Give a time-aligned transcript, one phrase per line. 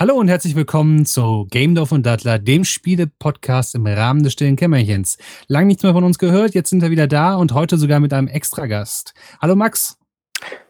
[0.00, 4.56] Hallo und herzlich willkommen zu Game Dorf und Dattler, dem Spiele-Podcast im Rahmen des stillen
[4.56, 5.18] Kämmerchens.
[5.46, 8.14] Lang nichts mehr von uns gehört, jetzt sind wir wieder da und heute sogar mit
[8.14, 9.12] einem Extragast.
[9.42, 9.98] Hallo Max.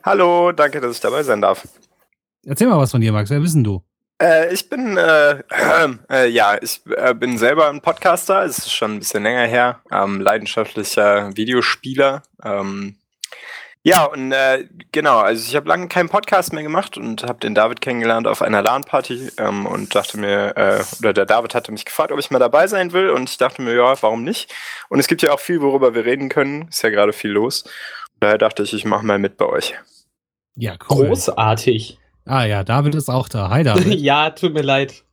[0.02, 1.68] Hallo, danke, dass ich dabei sein darf.
[2.44, 3.30] Erzähl mal was von dir, Max.
[3.30, 3.84] Wer bist denn du?
[4.20, 5.44] Äh, ich bin, äh,
[6.10, 8.44] äh, ja, ich äh, bin selber ein Podcaster.
[8.44, 9.80] Es ist schon ein bisschen länger her.
[9.92, 12.24] Ähm, leidenschaftlicher Videospieler.
[12.42, 12.96] Ähm,
[13.82, 17.54] ja, und äh, genau, also ich habe lange keinen Podcast mehr gemacht und habe den
[17.54, 21.86] David kennengelernt auf einer LAN-Party ähm, und dachte mir, äh, oder der David hatte mich
[21.86, 24.52] gefragt, ob ich mal dabei sein will und ich dachte mir, ja, warum nicht?
[24.90, 26.68] Und es gibt ja auch viel, worüber wir reden können.
[26.68, 27.64] Ist ja gerade viel los.
[28.20, 29.74] Daher dachte ich, ich mache mal mit bei euch.
[30.56, 31.06] Ja, cool.
[31.06, 31.98] Großartig.
[32.26, 33.48] Ah ja, David ist auch da.
[33.48, 33.86] Hi David.
[33.98, 35.04] ja, tut mir leid.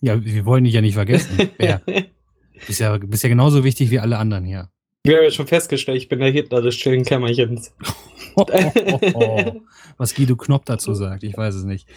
[0.00, 1.50] Ja, wir wollen dich ja nicht vergessen.
[1.58, 1.80] ja.
[2.66, 4.70] Bist ja, bist ja genauso wichtig wie alle anderen hier.
[5.04, 7.74] Wir haben ja schon festgestellt, ich bin der Hitler des stillen Kämmerchens.
[8.36, 9.60] Oh, oh, oh,
[9.96, 11.88] was Guido Knopp dazu sagt, ich weiß es nicht.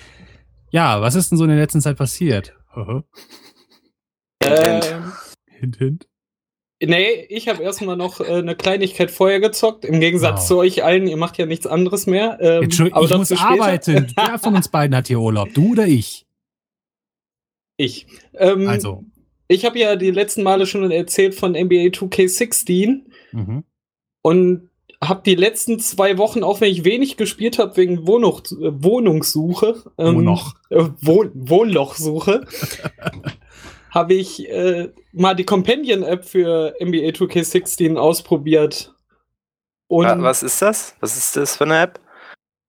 [0.72, 2.56] Ja, was ist denn so in der letzten Zeit passiert?
[4.44, 5.14] ähm,
[5.46, 6.08] hint, hint.
[6.84, 10.48] Nee, ich habe erstmal noch äh, eine Kleinigkeit vorher gezockt, im Gegensatz wow.
[10.48, 11.06] zu euch allen.
[11.06, 12.40] Ihr macht ja nichts anderes mehr.
[12.42, 14.12] Ähm, Entschuldigung, ich muss arbeiten.
[14.16, 15.54] Wer von uns beiden hat hier Urlaub?
[15.54, 16.26] Du oder ich?
[17.78, 18.08] Ich.
[18.34, 19.04] Ähm, also.
[19.52, 23.02] Ich habe ja die letzten Male schon erzählt von NBA 2K16
[23.34, 23.64] mhm.
[24.22, 24.70] und
[25.04, 29.84] habe die letzten zwei Wochen, auch wenn ich wenig gespielt habe wegen Wohnung, äh, Wohnungssuche,
[29.98, 30.56] ähm, Wohnloch.
[30.70, 32.46] Äh, Wohn Wohnlochsuche,
[33.90, 38.96] habe ich äh, mal die Companion-App für NBA 2K16 ausprobiert.
[39.88, 40.96] Und, Was ist das?
[41.02, 42.00] Was ist das für eine App?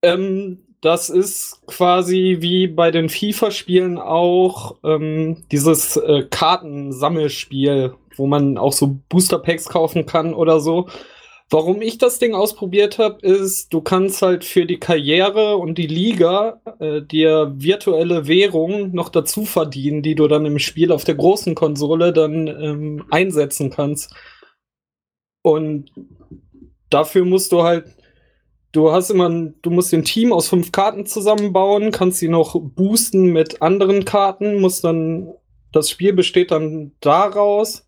[0.03, 8.59] Ähm, das ist quasi wie bei den FIFA-Spielen auch ähm, dieses äh, Kartensammelspiel, wo man
[8.59, 10.89] auch so Booster-Packs kaufen kann oder so.
[11.51, 15.87] Warum ich das Ding ausprobiert habe, ist, du kannst halt für die Karriere und die
[15.87, 21.15] Liga äh, dir virtuelle Währung noch dazu verdienen, die du dann im Spiel auf der
[21.15, 24.13] großen Konsole dann ähm, einsetzen kannst.
[25.43, 25.93] Und
[26.91, 27.85] dafür musst du halt
[28.73, 33.27] Du hast immer, du musst ein Team aus fünf Karten zusammenbauen, kannst sie noch boosten
[33.27, 35.35] mit anderen Karten, muss dann,
[35.73, 37.85] das Spiel besteht dann daraus,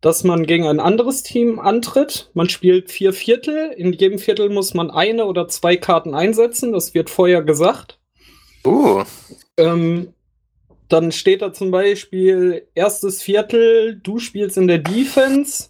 [0.00, 2.30] dass man gegen ein anderes Team antritt.
[2.32, 3.72] Man spielt vier Viertel.
[3.76, 6.72] In jedem Viertel muss man eine oder zwei Karten einsetzen.
[6.72, 7.98] Das wird vorher gesagt.
[8.64, 9.02] Uh.
[9.58, 10.14] Ähm,
[10.88, 15.68] dann steht da zum Beispiel erstes Viertel, du spielst in der Defense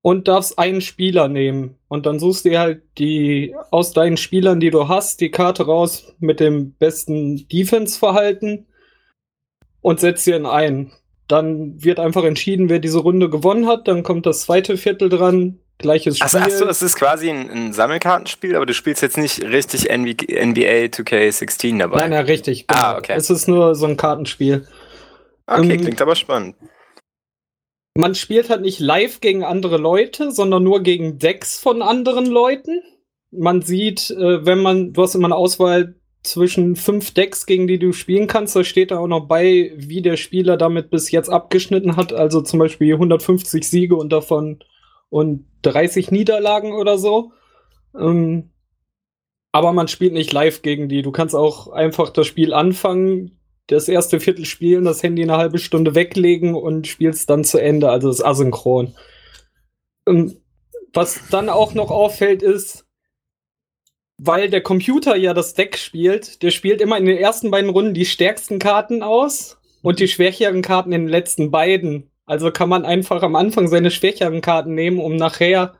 [0.00, 1.76] und darfst einen Spieler nehmen.
[1.94, 5.66] Und dann suchst du dir halt die aus deinen Spielern, die du hast, die Karte
[5.66, 8.66] raus mit dem besten Defense-Verhalten
[9.80, 10.90] und setzt sie in ein.
[11.28, 13.86] Dann wird einfach entschieden, wer diese Runde gewonnen hat.
[13.86, 15.60] Dann kommt das zweite Viertel dran.
[15.78, 16.26] Gleiches Spiel.
[16.26, 20.86] Achso, achso, das ist quasi ein, ein, Sammelkartenspiel, aber du spielst jetzt nicht richtig NBA
[20.86, 21.98] 2K16 dabei.
[21.98, 22.66] Nein, nein, richtig.
[22.66, 22.80] Genau.
[22.80, 23.12] Ah, okay.
[23.14, 24.66] Es ist nur so ein Kartenspiel.
[25.46, 26.56] Okay, ähm, klingt aber spannend
[27.96, 32.82] man spielt halt nicht live gegen andere Leute, sondern nur gegen Decks von anderen Leuten.
[33.30, 35.94] Man sieht, äh, wenn man, du hast immer eine Auswahl
[36.24, 38.56] zwischen fünf Decks, gegen die du spielen kannst.
[38.56, 42.12] Da steht da auch noch bei, wie der Spieler damit bis jetzt abgeschnitten hat.
[42.12, 44.58] Also zum Beispiel 150 Siege und davon
[45.10, 47.32] und 30 Niederlagen oder so.
[47.96, 48.50] Ähm,
[49.52, 51.02] aber man spielt nicht live gegen die.
[51.02, 55.58] Du kannst auch einfach das Spiel anfangen, das erste Viertel spielen, das Handy eine halbe
[55.58, 57.90] Stunde weglegen und spielst dann zu Ende.
[57.90, 58.94] Also das ist asynchron.
[60.04, 60.36] Und
[60.92, 62.84] was dann auch noch auffällt, ist,
[64.18, 67.94] weil der Computer ja das Deck spielt, der spielt immer in den ersten beiden Runden
[67.94, 72.10] die stärksten Karten aus und die schwächeren Karten in den letzten beiden.
[72.26, 75.74] Also kann man einfach am Anfang seine schwächeren Karten nehmen, um nachher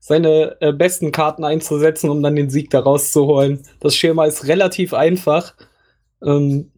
[0.00, 3.64] seine äh, besten Karten einzusetzen, um dann den Sieg daraus zu holen.
[3.80, 5.54] Das Schema ist relativ einfach.
[6.24, 6.70] Ähm,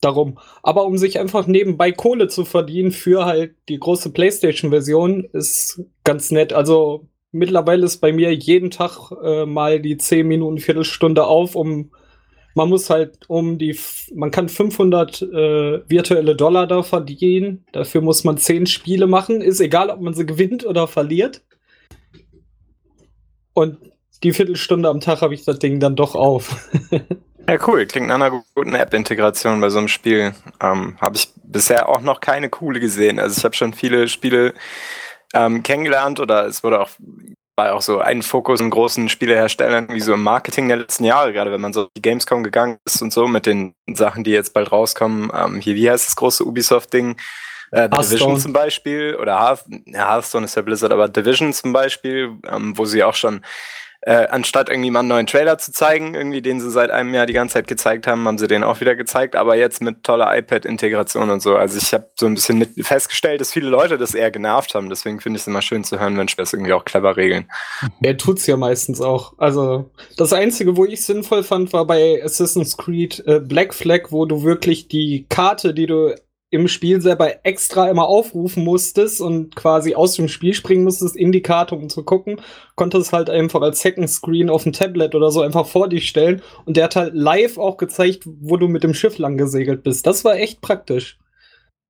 [0.00, 0.38] darum.
[0.62, 6.30] Aber um sich einfach nebenbei Kohle zu verdienen für halt die große PlayStation-Version, ist ganz
[6.30, 6.52] nett.
[6.52, 11.90] Also mittlerweile ist bei mir jeden Tag äh, mal die 10 Minuten, Viertelstunde auf, um
[12.54, 13.78] man muss halt um die,
[14.14, 17.66] man kann 500 äh, virtuelle Dollar da verdienen.
[17.72, 19.42] Dafür muss man 10 Spiele machen.
[19.42, 21.42] Ist egal, ob man sie gewinnt oder verliert.
[23.52, 23.76] Und
[24.22, 26.70] die Viertelstunde am Tag habe ich das Ding dann doch auf.
[27.48, 27.86] Ja, cool.
[27.86, 30.34] Klingt nach einer guten App-Integration bei so einem Spiel.
[30.60, 33.18] Ähm, habe ich bisher auch noch keine coole gesehen.
[33.20, 34.52] Also ich habe schon viele Spiele
[35.32, 36.90] ähm, kennengelernt oder es wurde auch
[37.58, 41.32] war auch so ein Fokus in großen Spieleherstellern wie so im Marketing der letzten Jahre,
[41.32, 44.52] gerade wenn man so die Gamescom gegangen ist und so mit den Sachen, die jetzt
[44.52, 45.32] bald rauskommen.
[45.34, 47.16] Ähm, hier, wie heißt das große Ubisoft-Ding?
[47.72, 52.36] Äh, Division zum Beispiel oder Hearth, ja, Hearthstone ist ja Blizzard, aber Division zum Beispiel,
[52.46, 53.40] ähm, wo sie auch schon
[54.06, 57.26] äh, anstatt irgendwie mal einen neuen Trailer zu zeigen, irgendwie den sie seit einem Jahr
[57.26, 60.36] die ganze Zeit gezeigt haben, haben sie den auch wieder gezeigt, aber jetzt mit toller
[60.38, 61.56] iPad-Integration und so.
[61.56, 64.90] Also ich habe so ein bisschen mit festgestellt, dass viele Leute das eher genervt haben.
[64.90, 67.50] Deswegen finde ich es immer schön zu hören, wenn das irgendwie auch clever regeln.
[68.00, 69.32] Er tut's ja meistens auch.
[69.38, 74.24] Also das Einzige, wo ich sinnvoll fand, war bei Assassin's Creed äh, Black Flag, wo
[74.24, 76.14] du wirklich die Karte, die du
[76.50, 81.32] im Spiel selber extra immer aufrufen musstest und quasi aus dem Spiel springen musstest in
[81.32, 82.40] die Karte, um zu gucken,
[82.76, 86.42] konntest halt einfach als Second Screen auf dem Tablet oder so einfach vor dich stellen
[86.64, 90.06] und der hat halt live auch gezeigt, wo du mit dem Schiff lang gesegelt bist.
[90.06, 91.18] Das war echt praktisch.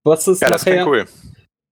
[0.05, 1.05] Was ist Ja, das nachher, cool.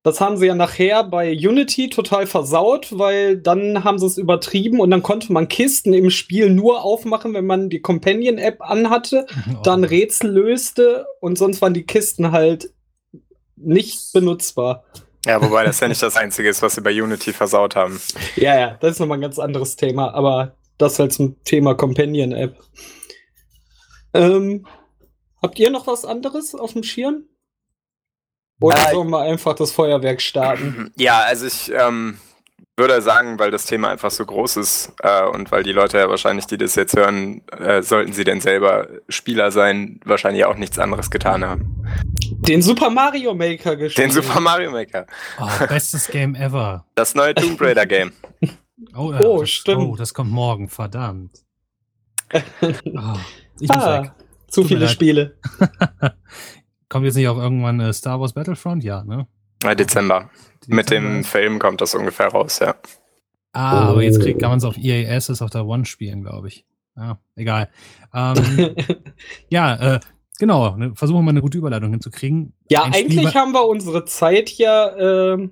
[0.04, 4.78] Das haben sie ja nachher bei Unity total versaut, weil dann haben sie es übertrieben
[4.78, 9.26] und dann konnte man Kisten im Spiel nur aufmachen, wenn man die Companion-App anhatte,
[9.64, 12.70] dann Rätsel löste und sonst waren die Kisten halt
[13.56, 14.84] nicht benutzbar.
[15.24, 17.98] Ja, wobei das ja nicht das Einzige ist, was sie bei Unity versaut haben.
[18.36, 22.60] Ja, ja, das ist nochmal ein ganz anderes Thema, aber das halt zum Thema Companion-App.
[24.12, 24.66] Ähm,
[25.40, 27.24] habt ihr noch was anderes auf dem Schirm?
[28.60, 30.90] Oder Äh, sollen wir einfach das Feuerwerk starten?
[30.96, 32.18] Ja, also ich ähm,
[32.76, 36.08] würde sagen, weil das Thema einfach so groß ist äh, und weil die Leute ja
[36.08, 40.78] wahrscheinlich, die das jetzt hören, äh, sollten sie denn selber Spieler sein, wahrscheinlich auch nichts
[40.78, 41.84] anderes getan haben.
[42.48, 43.98] Den Super Mario Maker gespielt.
[44.08, 45.06] Den Super Mario Maker.
[45.40, 46.84] Oh, bestes Game ever.
[46.94, 48.12] Das neue Tomb Raider Game.
[48.96, 49.82] Oh, ja, Oh, das, stimmt.
[49.82, 51.38] Oh, das kommt morgen, verdammt.
[52.32, 52.38] Oh,
[53.60, 54.10] ich muss weg.
[54.10, 54.14] ah,
[54.48, 54.88] zu Tut viele.
[54.88, 55.38] Spiele.
[56.94, 58.84] Kommt jetzt nicht auch irgendwann äh, Star Wars Battlefront?
[58.84, 59.26] Ja, ne?
[59.64, 60.30] Äh, Dezember.
[60.68, 61.28] Mit dem Dezember.
[61.28, 62.76] Film kommt das ungefähr raus, ja.
[63.52, 64.38] Ah, aber jetzt krieg, Oh.
[64.38, 66.64] kann man es auf EA Access auf der One spielen, glaube ich.
[66.96, 67.68] Ja, egal.
[68.14, 68.76] Ähm,
[69.48, 70.00] ja, äh,
[70.38, 70.76] genau.
[70.76, 72.52] Ne, versuchen wir mal eine gute Überleitung hinzukriegen.
[72.70, 74.96] ja, Ein Spiel eigentlich war- haben wir unsere Zeit ja
[75.32, 75.50] ähm,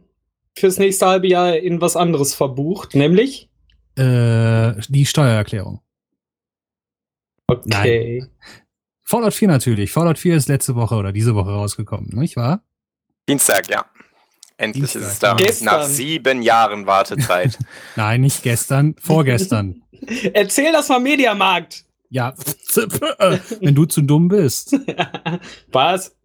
[0.56, 3.50] fürs nächste halbe Jahr in was anderes verbucht, nämlich.
[3.98, 5.80] Äh, die Steuererklärung.
[7.48, 8.26] Okay.
[9.12, 9.92] Fallout 4 natürlich.
[9.92, 12.62] Fallout 4 ist letzte Woche oder diese Woche rausgekommen, nicht wahr?
[13.28, 13.84] Dienstag, ja.
[14.56, 15.02] Endlich Dienstag.
[15.02, 15.34] ist es da.
[15.34, 15.66] Gestern.
[15.66, 17.58] Nach sieben Jahren Wartezeit.
[17.96, 19.82] Nein, nicht gestern, vorgestern.
[20.32, 21.84] Erzähl das mal Mediamarkt.
[22.08, 22.32] ja,
[23.60, 24.74] wenn du zu dumm bist.
[25.70, 26.16] Was?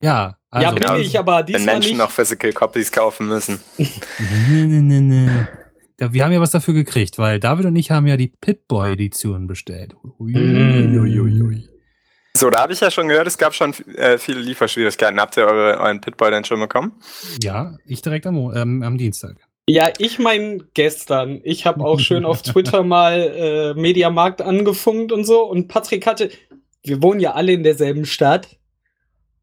[0.00, 0.64] Ja, also.
[0.64, 0.96] ja, bin genau.
[0.96, 1.98] ich, aber wenn diesmal Menschen nicht.
[1.98, 3.60] noch Physical Copies kaufen müssen.
[3.78, 3.86] Nee,
[4.48, 5.30] nee, nee, nee.
[6.00, 9.46] Ja, wir haben ja was dafür gekriegt, weil David und ich haben ja die Pip-Boy-Edition
[9.46, 9.94] bestellt.
[10.18, 11.68] Uiuiuiui.
[12.42, 15.20] So, da habe ich ja schon gehört, es gab schon äh, viele Lieferschwierigkeiten.
[15.20, 17.00] Habt ihr eure, euren Pitboy denn schon bekommen?
[17.40, 19.36] Ja, ich direkt am, ähm, am Dienstag.
[19.68, 21.40] Ja, ich mein gestern.
[21.44, 25.44] Ich habe auch schön auf Twitter mal äh, Mediamarkt angefunkt und so.
[25.44, 26.30] Und Patrick hatte,
[26.82, 28.58] wir wohnen ja alle in derselben Stadt.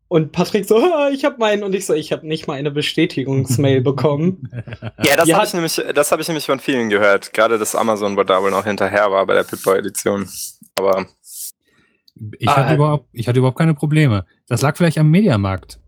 [0.10, 2.72] Und Patrick so, "Ah, ich habe meinen und ich so, ich habe nicht mal eine
[2.72, 4.50] Bestätigungsmail bekommen.
[5.06, 7.32] Ja, das habe ich, nämlich, das hab ich nämlich von vielen gehört.
[7.32, 10.28] Gerade dass Amazon wohl da wohl noch hinterher war bei der Pitboy-Edition.
[10.78, 11.08] Aber
[12.38, 12.76] Ich, Ah, hatte äh.
[12.76, 14.26] überhaupt, ich hatte überhaupt keine Probleme.
[14.48, 15.80] Das lag vielleicht am Mediamarkt,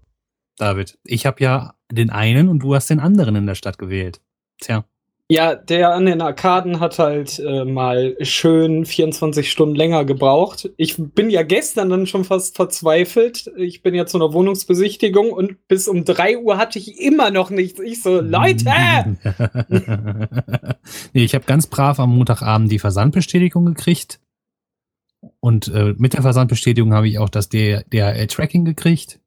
[0.58, 0.98] David.
[1.04, 4.22] Ich habe ja den einen und du hast den anderen in der Stadt gewählt.
[4.60, 4.86] Tja.
[5.30, 10.70] Ja, der an den Arkaden hat halt äh, mal schön 24 Stunden länger gebraucht.
[10.76, 13.50] Ich bin ja gestern dann schon fast verzweifelt.
[13.56, 17.50] Ich bin ja zu einer Wohnungsbesichtigung und bis um 3 Uhr hatte ich immer noch
[17.50, 17.80] nichts.
[17.80, 18.66] Ich so, Leute!
[21.14, 24.20] nee, ich habe ganz brav am Montagabend die Versandbestätigung gekriegt.
[25.42, 29.20] Und äh, mit der Versandbestätigung habe ich auch das DHL-Tracking gekriegt.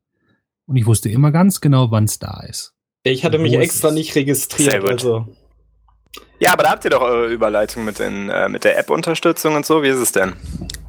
[0.67, 2.73] Und ich wusste immer ganz genau, wann es da ist.
[3.03, 3.95] Ich hatte mich extra es?
[3.95, 4.71] nicht registriert.
[4.71, 4.91] Sehr gut.
[4.93, 5.27] Also.
[6.39, 9.67] ja, aber da habt ihr doch eure Überleitung mit, den, äh, mit der App-Unterstützung und
[9.67, 9.83] so.
[9.83, 10.35] Wie ist es denn?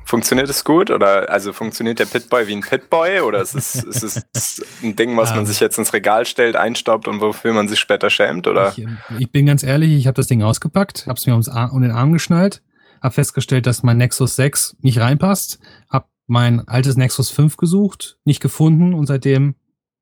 [0.06, 0.92] Funktioniert es gut?
[0.92, 3.22] Oder also funktioniert der Pitboy wie ein Pitboy?
[3.22, 4.04] Oder ist es, ist
[4.34, 5.46] es ein Ding, was man Ähm.
[5.48, 8.46] sich jetzt ins Regal stellt, einstaubt und wofür man sich später schämt?
[8.46, 8.70] Oder?
[8.70, 11.50] Ich, ähm, ich bin ganz ehrlich, ich habe das Ding ausgepackt, habe es mir ums
[11.50, 12.62] Ar um den Arm geschnallt,
[13.06, 15.60] habe festgestellt, dass mein Nexus 6 nicht reinpasst,
[15.90, 19.56] habe mein altes Nexus 5 gesucht, nicht gefunden und seitdem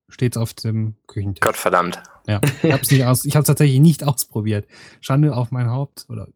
[0.09, 1.41] steht's auf dem Küchentisch.
[1.41, 2.01] Gottverdammt.
[2.27, 4.65] Ja, ich habe es nicht aus, ich habe tatsächlich nicht ausprobiert.
[5.01, 6.27] Schande auf mein Haupt oder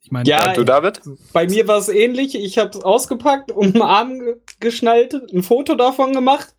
[0.00, 1.00] ich meine, Ja, du, David?
[1.32, 2.34] Bei mir war es ähnlich.
[2.34, 6.54] Ich habe es ausgepackt, um den Arm ge- geschnallt, ein Foto davon gemacht,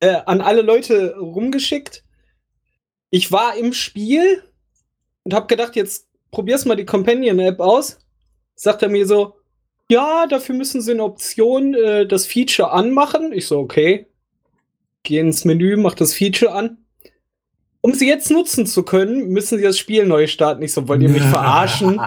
[0.00, 2.04] äh, an alle Leute rumgeschickt.
[3.10, 4.42] Ich war im Spiel
[5.22, 7.98] und habe gedacht, jetzt probier's mal die Companion-App aus.
[8.62, 9.34] Sagt er mir so,
[9.90, 13.32] ja, dafür müssen Sie eine Option, äh, das Feature anmachen.
[13.32, 14.06] Ich so, okay.
[15.02, 16.78] Geh ins Menü, mach das Feature an.
[17.80, 20.62] Um sie jetzt nutzen zu können, müssen Sie das Spiel neu starten.
[20.62, 22.00] Ich so, wollt ihr mich verarschen?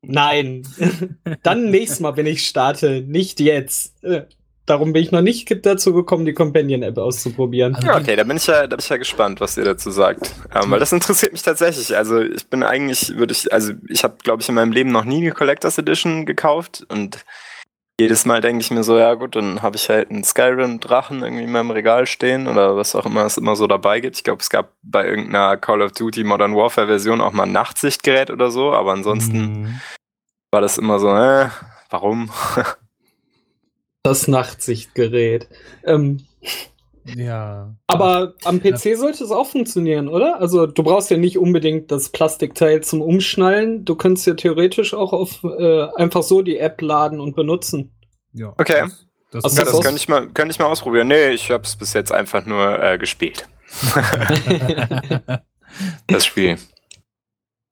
[0.00, 0.66] Nein.
[1.42, 4.02] Dann nächstes Mal, wenn ich starte, nicht jetzt.
[4.66, 7.74] Darum bin ich noch nicht dazu gekommen, die Companion-App auszuprobieren.
[7.74, 9.90] Also Ja, okay, da bin ich ja, da bin ich ja gespannt, was ihr dazu
[9.90, 10.30] sagt.
[10.54, 11.94] Ähm, weil das interessiert mich tatsächlich.
[11.96, 15.04] Also ich bin eigentlich, würde ich, also ich habe, glaube ich, in meinem Leben noch
[15.04, 17.24] nie eine Collectors Edition gekauft und
[18.00, 21.44] jedes Mal denke ich mir so, ja gut, dann habe ich halt einen Skyrim-Drachen irgendwie
[21.44, 24.16] in meinem Regal stehen oder was auch immer es immer so dabei gibt.
[24.16, 28.30] Ich glaube, es gab bei irgendeiner Call of Duty Modern Warfare-Version auch mal ein Nachtsichtgerät
[28.30, 29.80] oder so, aber ansonsten Mhm.
[30.50, 31.50] war das immer so, äh,
[31.90, 32.30] warum?
[34.04, 35.48] Das Nachtsichtgerät.
[35.84, 36.20] Ähm,
[37.06, 37.74] Ja.
[37.86, 40.40] aber am PC sollte es auch funktionieren, oder?
[40.40, 43.84] Also du brauchst ja nicht unbedingt das Plastikteil zum Umschnallen.
[43.86, 47.92] Du könntest ja theoretisch auch auf äh, einfach so die App laden und benutzen.
[48.32, 48.50] ja.
[48.58, 48.88] Okay.
[49.30, 51.08] Das, das Ja, das könnte ich mal, könnte ich mal ausprobieren.
[51.08, 53.48] Nee, ich habe es bis jetzt einfach nur äh, gespielt.
[56.06, 56.56] Das Spiel.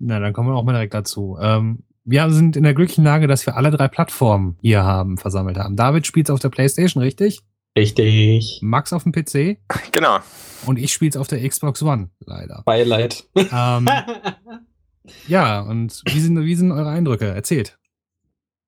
[0.01, 1.39] Na, dann kommen wir auch mal direkt dazu.
[1.41, 5.57] Ähm, wir sind in der glücklichen Lage, dass wir alle drei Plattformen hier haben, versammelt
[5.59, 5.77] haben.
[5.77, 7.41] David spielt auf der Playstation, richtig?
[7.77, 8.59] Richtig.
[8.63, 9.59] Max auf dem PC
[9.93, 10.19] Genau.
[10.67, 12.63] und ich spiele auf der Xbox One, leider.
[12.67, 13.25] Beileid.
[13.37, 13.89] ähm,
[15.27, 17.27] ja, und wie sind, wie sind eure Eindrücke?
[17.29, 17.79] Erzählt.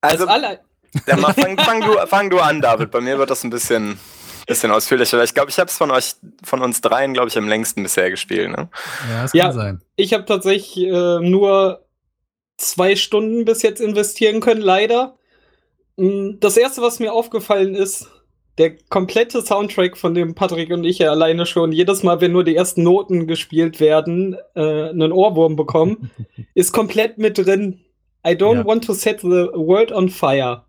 [0.01, 0.61] Also, Als alle
[1.09, 2.91] ja, mal, fang, fang, du, fang du an, David.
[2.93, 3.99] Bei mir wird das ein bisschen,
[4.47, 5.19] bisschen ausführlicher.
[5.19, 6.15] weil Ich glaube, ich habe es von euch,
[6.45, 8.51] von uns dreien, glaube ich, am längsten bisher gespielt.
[8.51, 8.69] Ne?
[9.11, 9.45] Ja, das Ja.
[9.47, 9.81] kann sein.
[9.97, 11.84] Ich habe tatsächlich äh, nur
[12.57, 15.17] zwei Stunden bis jetzt investieren können, leider.
[15.97, 18.09] Mm, Das erste, was mir aufgefallen ist,
[18.59, 22.45] der komplette Soundtrack, von dem Patrick und ich ja alleine schon jedes Mal, wenn nur
[22.45, 26.11] die ersten Noten gespielt werden, äh, einen Ohrwurm bekommen,
[26.55, 27.81] ist komplett mit drin.
[28.27, 28.65] I don't Ja.
[28.67, 30.65] want to set the world on fire.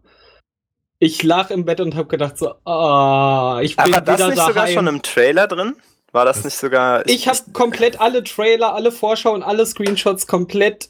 [1.00, 4.38] Ich lag im Bett und habe gedacht so, ah, ich bin Aber das wieder nicht
[4.40, 4.54] daheim.
[4.54, 5.76] sogar schon im Trailer drin?
[6.12, 7.06] War das, nicht sogar.
[7.08, 10.90] ich habe komplett alle Trailer, alle Vorschau und alle Screenshots komplett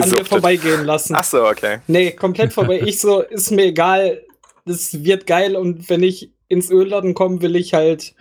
[0.00, 0.28] an mir gesuchtet.
[0.28, 1.14] vorbeigehen lassen.
[1.16, 1.78] Ach so, okay.
[1.86, 2.80] Nee, komplett vorbei.
[2.84, 4.22] Ich so, ist mir egal,
[4.64, 8.14] das wird geil und wenn ich ins Ölladen komme, will ich halt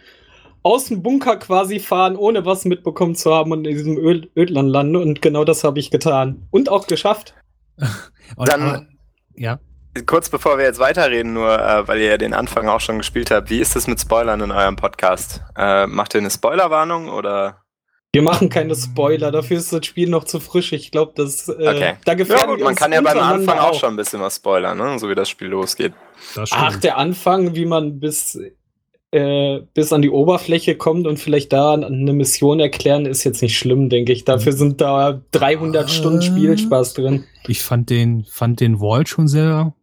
[0.63, 4.69] aus dem Bunker quasi fahren, ohne was mitbekommen zu haben und in diesem Öl Ödland
[4.69, 6.47] landen und genau das habe ich getan.
[6.49, 7.35] Und auch geschafft.
[8.35, 8.85] Und, Dann- aber,
[9.35, 9.59] ja.
[10.07, 13.31] Kurz bevor wir jetzt weiterreden, nur äh, weil ihr ja den Anfang auch schon gespielt
[13.31, 15.41] habt, wie ist es mit Spoilern in eurem Podcast?
[15.55, 17.61] Äh, macht ihr eine Spoilerwarnung oder?
[18.15, 20.71] Wir machen keine Spoiler, dafür ist das Spiel noch zu frisch.
[20.71, 21.93] Ich glaube, das äh, Okay.
[22.05, 24.97] da Ja gut, man kann ja beim Anfang auch schon ein bisschen was spoilern, ne?
[24.99, 25.91] so wie das Spiel losgeht.
[26.33, 28.39] Das Ach, der Anfang, wie man bis,
[29.11, 33.57] äh, bis an die Oberfläche kommt und vielleicht da eine Mission erklären, ist jetzt nicht
[33.57, 34.23] schlimm, denke ich.
[34.23, 35.87] Dafür sind da 300 Ah.
[35.89, 37.25] Stunden Spielspaß drin.
[37.47, 39.73] Ich fand den, fand den Vault schon sehr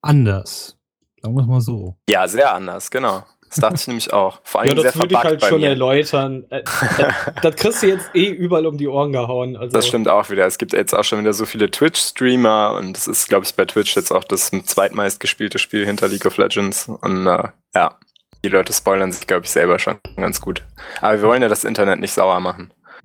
[0.00, 0.78] anders.
[1.20, 1.96] Sagen wir es mal so.
[2.08, 3.24] Ja, sehr anders, genau.
[3.54, 4.40] Das dachte ich nämlich auch.
[4.42, 5.68] Vor allem Ja, sehr das würde ich halt schon mir.
[5.68, 6.44] erläutern.
[6.50, 6.62] Äh,
[6.98, 9.56] das, das kriegst du jetzt eh überall um die Ohren gehauen.
[9.56, 10.44] Also, Das stimmt auch wieder.
[10.46, 13.64] Es gibt jetzt auch schon wieder so viele Twitch-Streamer und es ist, glaube ich, bei
[13.64, 16.88] Twitch jetzt auch das zweitmeist gespielte Spiel hinter League of Legends.
[16.88, 17.98] Und äh, ja,
[18.44, 20.64] die Leute spoilern sich, glaube ich, selber schon ganz gut.
[21.00, 22.72] Aber wir wollen ja das Internet nicht sauer machen.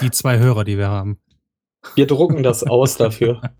[0.00, 1.18] Die zwei Hörer, die wir haben.
[1.94, 3.40] Wir drucken das aus dafür.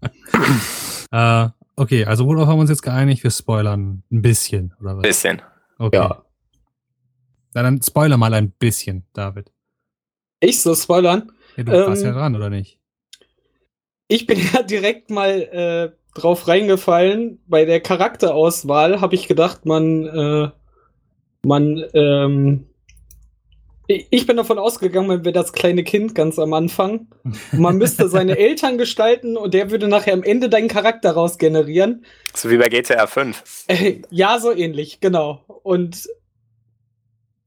[1.12, 1.48] Äh,
[1.80, 3.24] okay, also worauf haben wir uns jetzt geeinigt?
[3.24, 5.02] Wir spoilern ein bisschen, oder was?
[5.02, 5.42] Bisschen.
[5.78, 5.96] Okay.
[5.96, 6.24] Ja.
[7.54, 9.50] Na, dann spoiler mal ein bisschen, David.
[10.40, 11.32] Ich so spoilern.
[11.56, 12.78] Ja, du Ähm, warst ja dran, oder nicht?
[14.08, 17.42] Ich bin ja direkt mal äh, drauf reingefallen.
[17.46, 20.50] Bei der Charakterauswahl habe ich gedacht, man, äh,
[21.42, 22.66] man, ähm,
[24.10, 27.08] ich bin davon ausgegangen, man wäre das kleine Kind ganz am Anfang.
[27.52, 32.04] Man müsste seine Eltern gestalten und der würde nachher am Ende deinen Charakter raus generieren.
[32.34, 33.64] So wie bei GTA 5.
[33.68, 35.44] Äh, ja, so ähnlich, genau.
[35.62, 36.08] Und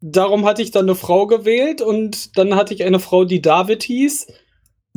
[0.02, 3.84] darum hatte ich dann eine Frau gewählt und dann hatte ich eine Frau, die David
[3.84, 4.28] hieß.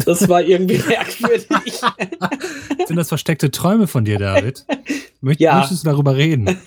[0.05, 1.81] Das war irgendwie merkwürdig.
[2.87, 4.67] Sind das versteckte Träume von dir, David?
[5.21, 5.59] Möcht, Ja.
[5.59, 6.59] Möchtest du darüber reden?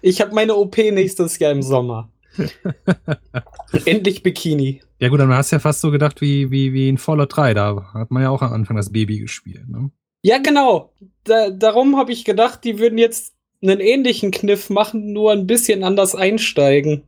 [0.00, 2.08] Ich habe meine OP nächstes Jahr im Sommer.
[3.84, 4.82] Endlich Bikini.
[4.98, 7.54] Ja gut, dann hast du ja fast so gedacht wie, wie, wie in Fallout 3.
[7.54, 9.68] Da hat man ja auch am Anfang das Baby gespielt.
[9.68, 9.90] Ne?
[10.22, 10.92] Ja, genau.
[11.24, 15.84] Da, darum habe ich gedacht, die würden jetzt einen ähnlichen Kniff machen, nur ein bisschen
[15.84, 17.04] anders einsteigen.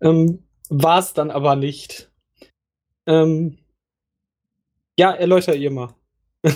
[0.00, 2.10] Ähm, War es dann aber nicht.
[3.06, 3.58] Ähm,
[4.98, 5.94] ja, erläuter ihr mal.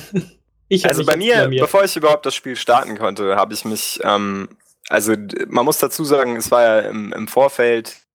[0.82, 4.48] Also bei mir, bevor ich überhaupt das Spiel starten konnte, habe ich mich, ähm,
[4.88, 5.14] also
[5.48, 8.05] man muss dazu sagen, es war ja im, im Vorfeld,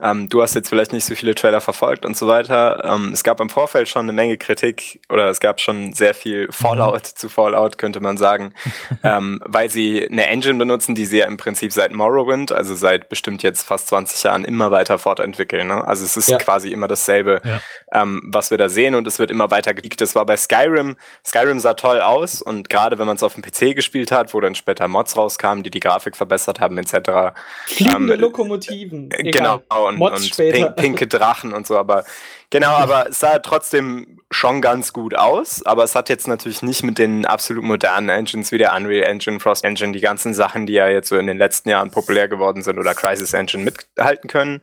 [0.00, 2.84] Ähm, du hast jetzt vielleicht nicht so viele Trailer verfolgt und so weiter.
[2.84, 6.48] Ähm, es gab im Vorfeld schon eine Menge Kritik oder es gab schon sehr viel
[6.50, 7.16] Fallout mhm.
[7.16, 8.52] zu Fallout, könnte man sagen,
[9.04, 13.08] ähm, weil sie eine Engine benutzen, die sie ja im Prinzip seit Morrowind, also seit
[13.08, 15.68] bestimmt jetzt fast 20 Jahren, immer weiter fortentwickeln.
[15.68, 15.86] Ne?
[15.86, 16.38] Also es ist ja.
[16.38, 17.60] quasi immer dasselbe, ja.
[17.92, 20.00] ähm, was wir da sehen und es wird immer weiter geleakt.
[20.00, 20.96] Das war bei Skyrim.
[21.24, 24.40] Skyrim sah toll aus und gerade wenn man es auf dem PC gespielt hat, wo
[24.40, 27.36] dann später Mods rauskamen, die die Grafik verbessert haben, etc.
[27.66, 29.10] Fliegende ähm, Lokomotiven.
[29.10, 32.04] Genau, und, und pink, pinke Drachen und so, aber
[32.54, 36.84] Genau, aber es sah trotzdem schon ganz gut aus, aber es hat jetzt natürlich nicht
[36.84, 40.74] mit den absolut modernen Engines wie der Unreal Engine, Frost Engine, die ganzen Sachen, die
[40.74, 44.62] ja jetzt so in den letzten Jahren populär geworden sind oder Crisis Engine mithalten können.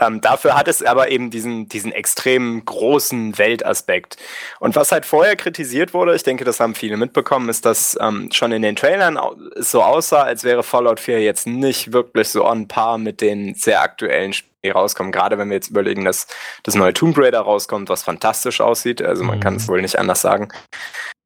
[0.00, 4.16] Ähm, dafür hat es aber eben diesen, diesen extrem großen Weltaspekt.
[4.58, 8.30] Und was halt vorher kritisiert wurde, ich denke, das haben viele mitbekommen, ist, dass ähm,
[8.32, 9.18] schon in den Trailern
[9.56, 13.54] es so aussah, als wäre Fallout 4 jetzt nicht wirklich so on par mit den
[13.56, 15.12] sehr aktuellen Spielen rauskommen.
[15.12, 16.26] Gerade wenn wir jetzt überlegen, dass
[16.62, 19.02] das neue Tomb Raider rauskommt, was fantastisch aussieht.
[19.02, 19.42] Also man mhm.
[19.42, 20.48] kann es wohl nicht anders sagen.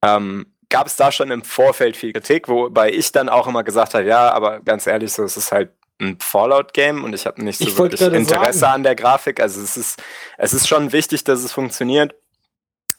[0.02, 3.94] Ähm, gab es da schon im Vorfeld viel Kritik, wobei ich dann auch immer gesagt
[3.94, 7.58] habe, ja, aber ganz ehrlich, so es ist halt ein Fallout-Game und ich habe nicht
[7.58, 8.74] so ich wirklich Interesse sagen.
[8.76, 9.40] an der Grafik.
[9.40, 10.02] Also es ist,
[10.38, 12.14] es ist schon wichtig, dass es funktioniert.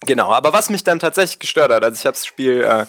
[0.06, 2.86] Genau, aber was mich dann tatsächlich gestört hat, also ich habe das Spiel äh,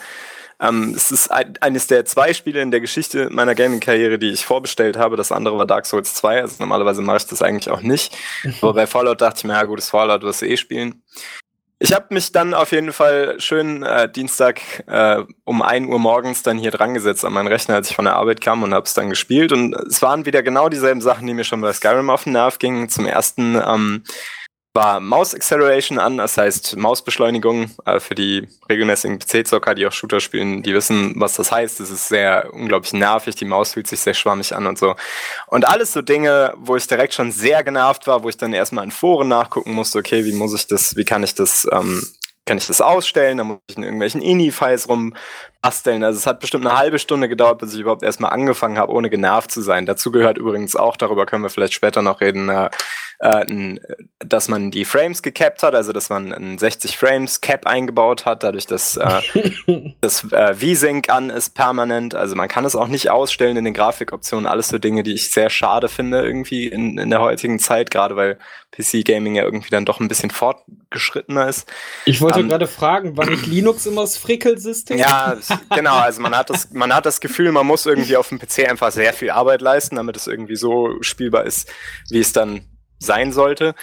[0.63, 4.47] ähm, es ist ein, eines der zwei Spiele in der Geschichte meiner Gaming-Karriere, die ich
[4.47, 5.17] vorbestellt habe.
[5.17, 6.41] Das andere war Dark Souls 2.
[6.41, 8.17] Also normalerweise mache ich das eigentlich auch nicht.
[8.63, 11.03] Aber bei Fallout dachte ich mir, ja, gutes Fallout wirst du eh spielen.
[11.81, 16.45] Ich habe mich dann auf jeden Fall schön äh, Dienstag äh, um 1 Uhr morgens
[16.45, 18.87] dann hier dran gesetzt an meinen Rechner, als ich von der Arbeit kam und habe
[18.87, 19.51] es dann gespielt.
[19.51, 22.61] Und es waren wieder genau dieselben Sachen, die mir schon bei Skyrim auf den Nerv
[22.61, 22.89] gingen.
[22.89, 24.05] Zum ersten ähm,
[24.75, 30.21] war Mouse Acceleration an, das heißt Mausbeschleunigung äh, für die regelmäßigen PC-Zocker, die auch Shooter
[30.21, 31.81] spielen, die wissen, was das heißt.
[31.81, 34.95] Es ist sehr unglaublich nervig, die Maus fühlt sich sehr schwammig an und so.
[35.49, 38.85] Und alles so Dinge, wo ich direkt schon sehr genervt war, wo ich dann erstmal
[38.85, 42.03] in Foren nachgucken musste, okay, wie muss ich das, wie kann ich das ähm,
[42.45, 46.03] kann ich das ausstellen, dann muss ich in irgendwelchen INI-Files rumbasteln.
[46.03, 49.11] Also es hat bestimmt eine halbe Stunde gedauert, bis ich überhaupt erstmal angefangen habe, ohne
[49.11, 49.87] genervt zu sein.
[49.87, 52.69] Dazu gehört übrigens auch, darüber können wir vielleicht später noch reden, äh,
[53.23, 53.79] äh,
[54.19, 58.43] dass man die Frames gecapped hat, also dass man ein 60 Frames Cap eingebaut hat,
[58.43, 59.21] dadurch, dass äh,
[60.01, 62.17] das äh, V-Sync an ist permanent.
[62.17, 64.47] Also man kann es auch nicht ausstellen in den Grafikoptionen.
[64.47, 68.17] Alles so Dinge, die ich sehr schade finde irgendwie in, in der heutigen Zeit, gerade
[68.17, 68.39] weil
[68.73, 71.71] PC-Gaming ja irgendwie dann doch ein bisschen fortgeschrittener ist.
[72.07, 74.99] Ich wollte ähm, gerade fragen, war nicht Linux immer das Frickelsystem?
[74.99, 75.37] Ja,
[75.71, 75.97] genau.
[75.97, 78.91] Also man hat, das, man hat das Gefühl, man muss irgendwie auf dem PC einfach
[78.91, 81.71] sehr viel Arbeit leisten, damit es irgendwie so spielbar ist,
[82.09, 82.65] wie es dann
[83.05, 83.75] sein sollte.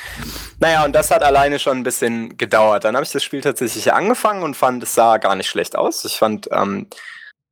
[0.60, 2.84] Naja, und das hat alleine schon ein bisschen gedauert.
[2.84, 6.06] Dann habe ich das Spiel tatsächlich angefangen und fand, es sah gar nicht schlecht aus.
[6.06, 6.88] Ich fand, ähm,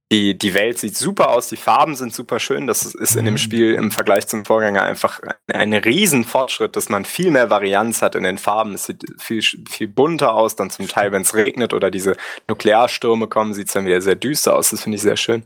[0.10, 2.66] die, die Welt sieht super aus, die Farben sind super schön.
[2.66, 3.40] Das ist in dem mhm.
[3.40, 5.20] Spiel im Vergleich zum Vorgänger einfach
[5.52, 8.74] ein riesen Fortschritt, dass man viel mehr Varianz hat in den Farben.
[8.74, 12.16] Es sieht viel, viel bunter aus, dann zum Teil, wenn es regnet oder diese
[12.48, 14.70] Nuklearstürme kommen, sieht es dann wieder sehr düster aus.
[14.70, 15.44] Das finde ich sehr schön.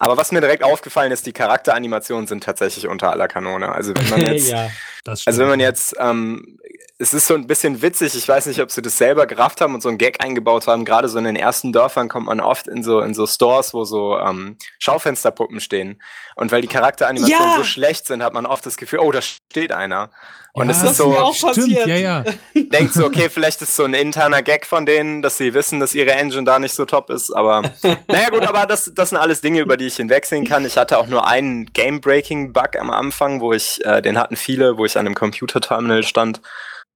[0.00, 3.70] Aber was mir direkt aufgefallen ist, die Charakteranimationen sind tatsächlich unter aller Kanone.
[3.70, 4.70] Also wenn man jetzt, ja,
[5.06, 6.58] also wenn man jetzt ähm,
[7.00, 9.74] es ist so ein bisschen witzig, ich weiß nicht, ob sie das selber gerafft haben
[9.74, 10.84] und so einen Gag eingebaut haben.
[10.84, 13.84] Gerade so in den ersten Dörfern kommt man oft in so, in so Stores, wo
[13.84, 16.02] so ähm, Schaufensterpuppen stehen.
[16.36, 17.56] Und weil die Charakteranimationen ja.
[17.56, 20.10] so schlecht sind, hat man oft das Gefühl, oh, da steht einer.
[20.52, 22.24] Und ja, es ist so, auch stimmt, ja, ja.
[22.54, 25.94] denkt so, okay, vielleicht ist so ein interner Gag von denen, dass sie wissen, dass
[25.94, 27.62] ihre Engine da nicht so top ist, aber
[28.08, 30.66] naja gut, aber das, das sind alles Dinge, über die ich hinwegsehen kann.
[30.66, 34.84] Ich hatte auch nur einen Game-Breaking-Bug am Anfang, wo ich, äh, den hatten viele, wo
[34.84, 36.42] ich an einem Computer-Terminal stand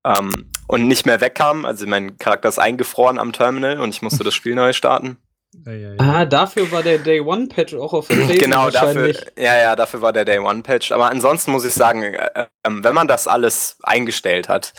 [0.05, 1.65] ähm, und nicht mehr wegkam.
[1.65, 5.19] Also mein Charakter ist eingefroren am Terminal und ich musste das Spiel neu starten.
[5.67, 5.97] Ja, ja, ja.
[5.99, 10.03] Ah, dafür war der Day One Patch auch auf der Genau, dafür, ja, ja, dafür
[10.03, 10.91] war der Day One Patch.
[10.93, 14.73] Aber ansonsten muss ich sagen, äh, äh, wenn man das alles eingestellt hat,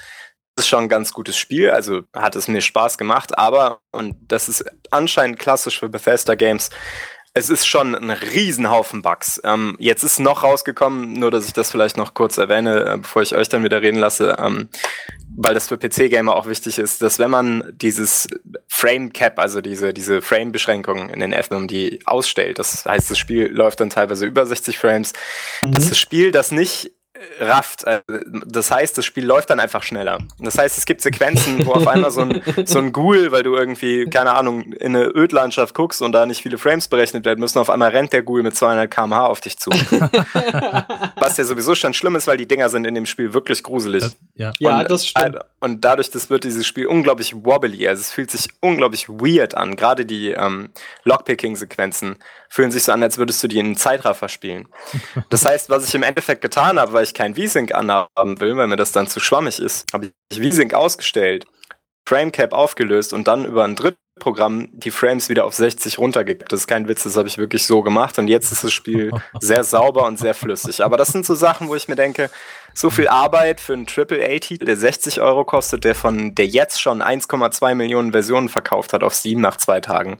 [0.57, 1.69] ist schon ein ganz gutes Spiel.
[1.71, 3.38] Also hat es mir Spaß gemacht.
[3.38, 6.69] Aber, und das ist anscheinend klassisch für Bethesda Games,
[7.37, 9.41] es ist schon ein Riesenhaufen Bugs.
[9.43, 13.21] Ähm, jetzt ist noch rausgekommen, nur dass ich das vielleicht noch kurz erwähne, äh, bevor
[13.21, 14.69] ich euch dann wieder reden lasse, ähm,
[15.35, 18.29] weil das für PC-Gamer auch wichtig ist, dass wenn man dieses
[18.69, 23.47] Frame Cap, also diese, diese Frame-Beschränkung in den FM, die ausstellt, das heißt, das Spiel
[23.47, 25.11] läuft dann teilweise über 60 Frames,
[25.61, 25.73] mhm.
[25.73, 26.93] dass das Spiel das nicht
[27.39, 27.84] rafft.
[27.84, 28.01] Äh,
[28.45, 30.19] das heißt, das Spiel läuft dann einfach schneller.
[30.39, 33.56] Das heißt, es gibt Sequenzen, wo auf einmal so ein, so ein Ghoul, weil du
[33.56, 37.60] irgendwie, keine Ahnung, in eine Ödlandschaft guckst und da nicht viele Frames berechnet werden müssen,
[37.60, 39.69] auf einmal rennt der Ghoul mit 200 km/h auf dich zu.
[41.17, 44.04] Was ja sowieso schon schlimm ist, weil die Dinger sind in dem Spiel wirklich gruselig.
[44.04, 44.49] Das, ja.
[44.49, 45.39] Und, ja, das stimmt.
[45.60, 47.88] Und dadurch das wird dieses Spiel unglaublich wobbly.
[47.88, 49.75] Also es fühlt sich unglaublich weird an.
[49.75, 50.69] Gerade die ähm,
[51.04, 52.17] Lockpicking-Sequenzen
[52.49, 54.67] fühlen sich so an, als würdest du die in einen Zeitraffer spielen.
[55.30, 58.67] Das heißt, was ich im Endeffekt getan habe, weil ich kein V-Sync anhaben will, weil
[58.67, 61.45] mir das dann zu schwammig ist, habe ich V-Sync ausgestellt,
[62.07, 66.51] Framecap aufgelöst und dann über ein Drittprogramm die Frames wieder auf 60 runtergekippt.
[66.51, 69.11] Das ist kein Witz, das habe ich wirklich so gemacht und jetzt ist das Spiel
[69.39, 70.83] sehr sauber und sehr flüssig.
[70.83, 72.29] Aber das sind so Sachen, wo ich mir denke,
[72.75, 77.01] so viel Arbeit für einen AAA-Titel, der 60 Euro kostet, der von der jetzt schon
[77.01, 80.19] 1,2 Millionen Versionen verkauft hat auf Steam nach zwei Tagen.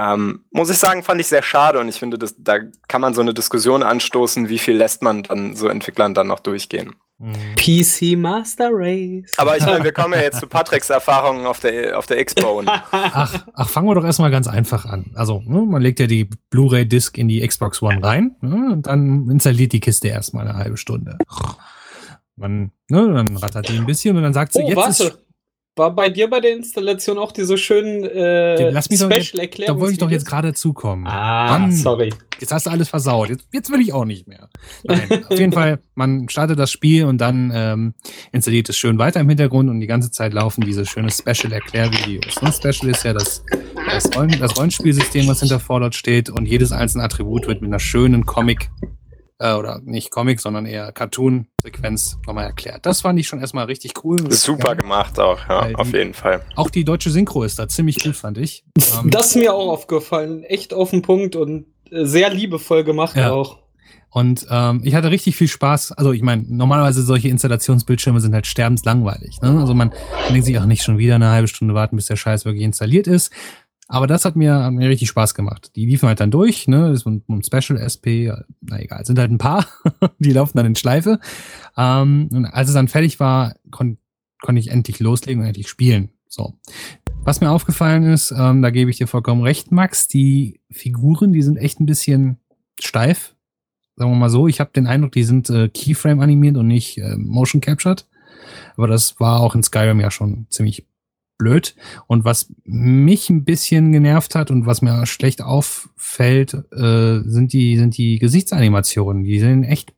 [0.00, 3.14] Ähm, muss ich sagen, fand ich sehr schade und ich finde, das, da kann man
[3.14, 6.94] so eine Diskussion anstoßen, wie viel lässt man dann so Entwicklern dann noch durchgehen.
[7.18, 7.56] Mhm.
[7.56, 9.32] PC Master Race.
[9.38, 12.62] Aber ich meine, wir kommen ja jetzt zu Patricks Erfahrungen auf der, auf der Expo.
[12.66, 15.10] ach, ach, fangen wir doch erstmal ganz einfach an.
[15.14, 19.28] Also, ne, man legt ja die Blu-ray-Disc in die Xbox One rein ne, und dann
[19.28, 21.18] installiert die Kiste erstmal eine halbe Stunde.
[22.36, 25.04] Man, ne, dann rattert die ein bisschen und dann sagt sie, oh, jetzt warte.
[25.04, 25.27] ist
[25.78, 29.78] war bei dir bei der Installation auch diese schönen äh, Lass mich Special Erklärungen?
[29.78, 31.06] Da wollte ich doch jetzt gerade zukommen.
[31.06, 32.12] Ah, Mann, sorry.
[32.40, 33.30] Jetzt hast du alles versaut.
[33.30, 34.48] Jetzt, jetzt will ich auch nicht mehr.
[34.84, 37.94] Nein, auf jeden Fall, man startet das Spiel und dann ähm,
[38.32, 42.42] installiert es schön weiter im Hintergrund und die ganze Zeit laufen diese schöne Special-Erklärvideos.
[42.42, 42.52] Ne?
[42.52, 43.42] Special ist ja das,
[43.90, 47.80] das, Rollen, das Rollenspielsystem, was hinter Fallout steht und jedes einzelne Attribut wird mit einer
[47.80, 48.70] schönen Comic
[49.38, 52.84] äh, oder nicht Comic, sondern eher Cartoon-Sequenz nochmal erklärt.
[52.86, 54.30] Das fand ich schon erstmal richtig cool.
[54.30, 56.42] Super gemacht auch, ja, auf jeden Fall.
[56.56, 58.64] Auch die deutsche Synchro ist da ziemlich gut, fand ich.
[59.02, 60.44] Ähm, das ist mir auch aufgefallen.
[60.44, 63.32] Echt auf den Punkt und äh, sehr liebevoll gemacht ja.
[63.32, 63.58] auch.
[64.10, 65.92] Und ähm, ich hatte richtig viel Spaß.
[65.92, 69.42] Also ich meine, normalerweise solche Installationsbildschirme sind halt sterbenslangweilig.
[69.42, 69.58] Ne?
[69.60, 72.16] Also man, man denkt sich auch nicht schon wieder eine halbe Stunde warten, bis der
[72.16, 73.30] Scheiß wirklich installiert ist.
[73.88, 75.74] Aber das hat mir, hat mir richtig Spaß gemacht.
[75.74, 76.90] Die liefen halt dann durch, ne?
[76.90, 78.28] Das ist ein, ein Special SP,
[78.60, 79.66] na egal, sind halt ein paar,
[80.18, 81.18] die laufen dann in Schleife.
[81.76, 83.98] Ähm, und als es dann fertig war, kon
[84.40, 86.10] konnte ich endlich loslegen und endlich spielen.
[86.28, 86.54] So.
[87.24, 91.42] Was mir aufgefallen ist, ähm, da gebe ich dir vollkommen recht, Max, die Figuren, die
[91.42, 92.38] sind echt ein bisschen
[92.78, 93.34] steif.
[93.96, 94.46] Sagen wir mal so.
[94.46, 98.06] Ich habe den Eindruck, die sind äh, Keyframe animiert und nicht äh, Motion Captured.
[98.76, 100.86] Aber das war auch in Skyrim ja schon ziemlich
[101.38, 101.74] blöd.
[102.06, 107.78] Und was mich ein bisschen genervt hat und was mir schlecht auffällt, äh, sind die,
[107.78, 109.22] sind die Gesichtsanimationen.
[109.22, 109.94] Die sehen echt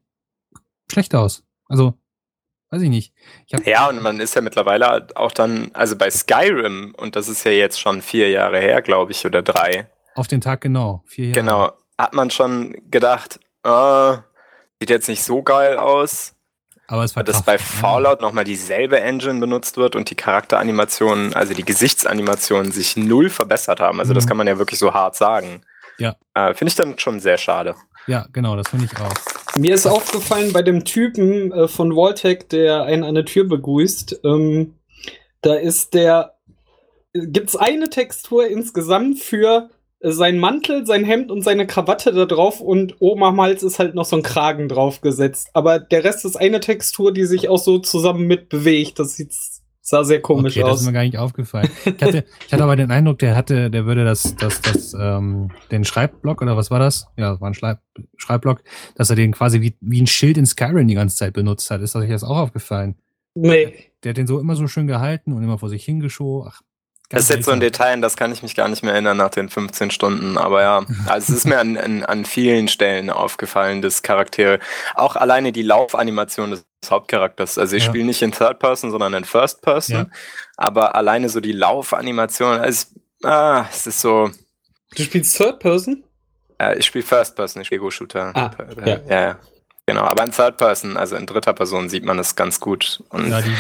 [0.91, 1.43] schlecht aus.
[1.67, 1.95] Also,
[2.71, 3.13] weiß ich nicht.
[3.47, 7.45] Ich ja, und man ist ja mittlerweile auch dann, also bei Skyrim, und das ist
[7.45, 9.89] ja jetzt schon vier Jahre her, glaube ich, oder drei.
[10.15, 11.41] Auf den Tag genau, vier Jahre.
[11.41, 14.17] Genau, hat man schon gedacht, oh,
[14.79, 16.35] sieht jetzt nicht so geil aus.
[16.91, 21.55] Aber es war dass bei Fallout nochmal dieselbe Engine benutzt wird und die Charakteranimationen, also
[21.55, 24.01] die Gesichtsanimationen sich null verbessert haben.
[24.01, 24.17] Also mhm.
[24.17, 25.63] das kann man ja wirklich so hart sagen.
[25.99, 26.17] Ja.
[26.35, 27.77] Äh, finde ich dann schon sehr schade.
[28.09, 29.15] Ja, genau, das finde ich auch.
[29.57, 34.23] Mir ist aufgefallen bei dem Typen äh, von Voltec, der einen an der Tür begrüßt,
[34.25, 34.75] ähm,
[35.43, 36.35] da ist der,
[37.13, 39.71] gibt es eine Textur insgesamt für
[40.03, 43.95] sein Mantel, sein Hemd und seine Krawatte da drauf und oben am Hals ist halt
[43.95, 45.51] noch so ein Kragen drauf gesetzt.
[45.53, 48.99] Aber der Rest ist eine Textur, die sich auch so zusammen mit bewegt.
[48.99, 49.33] Das sieht
[49.91, 50.71] sah sehr komisch okay, aus.
[50.71, 51.69] Das ist mir gar nicht aufgefallen.
[51.85, 55.51] Ich hatte, ich hatte aber den Eindruck, der hatte, der würde das, das, das, ähm,
[55.71, 57.09] den Schreibblock oder was war das?
[57.17, 57.81] Ja, das war ein Schreib
[58.17, 58.63] Schreibblock,
[58.95, 61.83] dass er den quasi wie, wie ein Schild in Skyrim die ganze Zeit benutzt hat.
[61.83, 62.95] Ist euch das auch aufgefallen?
[63.35, 63.91] Nee.
[64.03, 66.51] Der hat den so immer so schön gehalten und immer vor sich hingeschoben.
[66.51, 66.63] Ach,
[67.11, 69.31] das ist jetzt so ein Detail, das kann ich mich gar nicht mehr erinnern nach
[69.31, 70.39] den 15 Stunden.
[70.39, 74.61] Aber ja, also es ist mir an, an, an vielen Stellen aufgefallen, dass Charaktere,
[74.95, 77.91] auch alleine die Laufanimation des Hauptcharakters, also ich ja.
[77.91, 80.07] spiele nicht in Third Person, sondern in First Person, ja.
[80.57, 82.87] aber alleine so die Laufanimation, also,
[83.25, 84.31] ah, es ist so.
[84.97, 86.05] Du spielst Third Person?
[86.59, 88.33] Äh, ich spiele First Person, ich spiele Go-Shooter.
[88.35, 88.51] Ah,
[88.87, 89.01] ja.
[89.09, 89.39] ja.
[89.91, 93.03] Genau, aber in Third Person, also in dritter Person, sieht man es ganz gut.
[93.09, 93.51] Und ja, die,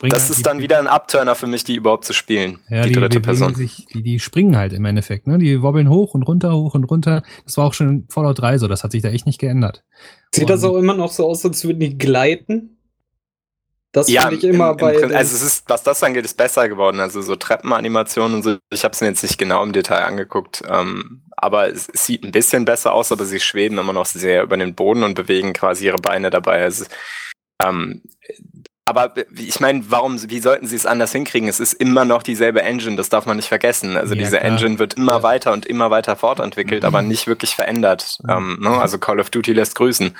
[0.00, 2.60] die das ist dann wieder ein Upturner für mich, die überhaupt zu spielen.
[2.68, 3.56] Ja, die, die dritte Person.
[3.56, 5.38] Sich, die, die springen halt im Endeffekt, ne?
[5.38, 7.24] Die wobbeln hoch und runter, hoch und runter.
[7.44, 9.82] Das war auch schon in Fallout 3 so, das hat sich da echt nicht geändert.
[10.32, 12.75] Sieht und das auch immer noch so aus, als würden die gleiten?
[13.96, 14.94] Das ja, finde ich immer im, bei.
[14.94, 17.00] Im, also es ist, was das angeht, ist besser geworden.
[17.00, 18.58] Also so Treppenanimationen und so.
[18.70, 22.22] Ich habe es mir jetzt nicht genau im Detail angeguckt, ähm, aber es, es, sieht
[22.22, 25.54] ein bisschen besser aus, aber sie schweben immer noch sehr über den Boden und bewegen
[25.54, 26.62] quasi ihre Beine dabei.
[26.62, 26.84] Also,
[27.64, 28.02] ähm,
[28.88, 31.48] aber ich meine, warum, wie sollten sie es anders hinkriegen?
[31.48, 33.96] Es ist immer noch dieselbe Engine, das darf man nicht vergessen.
[33.96, 34.52] Also ja, diese klar.
[34.52, 35.22] Engine wird immer ja.
[35.24, 36.86] weiter und immer weiter fortentwickelt, mhm.
[36.86, 38.18] aber nicht wirklich verändert.
[38.22, 38.30] Mhm.
[38.30, 38.70] Ähm, ne?
[38.70, 40.12] Also Call of Duty lässt grüßen.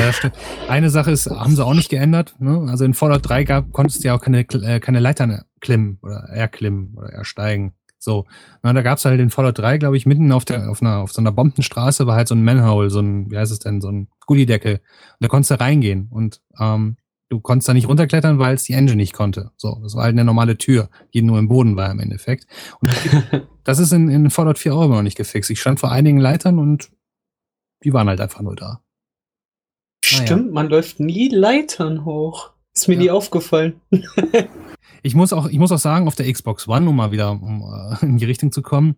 [0.00, 0.34] Ja, stimmt.
[0.66, 2.34] Eine Sache ist, haben sie auch nicht geändert.
[2.38, 2.66] Ne?
[2.70, 6.26] Also in Fallout 3 gab, konntest du ja auch keine, äh, keine Leitern klimmen oder
[6.30, 7.74] erklimmen oder ersteigen.
[7.98, 8.24] So,
[8.62, 11.12] na, da gab's halt in Fallout 3, glaube ich, mitten auf der auf einer auf
[11.12, 13.90] so einer Bombenstraße war halt so ein Manhole, so ein wie heißt es denn, so
[13.90, 14.74] ein Gullideckel.
[14.74, 14.80] Und
[15.20, 16.96] da konntest du reingehen und ähm,
[17.28, 19.50] du konntest da nicht runterklettern, weil es die Engine nicht konnte.
[19.56, 22.46] So, das war halt eine normale Tür, die nur im Boden war im Endeffekt.
[22.80, 22.90] Und
[23.64, 25.50] das ist in, in Fallout 4 auch immer noch nicht gefixt.
[25.50, 26.90] Ich stand vor einigen Leitern und
[27.84, 28.80] die waren halt einfach nur da.
[30.04, 32.52] Stimmt, man läuft nie Leitern hoch.
[32.74, 33.00] Ist mir Ja.
[33.00, 33.80] nie aufgefallen.
[35.02, 37.62] Ich muss auch, ich muss auch sagen, auf der Xbox One, um mal wieder um,
[37.62, 38.96] äh, in die Richtung zu kommen,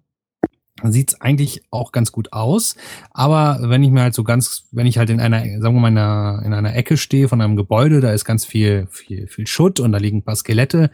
[0.84, 2.76] sieht's eigentlich auch ganz gut aus.
[3.10, 5.88] Aber wenn ich mir halt so ganz, wenn ich halt in einer, sagen wir mal,
[5.88, 9.46] in einer, in einer Ecke stehe von einem Gebäude, da ist ganz viel, viel, viel
[9.46, 10.90] Schutt und da liegen ein paar Skelette,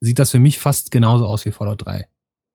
[0.00, 2.06] sieht das für mich fast genauso aus wie Fallout 3.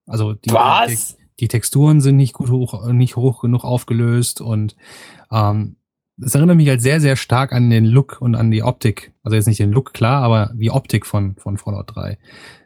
[0.06, 0.98] Also die, die,
[1.40, 4.76] die Texturen sind nicht gut hoch, nicht hoch genug aufgelöst und
[5.32, 5.78] ähm,
[6.22, 9.14] es erinnert mich halt sehr, sehr stark an den Look und an die Optik.
[9.24, 12.18] Also jetzt nicht den Look, klar, aber die Optik von, von Fallout 3.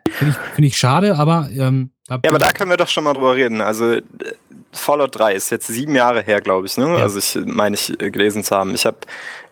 [0.09, 3.13] Finde ich, finde ich schade, aber ähm, Ja, aber da können wir doch schon mal
[3.13, 3.61] drüber reden.
[3.61, 4.01] Also äh,
[4.71, 6.77] Fallout 3 ist jetzt sieben Jahre her, glaube ich.
[6.77, 6.87] Ne?
[6.87, 7.03] Ja.
[7.03, 8.73] Also ich meine ich äh, gelesen zu haben.
[8.73, 8.97] Ich habe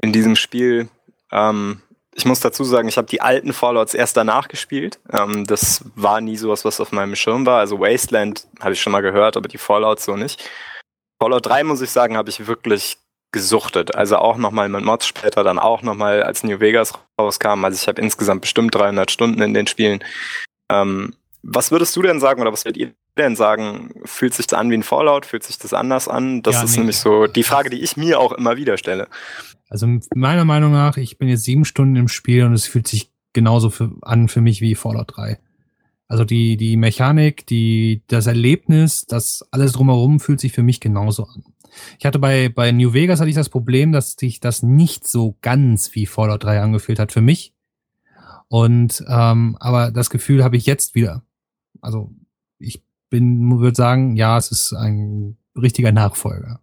[0.02, 0.88] in diesem Spiel,
[1.32, 1.82] ähm,
[2.14, 5.00] ich muss dazu sagen, ich habe die alten Fallouts erst danach gespielt.
[5.12, 7.60] Ähm, das war nie sowas, was auf meinem Schirm war.
[7.60, 10.50] Also Wasteland habe ich schon mal gehört, aber die Fallouts so nicht.
[11.22, 12.98] Fallout 3 muss ich sagen, habe ich wirklich
[13.34, 13.96] gesuchtet.
[13.96, 17.66] Also auch nochmal mit Mods später, dann auch nochmal als New Vegas rauskam.
[17.66, 20.02] Also ich habe insgesamt bestimmt 300 Stunden in den Spielen.
[20.72, 21.14] Ähm,
[21.48, 23.94] was würdest du denn sagen oder was würdet ihr denn sagen?
[24.04, 25.26] Fühlt sich das an wie ein Fallout?
[25.26, 26.42] Fühlt sich das anders an?
[26.42, 26.80] Das Ja, ist nee.
[26.80, 29.08] nämlich so die Frage, die ich mir auch immer wieder stelle.
[29.70, 33.12] Also meiner Meinung nach, ich bin jetzt sieben Stunden im Spiel und es fühlt sich
[33.34, 35.40] genauso für, an für mich wie Fallout 3.
[36.08, 41.26] Also die, die Mechanik, die, das Erlebnis, das alles drumherum fühlt sich für mich genauso
[41.26, 41.44] an.
[42.00, 45.38] Ich hatte bei, bei New Vegas hatte ich das Problem, dass sich das nicht so
[45.42, 47.54] ganz wie Fallout 3 angefühlt hat für mich.
[48.48, 51.24] Und ähm, aber das Gefühl habe ich jetzt wieder.
[51.86, 52.10] Also
[52.60, 56.60] ich bin, würde sagen, ja, es ist ein richtiger Nachfolger.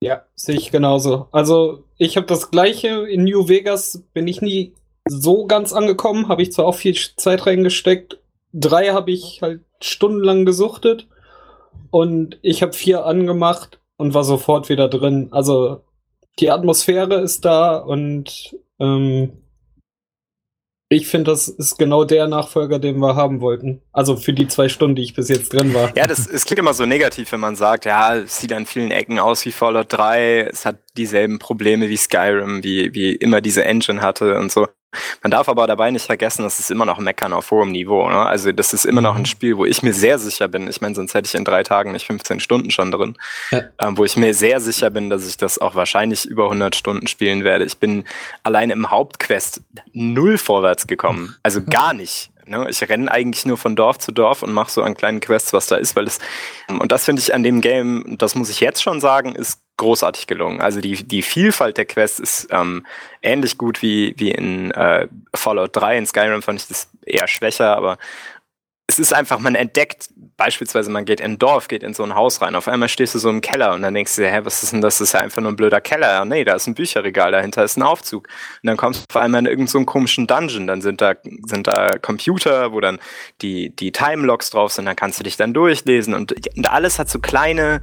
[0.00, 1.28] Ja, sehe ich genauso.
[1.32, 4.74] Also ich habe das gleiche in New Vegas, bin ich nie
[5.08, 8.20] so ganz angekommen, habe ich zwar auch viel Zeit reingesteckt.
[8.52, 11.08] Drei habe ich halt stundenlang gesuchtet
[11.90, 15.28] und ich habe vier angemacht und war sofort wieder drin.
[15.32, 15.82] Also
[16.38, 19.32] die Atmosphäre ist da und ähm,
[20.90, 23.82] ich finde, das ist genau der Nachfolger, den wir haben wollten.
[23.92, 25.94] Also für die zwei Stunden, die ich bis jetzt drin war.
[25.96, 28.90] Ja, das, es klingt immer so negativ, wenn man sagt, ja, es sieht an vielen
[28.90, 33.64] Ecken aus wie Fallout 3, es hat dieselben Probleme wie Skyrim, wie, wie immer diese
[33.64, 34.66] Engine hatte und so.
[35.22, 38.08] Man darf aber dabei nicht vergessen, das ist immer noch Meckern auf hohem Niveau.
[38.08, 38.24] Ne?
[38.24, 40.66] Also das ist immer noch ein Spiel, wo ich mir sehr sicher bin.
[40.68, 43.16] Ich meine, sonst hätte ich in drei Tagen nicht 15 Stunden schon drin.
[43.50, 43.64] Ja.
[43.80, 47.06] Ähm, wo ich mir sehr sicher bin, dass ich das auch wahrscheinlich über 100 Stunden
[47.06, 47.64] spielen werde.
[47.64, 48.04] Ich bin
[48.42, 49.60] allein im Hauptquest
[49.92, 51.36] null vorwärts gekommen.
[51.42, 52.30] Also gar nicht.
[52.46, 52.66] Ne?
[52.70, 55.66] Ich renne eigentlich nur von Dorf zu Dorf und mache so an kleinen Quests, was
[55.66, 56.18] da ist, weil es
[56.68, 60.26] und das finde ich an dem Game, das muss ich jetzt schon sagen, ist großartig
[60.26, 60.60] gelungen.
[60.60, 62.84] Also die, die Vielfalt der Quests ist ähm,
[63.22, 65.98] ähnlich gut wie, wie in äh, Fallout 3.
[65.98, 67.96] In Skyrim fand ich das eher schwächer, aber
[68.90, 72.14] es ist einfach, man entdeckt, beispielsweise man geht in ein Dorf, geht in so ein
[72.14, 74.40] Haus rein, auf einmal stehst du so im Keller und dann denkst du dir, hä,
[74.44, 74.96] was ist denn das?
[74.96, 76.10] Das ist ja einfach nur ein blöder Keller.
[76.10, 78.28] Ja, nee, da ist ein Bücherregal, dahinter ist ein Aufzug.
[78.62, 81.14] Und dann kommst du auf einmal in irgendeinen so komischen Dungeon, dann sind da,
[81.44, 82.98] sind da Computer, wo dann
[83.42, 87.10] die, die Timelogs drauf sind, dann kannst du dich dann durchlesen und, und alles hat
[87.10, 87.82] so kleine,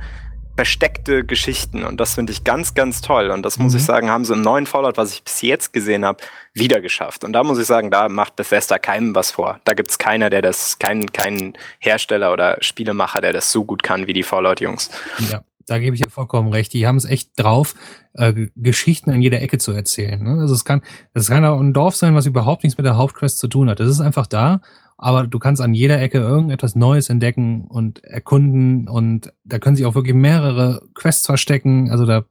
[0.55, 3.29] versteckte Geschichten und das finde ich ganz, ganz toll.
[3.29, 3.77] Und das muss Mhm.
[3.79, 6.19] ich sagen, haben sie im neuen Fallout, was ich bis jetzt gesehen habe,
[6.53, 7.23] wieder geschafft.
[7.23, 9.59] Und da muss ich sagen, da macht Bethesda keinem was vor.
[9.65, 14.07] Da gibt's keiner, der das, kein, kein Hersteller oder Spielemacher, der das so gut kann
[14.07, 14.89] wie die Fallout-Jungs.
[15.29, 16.71] Ja, da gebe ich dir vollkommen recht.
[16.73, 17.75] Die haben es echt drauf,
[18.13, 20.23] äh, Geschichten an jeder Ecke zu erzählen.
[20.23, 20.39] Ne?
[20.41, 20.81] Also es kann,
[21.13, 23.79] es kann auch ein Dorf sein, was überhaupt nichts mit der Hauptquest zu tun hat.
[23.81, 24.61] Das ist einfach da,
[24.97, 29.85] aber du kannst an jeder Ecke irgendetwas Neues entdecken und erkunden und da können sich
[29.85, 31.89] auch wirklich mehrere Quests verstecken.
[31.91, 32.25] Also da,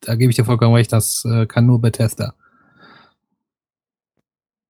[0.00, 2.34] da gebe ich dir vollkommen recht, das äh, kann nur Bethesda.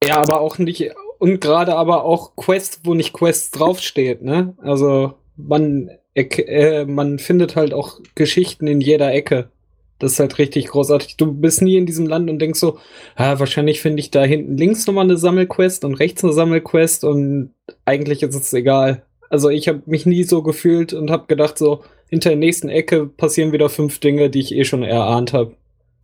[0.04, 4.56] Ja, aber auch nicht, und gerade aber auch Quest, wo nicht Quest draufsteht, ne?
[4.60, 9.51] Also man, äh, man findet halt auch Geschichten in jeder Ecke.
[10.02, 11.16] Das ist halt richtig großartig.
[11.16, 12.78] Du bist nie in diesem Land und denkst so,
[13.14, 17.54] ah, wahrscheinlich finde ich da hinten links nochmal eine Sammelquest und rechts eine Sammelquest und
[17.84, 19.04] eigentlich ist es egal.
[19.30, 23.06] Also ich habe mich nie so gefühlt und habe gedacht so, hinter der nächsten Ecke
[23.06, 25.54] passieren wieder fünf Dinge, die ich eh schon erahnt habe.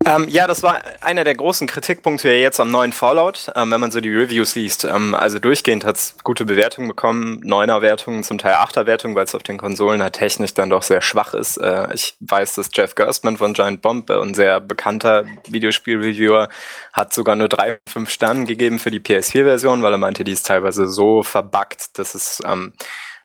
[0.05, 3.91] Ähm, ja, das war einer der großen Kritikpunkte jetzt am neuen Fallout, ähm, wenn man
[3.91, 4.85] so die Reviews liest.
[4.85, 9.35] Ähm, also durchgehend hat's gute Bewertungen bekommen, neuner Wertungen, zum Teil achter Wertungen, weil es
[9.35, 11.57] auf den Konsolen halt technisch dann doch sehr schwach ist.
[11.57, 16.47] Äh, ich weiß, dass Jeff Gerstmann von Giant Bomb, äh, ein sehr bekannter Videospiel-Reviewer,
[16.93, 20.47] hat sogar nur drei, fünf Sternen gegeben für die PS4-Version, weil er meinte, die ist
[20.47, 22.71] teilweise so verbuggt, dass es ähm,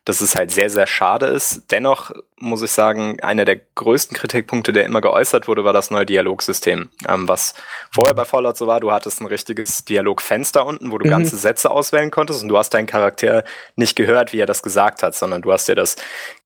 [0.05, 1.63] dass es halt sehr, sehr schade ist.
[1.71, 6.05] Dennoch muss ich sagen, einer der größten Kritikpunkte, der immer geäußert wurde, war das neue
[6.05, 6.91] Dialogsystem.
[7.09, 7.55] Ähm, was
[7.91, 11.11] vorher bei Fallout so war, du hattest ein richtiges Dialogfenster unten, wo du mhm.
[11.11, 13.45] ganze Sätze auswählen konntest und du hast deinen Charakter
[13.77, 15.97] nicht gehört, wie er das gesagt hat, sondern du hast dir das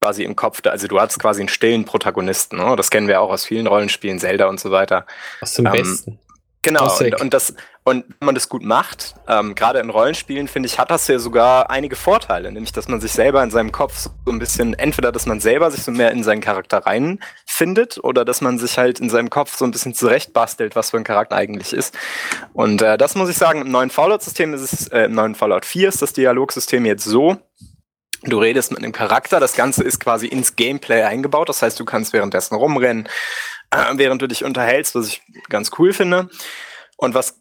[0.00, 2.58] quasi im Kopf, also du hattest quasi einen stillen Protagonisten.
[2.58, 2.76] Ne?
[2.76, 5.04] Das kennen wir auch aus vielen Rollenspielen, Zelda und so weiter.
[5.40, 6.18] Aus dem ähm, Besten.
[6.62, 10.66] Genau, und, und, das, und wenn man das gut macht, ähm, gerade in Rollenspielen, finde
[10.66, 14.08] ich, hat das ja sogar einige Vorteile, nämlich, dass man sich selber in seinem Kopf
[14.24, 18.24] so ein bisschen, entweder, dass man selber sich so mehr in seinen Charakter reinfindet oder
[18.24, 21.36] dass man sich halt in seinem Kopf so ein bisschen zurechtbastelt, was für ein Charakter
[21.36, 21.96] eigentlich ist.
[22.54, 25.64] Und äh, das muss ich sagen, im neuen Fallout-System ist es, äh, im neuen Fallout
[25.64, 27.36] 4 ist das Dialogsystem jetzt so,
[28.24, 31.84] Du redest mit einem Charakter, das Ganze ist quasi ins Gameplay eingebaut, das heißt, du
[31.84, 33.08] kannst währenddessen rumrennen,
[33.94, 36.28] während du dich unterhältst, was ich ganz cool finde.
[36.96, 37.38] Und was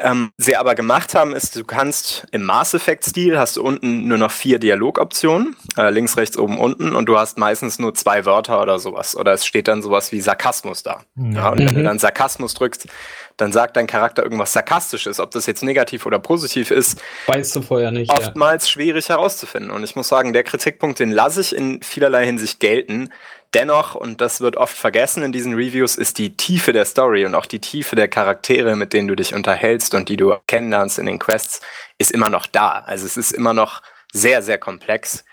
[0.00, 4.18] ähm, sie aber gemacht haben, ist, du kannst im Mass Effect-Stil hast du unten nur
[4.18, 8.62] noch vier Dialogoptionen, äh, links, rechts, oben, unten, und du hast meistens nur zwei Wörter
[8.62, 9.14] oder sowas.
[9.14, 11.02] Oder es steht dann sowas wie Sarkasmus da.
[11.16, 11.32] Ja.
[11.32, 11.66] ja und mhm.
[11.66, 11.84] wenn du mhm.
[11.84, 12.88] dann Sarkasmus drückst,
[13.36, 15.20] dann sagt dein Charakter irgendwas Sarkastisches.
[15.20, 18.10] Ob das jetzt negativ oder positiv ist, weißt du vorher nicht.
[18.10, 18.72] Oftmals ja.
[18.72, 19.70] schwierig herauszufinden.
[19.70, 23.10] Und ich muss sagen, der Kritikpunkt, den lasse ich in vielerlei Hinsicht gelten,
[23.54, 27.34] Dennoch, und das wird oft vergessen in diesen Reviews, ist die Tiefe der Story und
[27.34, 31.06] auch die Tiefe der Charaktere, mit denen du dich unterhältst und die du kennenlernst in
[31.06, 31.60] den Quests,
[31.96, 32.82] ist immer noch da.
[32.86, 33.80] Also es ist immer noch
[34.12, 35.24] sehr, sehr komplex.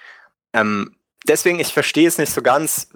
[0.54, 0.96] Ähm,
[1.28, 2.90] deswegen, ich verstehe es nicht so ganz.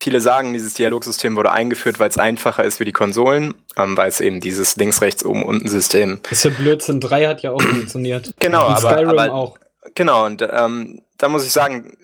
[0.00, 4.08] Viele sagen, dieses Dialogsystem wurde eingeführt, weil es einfacher ist für die Konsolen, ähm, weil
[4.08, 6.18] es eben dieses links, rechts, oben, unten System.
[6.24, 8.34] Das ist ja Blödsinn 3 hat ja auch funktioniert.
[8.40, 9.58] Genau, aber, aber, auch.
[9.94, 11.96] Genau, und ähm, da muss ich sagen,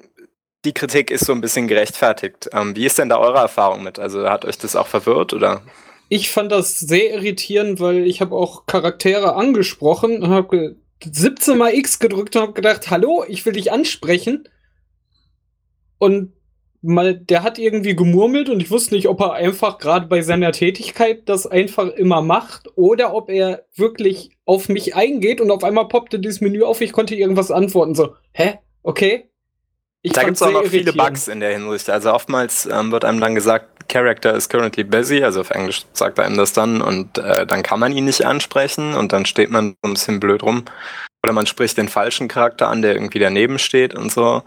[0.65, 2.51] die Kritik ist so ein bisschen gerechtfertigt.
[2.53, 3.99] Ähm, wie ist denn da eure Erfahrung mit?
[3.99, 5.63] Also hat euch das auch verwirrt oder?
[6.09, 11.75] Ich fand das sehr irritierend, weil ich habe auch Charaktere angesprochen und habe 17 mal
[11.75, 14.49] X gedrückt und habe gedacht, hallo, ich will dich ansprechen.
[15.99, 16.33] Und
[16.83, 20.53] mal, der hat irgendwie gemurmelt und ich wusste nicht, ob er einfach gerade bei seiner
[20.53, 25.89] Tätigkeit das einfach immer macht oder ob er wirklich auf mich eingeht und auf einmal
[25.89, 27.95] poppte dieses Menü auf, ich konnte irgendwas antworten.
[27.95, 28.59] So, hä?
[28.83, 29.30] Okay,
[30.03, 31.91] ich da gibt es auch noch viele Bugs in der Hinsicht.
[31.91, 36.19] Also oftmals ähm, wird einem dann gesagt, Character is currently busy, also auf Englisch sagt
[36.19, 39.51] er einem das dann und äh, dann kann man ihn nicht ansprechen und dann steht
[39.51, 40.65] man so ein bisschen blöd rum.
[41.23, 44.43] Oder man spricht den falschen Charakter an, der irgendwie daneben steht und so.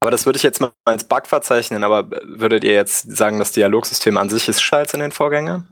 [0.00, 3.52] Aber das würde ich jetzt mal als Bug verzeichnen, aber würdet ihr jetzt sagen, das
[3.52, 5.66] Dialogsystem an sich ist scheiße in den Vorgängern?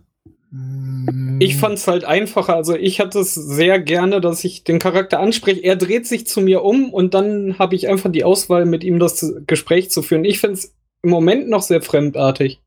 [1.38, 2.57] Ich fand es halt einfacher.
[2.57, 5.61] Also ich hatte es sehr gerne, dass ich den Charakter anspreche.
[5.61, 8.99] Er dreht sich zu mir um und dann habe ich einfach die Auswahl, mit ihm
[8.99, 10.25] das Gespräch zu führen.
[10.25, 12.61] Ich finde es im Moment noch sehr fremdartig.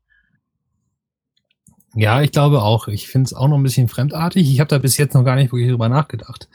[1.96, 2.86] Ja, ich glaube auch.
[2.86, 4.48] Ich finde es auch noch ein bisschen fremdartig.
[4.48, 6.48] Ich habe da bis jetzt noch gar nicht wirklich drüber nachgedacht,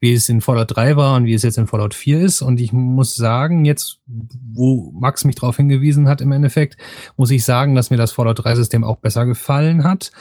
[0.00, 2.42] wie es in Fallout 3 war und wie es jetzt in Fallout 4 ist.
[2.42, 6.76] Und ich muss sagen, jetzt, wo Max mich darauf hingewiesen hat im Endeffekt,
[7.16, 10.12] muss ich sagen, dass mir das Fallout 3-System auch besser gefallen hat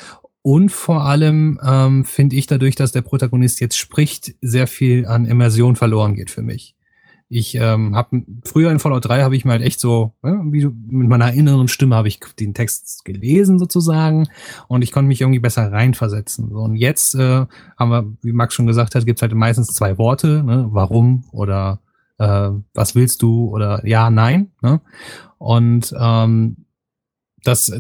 [0.42, 5.26] und vor allem ähm, finde ich dadurch, dass der Protagonist jetzt spricht, sehr viel an
[5.26, 6.76] Immersion verloren geht für mich.
[7.34, 10.62] Ich ähm, habe früher in Fallout 3 habe ich mal halt echt so, ne, wie
[10.62, 14.28] du, mit meiner inneren Stimme habe ich den Text gelesen sozusagen
[14.68, 16.50] und ich konnte mich irgendwie besser reinversetzen.
[16.50, 17.46] So, und jetzt äh,
[17.78, 21.80] haben wir, wie Max schon gesagt hat, gibt's halt meistens zwei Worte, ne, warum oder
[22.18, 24.52] äh, was willst du oder ja, nein.
[24.62, 24.82] Ne?
[25.38, 26.58] Und ähm,
[27.44, 27.72] das,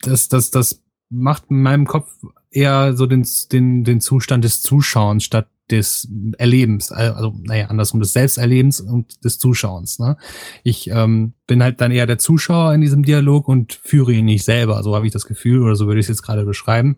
[0.00, 0.83] das, das, das
[1.14, 2.10] macht in meinem Kopf
[2.50, 8.12] eher so den, den, den Zustand des Zuschauens statt des Erlebens, also naja, andersrum des
[8.12, 9.98] Selbsterlebens und des Zuschauens.
[9.98, 10.18] Ne?
[10.62, 14.44] Ich ähm, bin halt dann eher der Zuschauer in diesem Dialog und führe ihn nicht
[14.44, 14.82] selber.
[14.82, 16.96] So habe ich das Gefühl oder so würde ich es jetzt gerade beschreiben.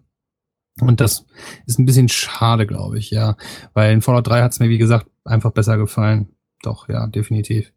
[0.81, 1.25] Und das
[1.67, 3.37] ist ein bisschen schade, glaube ich, ja.
[3.73, 6.29] Weil in Fallout 3 hat es mir, wie gesagt, einfach besser gefallen.
[6.63, 7.73] Doch, ja, definitiv.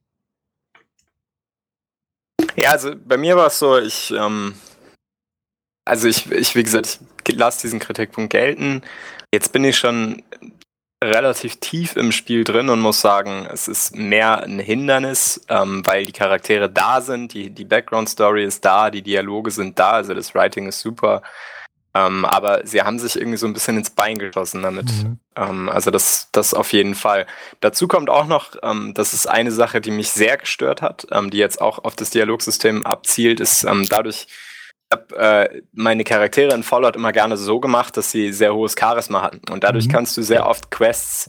[2.58, 4.54] Ja, also bei mir war es so, ich ähm,
[5.89, 8.82] also ich, ich, wie gesagt, ich lasse diesen Kritikpunkt gelten.
[9.34, 10.23] Jetzt bin ich schon
[11.04, 16.06] relativ tief im Spiel drin und muss sagen, es ist mehr ein Hindernis, ähm, weil
[16.06, 20.36] die Charaktere da sind, die, die Background-Story ist da, die Dialoge sind da, also das
[20.36, 21.21] Writing ist super.
[21.95, 24.86] Ähm, aber sie haben sich irgendwie so ein bisschen ins Bein geschossen damit.
[24.86, 25.19] Mhm.
[25.36, 27.25] Ähm, also das, das auf jeden Fall.
[27.62, 31.32] Dazu kommt auch noch, ähm, das ist eine Sache, die mich sehr gestört hat, ähm,
[31.32, 34.28] die jetzt auch auf das Dialogsystem abzielt, ist ähm, dadurch,
[34.91, 39.21] habe äh, meine Charaktere in Fallout immer gerne so gemacht, dass sie sehr hohes Charisma
[39.21, 39.41] hatten.
[39.52, 39.91] Und dadurch mhm.
[39.91, 41.28] kannst du sehr oft Quests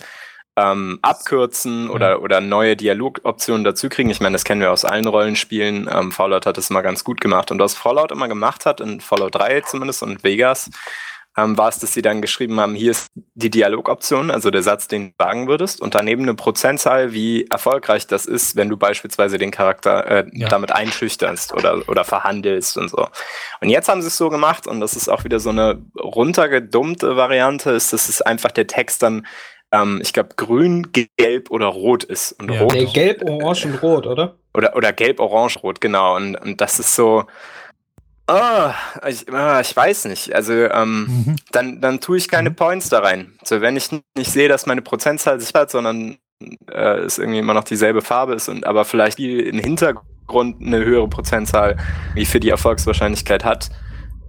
[0.56, 4.10] ähm, abkürzen oder, oder neue Dialogoptionen dazukriegen.
[4.10, 5.88] Ich meine, das kennen wir aus allen Rollenspielen.
[5.92, 7.50] Ähm, Fallout hat das immer ganz gut gemacht.
[7.50, 10.70] Und was Fallout immer gemacht hat, in Fallout 3 zumindest und Vegas,
[11.36, 14.88] ähm, war es, dass sie dann geschrieben haben, hier ist die Dialogoption, also der Satz,
[14.88, 19.38] den du sagen würdest, und daneben eine Prozentzahl, wie erfolgreich das ist, wenn du beispielsweise
[19.38, 20.48] den Charakter äh, ja.
[20.48, 23.06] damit einschüchterst oder, oder verhandelst und so.
[23.60, 27.16] Und jetzt haben sie es so gemacht, und das ist auch wieder so eine runtergedummte
[27.16, 29.26] Variante, ist, dass es einfach der Text dann
[29.72, 32.32] ähm, ich glaube, grün, gelb oder rot ist.
[32.40, 32.60] Und ja.
[32.60, 32.72] rot.
[32.72, 34.34] Nee, gelb, orange und rot, oder?
[34.52, 36.16] Oder, oder gelb, orange, rot, genau.
[36.16, 37.24] Und, und das ist so,
[38.32, 38.72] Oh,
[39.08, 40.34] ich, oh, ich weiß nicht.
[40.34, 41.36] Also ähm, mhm.
[41.50, 42.54] dann, dann tue ich keine mhm.
[42.54, 43.32] Points da rein.
[43.42, 46.16] So, wenn ich nicht sehe, dass meine Prozentzahl sich hat, sondern
[46.70, 50.84] äh, es irgendwie immer noch dieselbe Farbe ist und aber vielleicht die im Hintergrund eine
[50.84, 51.76] höhere Prozentzahl
[52.14, 53.70] wie für die Erfolgswahrscheinlichkeit hat,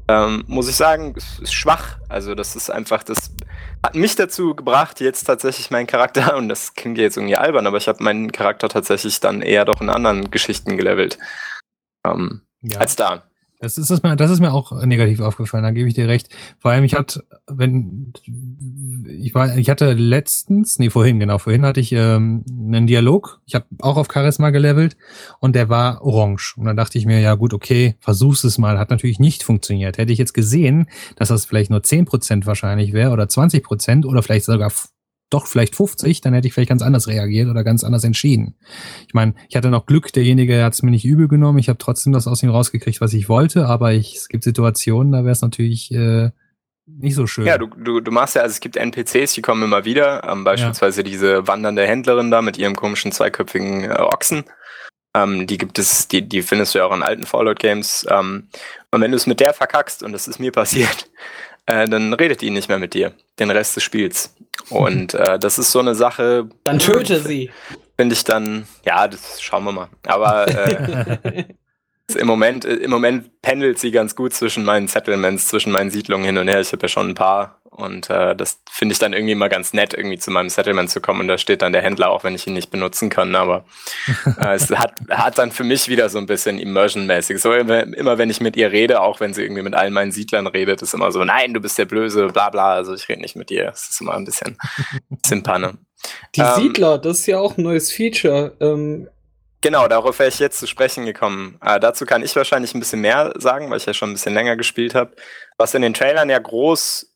[0.08, 1.98] ähm, muss ich sagen, es ist schwach.
[2.10, 3.32] Also das ist einfach, das
[3.84, 7.78] hat mich dazu gebracht, jetzt tatsächlich meinen Charakter, und das klingt jetzt irgendwie albern, aber
[7.78, 11.20] ich habe meinen Charakter tatsächlich dann eher doch in anderen Geschichten gelevelt.
[12.04, 12.80] Ähm, ja.
[12.80, 13.24] Als da.
[13.62, 16.30] Das ist, das, mir, das ist mir auch negativ aufgefallen, da gebe ich dir recht.
[16.58, 18.12] Vor allem, ich hatte, wenn,
[19.08, 23.40] ich war, ich hatte letztens, nee, vorhin, genau, vorhin hatte ich ähm, einen Dialog.
[23.46, 24.98] Ich habe auch auf Charisma gelevelt
[25.40, 26.56] und der war orange.
[26.58, 28.80] Und dann dachte ich mir, ja gut, okay, versuch's es mal.
[28.80, 30.00] Hat natürlich nicht funktioniert.
[30.00, 34.24] Hätte ich jetzt gesehen, dass das vielleicht nur zehn Prozent wahrscheinlich wäre oder 20% oder
[34.24, 34.72] vielleicht sogar
[35.34, 38.56] doch vielleicht 50, dann hätte ich vielleicht ganz anders reagiert oder ganz anders entschieden.
[39.08, 41.80] Ich meine, ich hatte noch Glück, derjenige hat es mir nicht übel genommen, ich habe
[41.80, 45.32] trotzdem das aus ihm rausgekriegt, was ich wollte, aber ich, es gibt Situationen, da wäre
[45.32, 46.32] es natürlich äh,
[46.86, 47.46] nicht so schön.
[47.46, 50.44] Ja, du, du, du machst ja, also es gibt NPCs, die kommen immer wieder, ähm,
[50.44, 51.08] beispielsweise ja.
[51.08, 54.44] diese wandernde Händlerin da mit ihrem komischen zweiköpfigen äh, Ochsen.
[55.16, 58.08] Ähm, die gibt es, die, die findest du ja auch in alten Fallout-Games.
[58.10, 58.48] Ähm,
[58.92, 61.10] und wenn du es mit der verkackst, und das ist mir passiert,
[61.66, 64.36] äh, dann redet die nicht mehr mit dir, den Rest des Spiels.
[64.70, 66.50] Und äh, das ist so eine Sache.
[66.64, 67.50] Dann töte sie.
[67.98, 69.90] Finde ich dann, ja, das schauen wir mal.
[70.06, 71.46] Aber äh,
[72.16, 76.38] im Moment, im Moment pendelt sie ganz gut zwischen meinen Settlements, zwischen meinen Siedlungen hin
[76.38, 76.60] und her.
[76.60, 79.72] Ich habe ja schon ein paar und äh, das finde ich dann irgendwie mal ganz
[79.72, 81.22] nett, irgendwie zu meinem Settlement zu kommen.
[81.22, 83.34] Und da steht dann der Händler, auch wenn ich ihn nicht benutzen kann.
[83.34, 83.64] Aber
[84.40, 87.40] äh, es hat, hat dann für mich wieder so ein bisschen Immersion-mäßig.
[87.40, 90.12] So immer, immer, wenn ich mit ihr rede, auch wenn sie irgendwie mit allen meinen
[90.12, 92.74] Siedlern redet, ist immer so, nein, du bist der Blöse, bla bla.
[92.74, 93.70] Also ich rede nicht mit dir.
[93.70, 94.58] Es ist immer ein bisschen,
[95.10, 95.78] bisschen Panne.
[96.36, 98.58] Die ähm, Siedler, das ist ja auch ein neues Feature.
[98.60, 99.08] Ähm,
[99.64, 101.60] Genau, darauf wäre ich jetzt zu sprechen gekommen.
[101.64, 104.34] Äh, dazu kann ich wahrscheinlich ein bisschen mehr sagen, weil ich ja schon ein bisschen
[104.34, 105.12] länger gespielt habe.
[105.58, 107.11] Was in den Trailern ja groß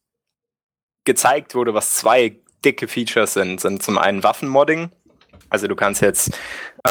[1.05, 4.89] gezeigt wurde, was zwei dicke Features sind, sind zum einen Waffenmodding.
[5.49, 6.37] Also du kannst jetzt,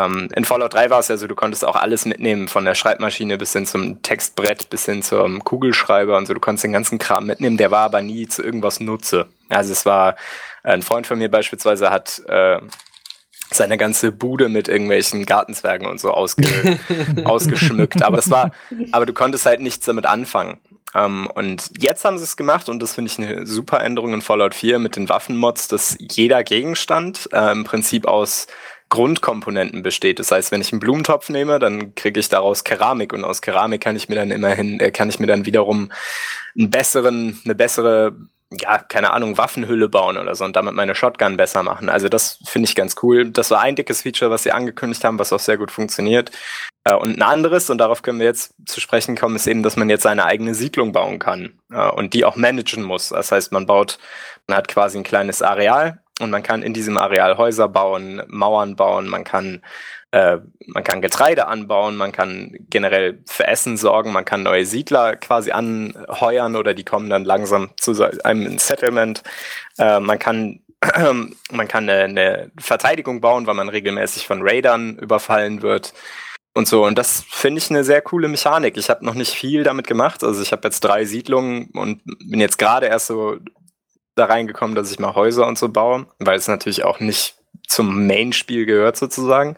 [0.00, 2.74] ähm, in Fallout 3 war es ja so, du konntest auch alles mitnehmen, von der
[2.74, 6.34] Schreibmaschine bis hin zum Textbrett, bis hin zum Kugelschreiber und so.
[6.34, 9.26] Du konntest den ganzen Kram mitnehmen, der war aber nie zu irgendwas Nutze.
[9.48, 10.16] Also es war,
[10.62, 12.60] ein Freund von mir beispielsweise hat äh,
[13.50, 16.78] seine ganze Bude mit irgendwelchen Gartenzwergen und so ausge
[17.24, 18.02] ausgeschmückt.
[18.02, 18.52] Aber das war,
[18.92, 20.58] aber du konntest halt nichts damit anfangen.
[20.94, 24.22] Ähm, und jetzt haben sie es gemacht und das finde ich eine super Änderung in
[24.22, 28.46] Fallout 4 mit den Waffenmods, dass jeder Gegenstand äh, im Prinzip aus
[28.90, 30.18] Grundkomponenten besteht.
[30.20, 33.80] Das heißt, wenn ich einen Blumentopf nehme, dann kriege ich daraus Keramik und aus Keramik
[33.80, 35.90] kann ich mir dann immerhin, äh, kann ich mir dann wiederum
[36.56, 38.14] einen besseren, eine bessere
[38.60, 41.88] ja, keine Ahnung, Waffenhülle bauen oder so und damit meine Shotgun besser machen.
[41.88, 43.30] Also das finde ich ganz cool.
[43.30, 46.30] Das war ein dickes Feature, was sie angekündigt haben, was auch sehr gut funktioniert.
[46.84, 49.76] Äh, und ein anderes, und darauf können wir jetzt zu sprechen kommen, ist eben, dass
[49.76, 53.10] man jetzt seine eigene Siedlung bauen kann äh, und die auch managen muss.
[53.10, 53.98] Das heißt, man baut,
[54.46, 58.76] man hat quasi ein kleines Areal und man kann in diesem Areal Häuser bauen, Mauern
[58.76, 59.62] bauen, man kann
[60.14, 60.38] äh,
[60.68, 65.50] man kann Getreide anbauen, man kann generell für Essen sorgen, man kann neue Siedler quasi
[65.50, 69.24] anheuern oder die kommen dann langsam zu einem Settlement.
[69.76, 70.60] Äh, man kann
[71.50, 75.94] man kann eine, eine, Verteidigung bauen, weil man regelmäßig von Raidern überfallen wird
[76.54, 76.84] und so.
[76.84, 78.76] Und das finde ich eine sehr coole Mechanik.
[78.76, 80.22] Ich habe noch nicht viel damit gemacht.
[80.22, 83.38] Also ich habe jetzt drei Siedlungen und bin jetzt gerade erst so
[84.14, 87.36] da reingekommen, dass ich mal Häuser und so baue, weil es natürlich auch nicht
[87.66, 89.56] zum Main-Spiel gehört sozusagen.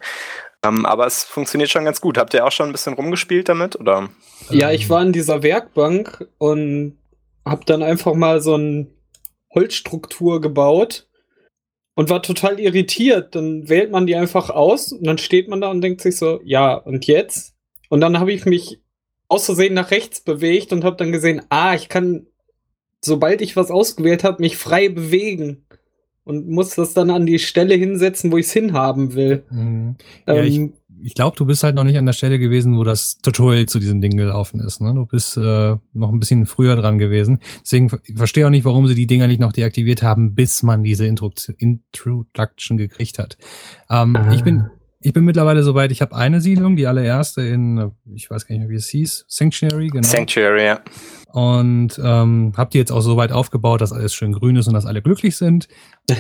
[0.65, 2.19] Ähm, aber es funktioniert schon ganz gut.
[2.19, 3.77] Habt ihr auch schon ein bisschen rumgespielt damit?
[3.77, 4.09] Oder?
[4.51, 6.99] Ja, ich war in dieser Werkbank und
[7.45, 8.87] habe dann einfach mal so eine
[9.55, 11.07] Holzstruktur gebaut
[11.95, 13.35] und war total irritiert.
[13.35, 16.41] Dann wählt man die einfach aus und dann steht man da und denkt sich so,
[16.45, 17.55] ja, und jetzt?
[17.89, 18.81] Und dann habe ich mich
[19.29, 22.27] aus Versehen nach rechts bewegt und habe dann gesehen, ah, ich kann,
[23.01, 25.67] sobald ich was ausgewählt habe, mich frei bewegen
[26.27, 29.45] und muss das dann an die Stelle hinsetzen, wo ich es hinhaben will.
[29.49, 29.95] Mhm.
[30.27, 32.83] Ja, ähm, ich, ich glaube, du bist halt noch nicht an der Stelle gewesen, wo
[32.83, 34.81] das Tutorial zu diesem Ding gelaufen ist.
[34.81, 34.93] Ne?
[34.93, 37.39] Du bist äh, noch ein bisschen früher dran gewesen.
[37.63, 40.83] Deswegen ich verstehe auch nicht, warum sie die Dinger nicht noch deaktiviert haben, bis man
[40.83, 43.39] diese Intro Introduction gekriegt hat.
[43.89, 44.33] Ähm, ah.
[44.35, 44.65] Ich bin
[45.07, 48.63] ich bin mittlerweile soweit, ich habe eine Siedlung, die allererste in, ich weiß gar nicht
[48.63, 50.03] mehr, wie es hieß, Sanctuary, genau.
[50.03, 50.81] Sanctuary, ja.
[51.33, 54.75] Und ähm, habe die jetzt auch so weit aufgebaut, dass alles schön grün ist und
[54.75, 55.69] dass alle glücklich sind.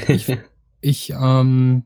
[0.06, 0.32] Ich,
[0.82, 1.82] ich ähm,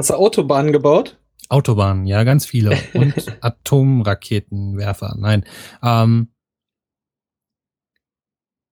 [0.00, 1.18] Hast du Autobahnen gebaut?
[1.50, 2.78] Autobahnen, ja, ganz viele.
[2.94, 5.14] Und Atomraketenwerfer.
[5.18, 5.44] Nein.
[5.82, 6.28] Ähm,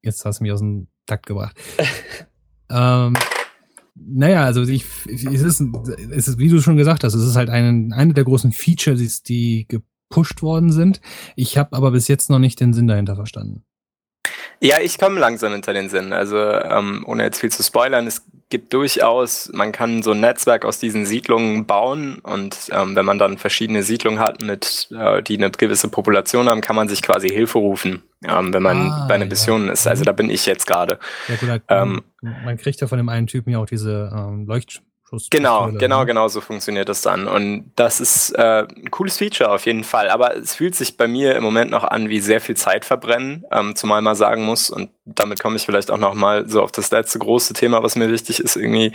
[0.00, 1.54] jetzt hast du mich aus dem Takt gebracht.
[2.70, 3.12] ähm,
[3.96, 5.62] naja, also ich, es, ist,
[6.10, 9.22] es ist, wie du schon gesagt hast, es ist halt ein, eine der großen Features,
[9.22, 11.00] die gepusht worden sind.
[11.34, 13.64] Ich habe aber bis jetzt noch nicht den Sinn dahinter verstanden.
[14.60, 16.12] Ja, ich komme langsam hinter den Sinn.
[16.12, 20.64] Also ähm, ohne jetzt viel zu spoilern, es gibt durchaus, man kann so ein Netzwerk
[20.64, 25.36] aus diesen Siedlungen bauen und ähm, wenn man dann verschiedene Siedlungen hat, mit, äh, die
[25.36, 29.14] eine gewisse Population haben, kann man sich quasi Hilfe rufen, ähm, wenn man ah, bei
[29.14, 29.72] einer Mission ja.
[29.72, 29.86] ist.
[29.88, 30.98] Also da bin ich jetzt gerade.
[31.28, 34.82] Ja, gut, ähm, man kriegt ja von dem einen Typen ja auch diese ähm, Leucht
[35.08, 36.06] Schuss genau, genau, ne?
[36.06, 37.28] genau so funktioniert das dann.
[37.28, 40.10] Und das ist äh, ein cooles Feature auf jeden Fall.
[40.10, 43.44] Aber es fühlt sich bei mir im Moment noch an wie sehr viel Zeit verbrennen,
[43.52, 46.72] ähm, zumal man sagen muss, und damit komme ich vielleicht auch noch mal so auf
[46.72, 48.92] das letzte große Thema, was mir wichtig ist, irgendwie,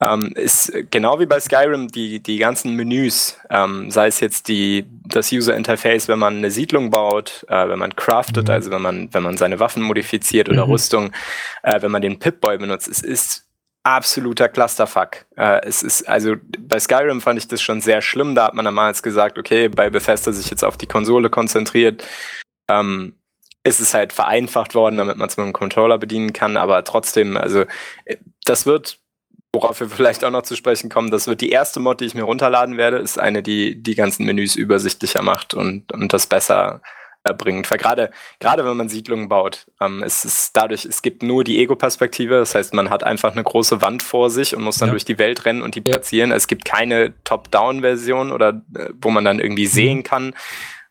[0.00, 4.86] ähm, ist genau wie bei Skyrim die, die ganzen Menüs, ähm, sei es jetzt die,
[5.04, 8.54] das User Interface, wenn man eine Siedlung baut, äh, wenn man craftet, mhm.
[8.54, 10.72] also wenn man, wenn man seine Waffen modifiziert oder mhm.
[10.72, 11.12] Rüstung,
[11.62, 13.45] äh, wenn man den Pip-Boy benutzt, es ist
[13.86, 15.26] absoluter Clusterfuck.
[15.36, 18.34] Äh, es ist, also bei Skyrim fand ich das schon sehr schlimm.
[18.34, 22.04] Da hat man damals gesagt, okay, bei Bethesda sich jetzt auf die Konsole konzentriert,
[22.68, 23.14] ähm,
[23.62, 26.56] ist es halt vereinfacht worden, damit man es mit dem Controller bedienen kann.
[26.56, 27.64] Aber trotzdem, also
[28.06, 28.98] äh, das wird,
[29.52, 32.14] worauf wir vielleicht auch noch zu sprechen kommen, das wird die erste Mod, die ich
[32.16, 36.82] mir runterladen werde, ist eine, die die ganzen Menüs übersichtlicher macht und, und das besser
[37.26, 37.70] erbringend.
[37.70, 38.10] Weil gerade,
[38.40, 42.38] gerade wenn man Siedlungen baut, ähm, es ist dadurch, es gibt nur die Ego-Perspektive.
[42.38, 44.92] Das heißt, man hat einfach eine große Wand vor sich und muss dann ja.
[44.92, 46.32] durch die Welt rennen und die platzieren.
[46.32, 49.70] Es gibt keine Top-Down-Version oder äh, wo man dann irgendwie mhm.
[49.70, 50.34] sehen kann,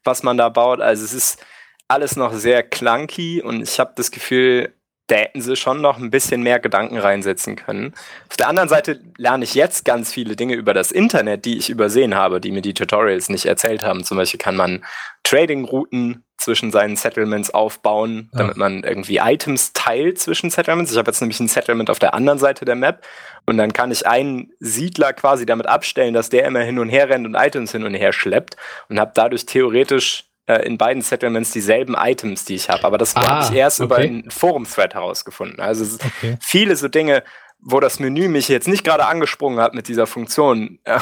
[0.03, 0.81] was man da baut.
[0.81, 1.45] Also es ist
[1.87, 4.73] alles noch sehr clunky und ich habe das Gefühl,
[5.07, 7.93] da hätten sie schon noch ein bisschen mehr Gedanken reinsetzen können.
[8.29, 11.69] Auf der anderen Seite lerne ich jetzt ganz viele Dinge über das Internet, die ich
[11.69, 14.03] übersehen habe, die mir die Tutorials nicht erzählt haben.
[14.03, 14.83] Zum Beispiel kann man
[15.23, 18.39] Trading-Routen zwischen seinen Settlements aufbauen, ja.
[18.39, 20.91] damit man irgendwie Items teilt zwischen Settlements.
[20.91, 23.05] Ich habe jetzt nämlich ein Settlement auf der anderen Seite der Map
[23.45, 27.09] und dann kann ich einen Siedler quasi damit abstellen, dass der immer hin und her
[27.09, 28.57] rennt und Items hin und her schleppt
[28.89, 32.83] und habe dadurch theoretisch äh, in beiden Settlements dieselben Items, die ich habe.
[32.83, 33.85] Aber das ah, habe ich erst okay.
[33.85, 35.59] über einen Forum-Thread herausgefunden.
[35.59, 36.37] Also okay.
[36.41, 37.23] viele so Dinge,
[37.65, 40.99] wo das Menü mich jetzt nicht gerade angesprungen hat mit dieser Funktion, äh,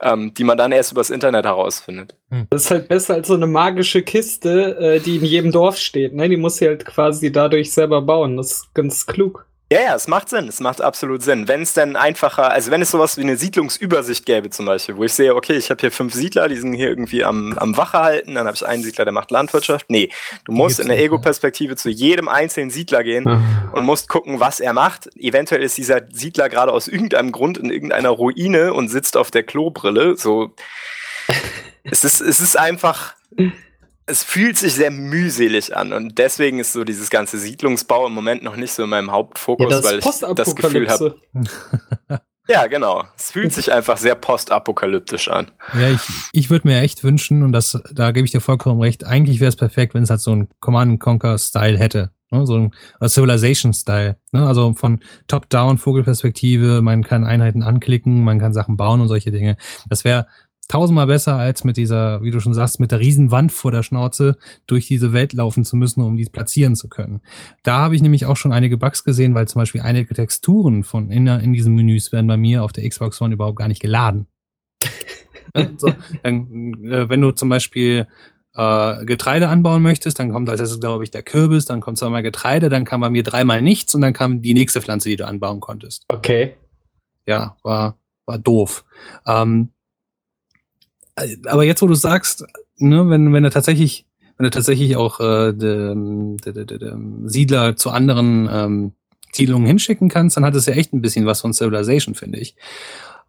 [0.00, 2.14] ähm, die man dann erst übers Internet herausfindet.
[2.30, 2.46] Hm.
[2.50, 6.14] Das ist halt besser als so eine magische Kiste, äh, die in jedem Dorf steht.
[6.14, 6.28] Ne?
[6.28, 8.36] Die muss sie halt quasi dadurch selber bauen.
[8.36, 9.46] Das ist ganz klug.
[9.74, 10.46] Ja, ja, es macht Sinn.
[10.46, 11.48] Es macht absolut Sinn.
[11.48, 15.02] Wenn es denn einfacher, also wenn es sowas wie eine Siedlungsübersicht gäbe zum Beispiel, wo
[15.02, 17.98] ich sehe, okay, ich habe hier fünf Siedler, die sind hier irgendwie am, am Wache
[17.98, 19.86] halten, dann habe ich einen Siedler, der macht Landwirtschaft.
[19.88, 20.10] Nee,
[20.44, 23.26] du musst in der Ego-Perspektive zu jedem einzelnen Siedler gehen
[23.72, 25.10] und musst gucken, was er macht.
[25.16, 29.42] Eventuell ist dieser Siedler gerade aus irgendeinem Grund in irgendeiner Ruine und sitzt auf der
[29.42, 30.16] Klobrille.
[30.16, 30.54] So,
[31.82, 33.14] es ist, es ist einfach
[34.06, 38.42] es fühlt sich sehr mühselig an und deswegen ist so dieses ganze Siedlungsbau im Moment
[38.42, 41.16] noch nicht so in meinem Hauptfokus, ja, weil ich das Gefühl habe.
[42.48, 43.04] ja, genau.
[43.16, 45.50] Es fühlt sich einfach sehr postapokalyptisch an.
[45.72, 46.00] Ja, ich,
[46.32, 49.48] ich würde mir echt wünschen, und das, da gebe ich dir vollkommen recht, eigentlich wäre
[49.48, 52.10] es perfekt, wenn es halt so ein Command Conquer-Style hätte.
[52.30, 52.46] Ne?
[52.46, 52.72] So ein
[53.08, 54.16] Civilization-Style.
[54.32, 54.46] Ne?
[54.46, 59.56] Also von Top-Down, Vogelperspektive, man kann Einheiten anklicken, man kann Sachen bauen und solche Dinge.
[59.88, 60.26] Das wäre
[60.66, 64.36] tausendmal besser, als mit dieser, wie du schon sagst, mit der Riesenwand vor der Schnauze
[64.66, 67.20] durch diese Welt laufen zu müssen, um die platzieren zu können.
[67.62, 71.10] Da habe ich nämlich auch schon einige Bugs gesehen, weil zum Beispiel einige Texturen von
[71.10, 74.26] in, in diesen Menüs werden bei mir auf der Xbox One überhaupt gar nicht geladen.
[75.76, 75.92] so,
[76.22, 78.06] dann, äh, wenn du zum Beispiel
[78.54, 82.22] äh, Getreide anbauen möchtest, dann kommt als erstes, glaube ich, der Kürbis, dann kommt zweimal
[82.22, 85.26] Getreide, dann kam bei mir dreimal nichts und dann kam die nächste Pflanze, die du
[85.26, 86.04] anbauen konntest.
[86.08, 86.56] Okay.
[87.26, 88.84] Ja, war, war doof.
[89.26, 89.70] Ähm,
[91.16, 92.44] aber jetzt, wo du sagst,
[92.76, 94.06] ne, wenn, wenn er tatsächlich,
[94.36, 95.94] wenn er tatsächlich auch äh, de,
[96.44, 96.96] de, de,
[97.26, 98.92] Siedler zu anderen ähm,
[99.32, 102.56] Siedlungen hinschicken kannst, dann hat es ja echt ein bisschen was von Civilization, finde ich.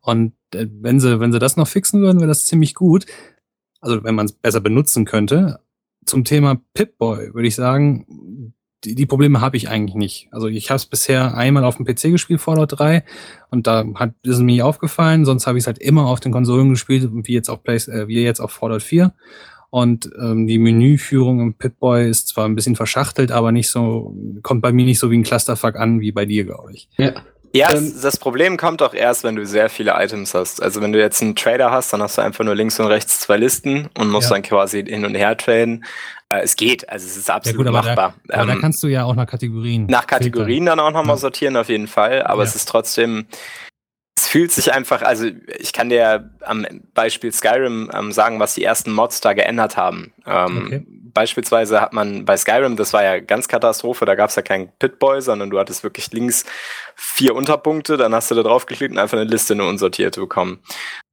[0.02, 3.06] Und äh, wenn sie, wenn sie das noch fixen würden, wäre das ziemlich gut.
[3.82, 5.60] Also wenn man es besser benutzen könnte.
[6.06, 8.06] Zum Thema Pip-Boy würde ich sagen,
[8.86, 10.28] die, die Probleme habe ich eigentlich nicht.
[10.32, 13.04] Also ich habe es bisher einmal auf dem PC gespielt, Fallout 3,
[13.50, 15.26] und da hat ist es mir nicht aufgefallen.
[15.26, 18.08] Sonst habe ich es halt immer auf den Konsolen gespielt, wie jetzt auf Play, äh,
[18.08, 19.14] wie jetzt auf Fallout 4.
[19.70, 24.62] Und ähm, die Menüführung im Pitboy ist zwar ein bisschen verschachtelt, aber nicht so, kommt
[24.62, 26.88] bei mir nicht so wie ein Clusterfuck an wie bei dir, glaube ich.
[26.98, 27.14] Ja.
[27.56, 30.62] Ja, ähm, das Problem kommt auch erst, wenn du sehr viele Items hast.
[30.62, 33.22] Also wenn du jetzt einen Trader hast, dann hast du einfach nur links und rechts
[33.22, 34.36] zwei Listen und musst ja.
[34.36, 35.86] dann quasi hin und her traden.
[36.28, 38.14] Äh, es geht, also es ist absolut ja, gut, machbar.
[38.26, 39.86] Da, aber ähm, da kannst du ja auch nach Kategorien.
[39.86, 41.22] Nach Kategorien dann auch nochmal ja.
[41.22, 42.24] sortieren, auf jeden Fall.
[42.24, 43.26] Aber es ist trotzdem,
[44.18, 48.66] es fühlt sich einfach, also ich kann dir am Beispiel Skyrim ähm, sagen, was die
[48.66, 50.12] ersten Mods da geändert haben.
[50.26, 50.86] Ähm, okay.
[51.16, 54.70] Beispielsweise hat man bei Skyrim, das war ja ganz Katastrophe, da gab es ja keinen
[54.80, 56.44] Pitboy, sondern du hattest wirklich links
[56.94, 60.60] vier Unterpunkte, dann hast du da drauf geklickt und einfach eine Liste eine unsortierte bekommen.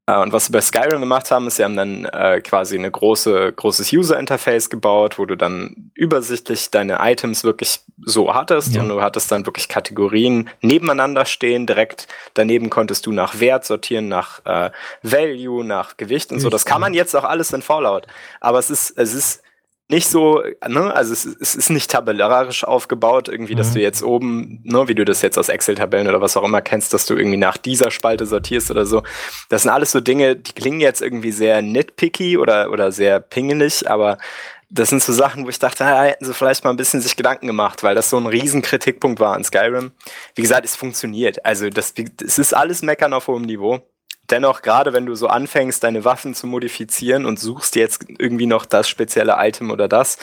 [0.06, 2.90] Äh, und was sie bei Skyrim gemacht haben, ist, sie haben dann äh, quasi eine
[2.90, 8.82] große, großes User-Interface gebaut, wo du dann übersichtlich deine Items wirklich so hattest ja.
[8.82, 11.68] und du hattest dann wirklich Kategorien nebeneinander stehen.
[11.68, 14.72] Direkt daneben konntest du nach Wert sortieren, nach äh,
[15.02, 16.50] Value, nach Gewicht und so.
[16.50, 18.08] Das kann man jetzt auch alles in Fallout.
[18.40, 19.42] Aber es ist, es ist
[19.88, 23.58] nicht so, ne, also es, es ist nicht tabellarisch aufgebaut, irgendwie, mhm.
[23.58, 26.62] dass du jetzt oben, ne, wie du das jetzt aus Excel-Tabellen oder was auch immer
[26.62, 29.02] kennst, dass du irgendwie nach dieser Spalte sortierst oder so.
[29.50, 33.88] Das sind alles so Dinge, die klingen jetzt irgendwie sehr nitpicky oder, oder sehr pingelig,
[33.88, 34.18] aber
[34.70, 37.14] das sind so Sachen, wo ich dachte, ja, hätten sie vielleicht mal ein bisschen sich
[37.14, 39.92] Gedanken gemacht, weil das so ein riesen Kritikpunkt war an Skyrim.
[40.34, 41.44] Wie gesagt, es funktioniert.
[41.44, 41.92] Also das,
[42.24, 43.82] es ist alles Meckern auf hohem Niveau
[44.32, 48.64] dennoch, gerade wenn du so anfängst, deine Waffen zu modifizieren und suchst jetzt irgendwie noch
[48.66, 50.18] das spezielle Item oder das,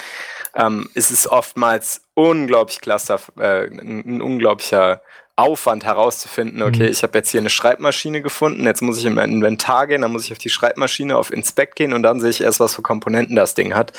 [0.56, 5.02] ähm, ist es oftmals unglaublich cluster, äh, ein unglaublicher
[5.36, 6.90] Aufwand herauszufinden, okay, mhm.
[6.90, 10.12] ich habe jetzt hier eine Schreibmaschine gefunden, jetzt muss ich in mein Inventar gehen, dann
[10.12, 12.82] muss ich auf die Schreibmaschine, auf Inspect gehen und dann sehe ich erst, was für
[12.82, 13.94] Komponenten das Ding hat.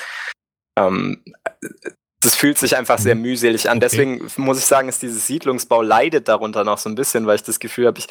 [0.79, 1.25] Ähm,
[2.23, 3.23] das fühlt sich einfach sehr mhm.
[3.23, 3.79] mühselig an.
[3.79, 3.87] Okay.
[3.91, 7.43] Deswegen muss ich sagen, ist dieses Siedlungsbau leidet darunter noch so ein bisschen, weil ich
[7.43, 8.09] das Gefühl habe, ich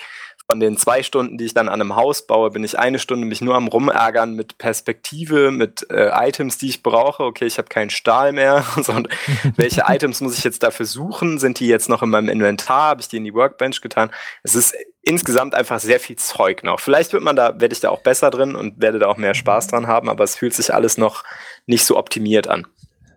[0.51, 3.27] von den zwei Stunden, die ich dann an einem Haus baue, bin ich eine Stunde
[3.27, 7.23] mich nur am Rumärgern mit Perspektive, mit äh, Items, die ich brauche.
[7.23, 8.65] Okay, ich habe keinen Stahl mehr.
[8.87, 9.09] und
[9.57, 11.37] welche Items muss ich jetzt dafür suchen?
[11.37, 12.89] Sind die jetzt noch in meinem Inventar?
[12.89, 14.09] Habe ich die in die Workbench getan?
[14.41, 16.79] Es ist insgesamt einfach sehr viel Zeug noch.
[16.79, 19.35] Vielleicht wird man da, werde ich da auch besser drin und werde da auch mehr
[19.35, 21.23] Spaß dran haben, aber es fühlt sich alles noch
[21.67, 22.65] nicht so optimiert an.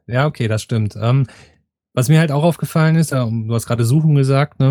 [0.07, 0.97] Ja, okay, das stimmt.
[1.01, 1.27] Ähm,
[1.95, 4.69] was mir halt auch aufgefallen ist, du hast gerade Suchen gesagt, ne,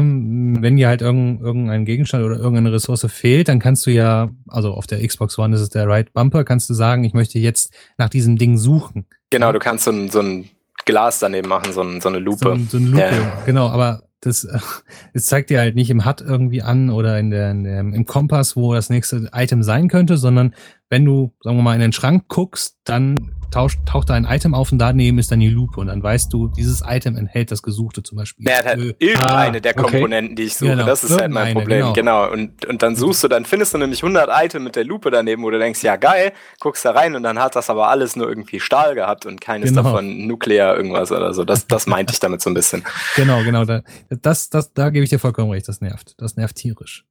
[0.61, 4.87] wenn dir halt irgendein Gegenstand oder irgendeine Ressource fehlt, dann kannst du ja, also auf
[4.87, 8.09] der Xbox One ist es der Right Bumper, kannst du sagen, ich möchte jetzt nach
[8.09, 9.05] diesem Ding suchen.
[9.29, 10.49] Genau, du kannst so ein, so ein
[10.85, 12.57] Glas daneben machen, so, ein, so eine Lupe.
[12.57, 13.41] So, so eine Lupe, ja.
[13.45, 14.47] genau, aber das,
[15.13, 18.05] es zeigt dir halt nicht im HUD irgendwie an oder in der, in der, im
[18.05, 20.55] Kompass, wo das nächste Item sein könnte, sondern
[20.91, 24.53] wenn du, sagen wir mal, in den Schrank guckst, dann taucht, taucht da ein Item
[24.53, 27.63] auf und daneben ist dann die Lupe und dann weißt du, dieses Item enthält das
[27.63, 28.45] Gesuchte zum Beispiel.
[28.45, 30.35] Ja, halt irgendeine ah, der Komponenten, okay.
[30.35, 30.71] die ich suche.
[30.71, 31.93] Genau, das ist halt mein Problem.
[31.93, 31.93] Genau.
[31.93, 32.29] genau.
[32.29, 35.43] Und, und dann suchst du, dann findest du nämlich 100 Items mit der Lupe daneben,
[35.43, 38.27] wo du denkst, ja geil, guckst da rein und dann hat das aber alles nur
[38.27, 39.83] irgendwie Stahl gehabt und keines genau.
[39.83, 41.45] davon nuklear irgendwas oder so.
[41.45, 42.83] Das, das meinte ich damit so ein bisschen.
[43.15, 43.65] Genau, genau.
[43.65, 45.67] Da, das, das, da gebe ich dir vollkommen recht.
[45.67, 46.15] Das nervt.
[46.17, 47.05] Das nervt tierisch.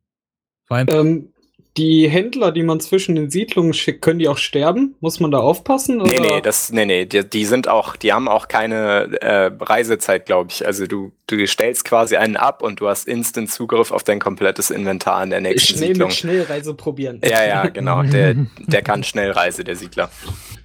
[0.66, 1.33] Vor allem, ähm,
[1.77, 4.97] die Händler, die man zwischen den Siedlungen schickt, können die auch sterben?
[5.01, 6.01] Muss man da aufpassen?
[6.01, 6.11] Oder?
[6.11, 10.27] Nee, nee, das, nee, nee, die, die sind auch, die haben auch keine äh, Reisezeit,
[10.27, 10.66] glaube ich.
[10.66, 14.71] Also du, du stellst quasi einen ab und du hast instant Zugriff auf dein komplettes
[14.71, 16.09] Inventar in der nächsten Schnell Siedlung.
[16.09, 17.21] mit Schnellreise probieren.
[17.25, 18.03] Ja, ja, genau.
[18.03, 20.11] Der, der kann Schnellreise, der Siedler.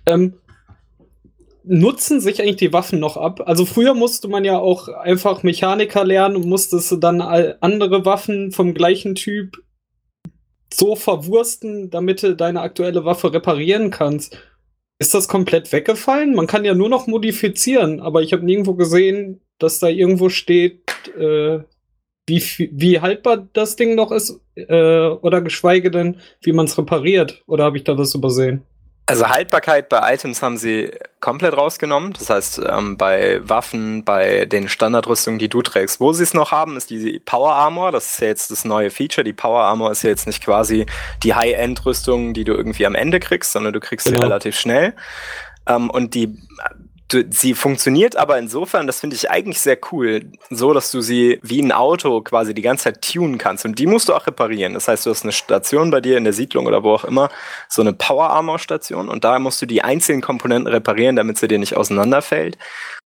[0.08, 0.34] Ähm,
[1.64, 3.42] nutzen sich eigentlich die Waffen noch ab?
[3.46, 8.74] Also früher musste man ja auch einfach Mechaniker lernen und musstest dann andere Waffen vom
[8.74, 9.58] gleichen Typ
[10.78, 14.38] so verwursten, damit du deine aktuelle Waffe reparieren kannst.
[15.00, 16.36] Ist das komplett weggefallen?
[16.36, 20.82] Man kann ja nur noch modifizieren, aber ich habe nirgendwo gesehen, dass da irgendwo steht,
[21.18, 21.60] äh,
[22.28, 27.44] wie, wie haltbar das Ding noch ist, äh, oder geschweige denn, wie man es repariert.
[27.46, 28.64] Oder habe ich da was übersehen?
[29.08, 32.14] Also Haltbarkeit bei Items haben sie komplett rausgenommen.
[32.14, 36.52] Das heißt, ähm, bei Waffen, bei den Standardrüstungen, die du trägst, wo sie es noch
[36.52, 37.92] haben, ist die Power Armor.
[37.92, 39.24] Das ist ja jetzt das neue Feature.
[39.24, 40.88] Die Power Armor ist ja jetzt nicht quasi
[41.22, 44.18] die High-End-Rüstung, die du irgendwie am Ende kriegst, sondern du kriegst genau.
[44.18, 44.96] sie relativ schnell.
[45.68, 46.40] Ähm, und die
[47.12, 51.62] sie funktioniert aber insofern, das finde ich eigentlich sehr cool, so dass du sie wie
[51.62, 53.64] ein Auto quasi die ganze Zeit tunen kannst.
[53.66, 54.74] Und die musst du auch reparieren.
[54.74, 57.30] Das heißt, du hast eine Station bei dir in der Siedlung oder wo auch immer,
[57.70, 61.48] so eine Power Armor Station und da musst du die einzelnen Komponenten reparieren, damit sie
[61.48, 62.58] dir nicht auseinanderfällt.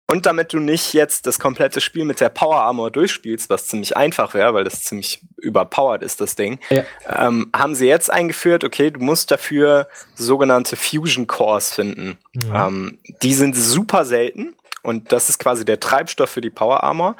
[0.09, 3.95] Und damit du nicht jetzt das komplette Spiel mit der Power Armor durchspielst, was ziemlich
[3.95, 6.83] einfach wäre, weil das ziemlich überpowered ist, das Ding, ja.
[7.07, 12.17] ähm, haben sie jetzt eingeführt, okay, du musst dafür sogenannte Fusion Cores finden.
[12.33, 12.55] Mhm.
[12.55, 17.15] Ähm, die sind super selten und das ist quasi der Treibstoff für die Power Armor.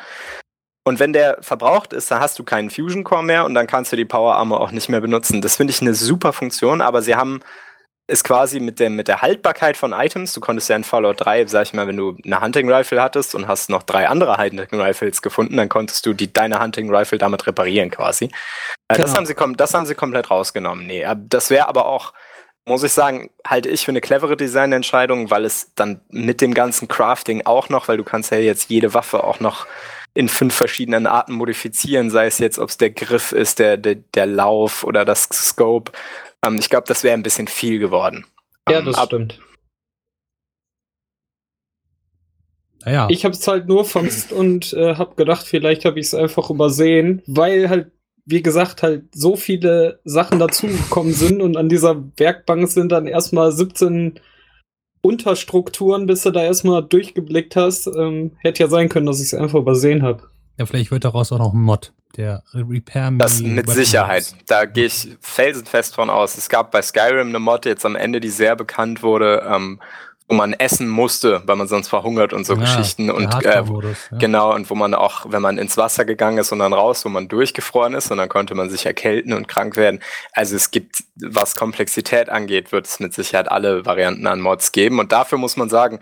[0.83, 3.91] Und wenn der verbraucht ist, dann hast du keinen Fusion Core mehr und dann kannst
[3.91, 5.41] du die Power Armor auch nicht mehr benutzen.
[5.41, 7.41] Das finde ich eine super Funktion, aber sie haben
[8.10, 10.34] ist quasi mit der, mit der Haltbarkeit von Items.
[10.34, 13.36] Du konntest ja in Fallout 3, sag ich mal, wenn du eine Hunting Rifle hattest
[13.36, 17.18] und hast noch drei andere Hunting Rifles gefunden, dann konntest du die, deine Hunting Rifle
[17.18, 18.26] damit reparieren quasi.
[18.26, 18.30] Äh,
[18.95, 19.01] Genau.
[19.03, 20.88] das, haben sie, das haben sie komplett rausgenommen.
[20.88, 22.14] Nee, äh, das wäre aber auch,
[22.66, 26.88] muss ich sagen, halte ich für eine clevere Designentscheidung, weil es dann mit dem ganzen
[26.88, 29.68] Crafting auch noch, weil du kannst ja jetzt jede Waffe auch noch
[30.14, 33.95] in fünf verschiedenen Arten modifizieren, sei es jetzt, ob es der Griff ist, der, der,
[33.95, 35.91] der Lauf oder das Scope.
[36.45, 38.26] Ähm, ich glaube, das wäre ein bisschen viel geworden.
[38.70, 39.39] Ja, Ähm, das ab- stimmt.
[42.86, 46.14] Naja, Ich habe es halt nur vermisst und äh, habe gedacht, vielleicht habe ich es
[46.16, 47.91] einfach übersehen, weil halt,
[48.26, 53.51] wie gesagt, halt so viele Sachen dazugekommen sind und an dieser Werkbank sind dann erstmal
[53.51, 54.20] 17
[55.01, 57.87] Unterstrukturen, bis du da erstmal durchgeblickt hast.
[57.87, 60.23] Ähm, hätte ja sein können, dass ich es einfach übersehen habe.
[60.57, 64.35] ja, vielleicht wird daraus auch noch ein Mod, der Repair Me Das mit Weapon Sicherheit.
[64.47, 66.37] Da gehe ich felsenfest von aus.
[66.37, 69.79] Es gab bei Skyrim eine Mod jetzt am Ende, die sehr bekannt wurde, ähm,
[70.30, 73.09] wo man essen musste, weil man sonst verhungert und so Ja, Geschichten.
[73.09, 73.65] Und äh, ja.
[74.11, 77.09] Genau, und wo man auch, wenn man ins Wasser gegangen ist und dann raus, wo
[77.09, 80.01] man durchgefroren ist und dann konnte man sich erkälten und krank werden.
[80.32, 84.99] Also es gibt, was Komplexität angeht, wird es mit Sicherheit alle Varianten an Mods geben.
[84.99, 85.99] Und dafür muss man sagen,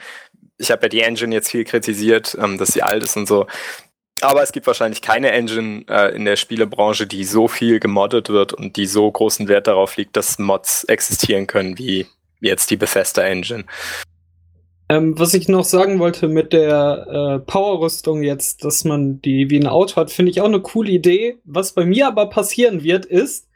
[0.57, 3.47] ich habe ja die Engine jetzt viel kritisiert, ähm, dass sie alt ist und so.
[4.19, 8.51] Aber es gibt wahrscheinlich keine Engine äh, in der Spielebranche, die so viel gemoddet wird
[8.51, 12.07] und die so großen Wert darauf liegt, dass Mods existieren können wie
[12.41, 13.63] jetzt die Bethesda Engine.
[14.89, 19.59] Ähm, was ich noch sagen wollte mit der äh, Powerrüstung jetzt, dass man die wie
[19.59, 21.39] ein Auto hat, finde ich auch eine coole Idee.
[21.43, 23.49] Was bei mir aber passieren wird, ist,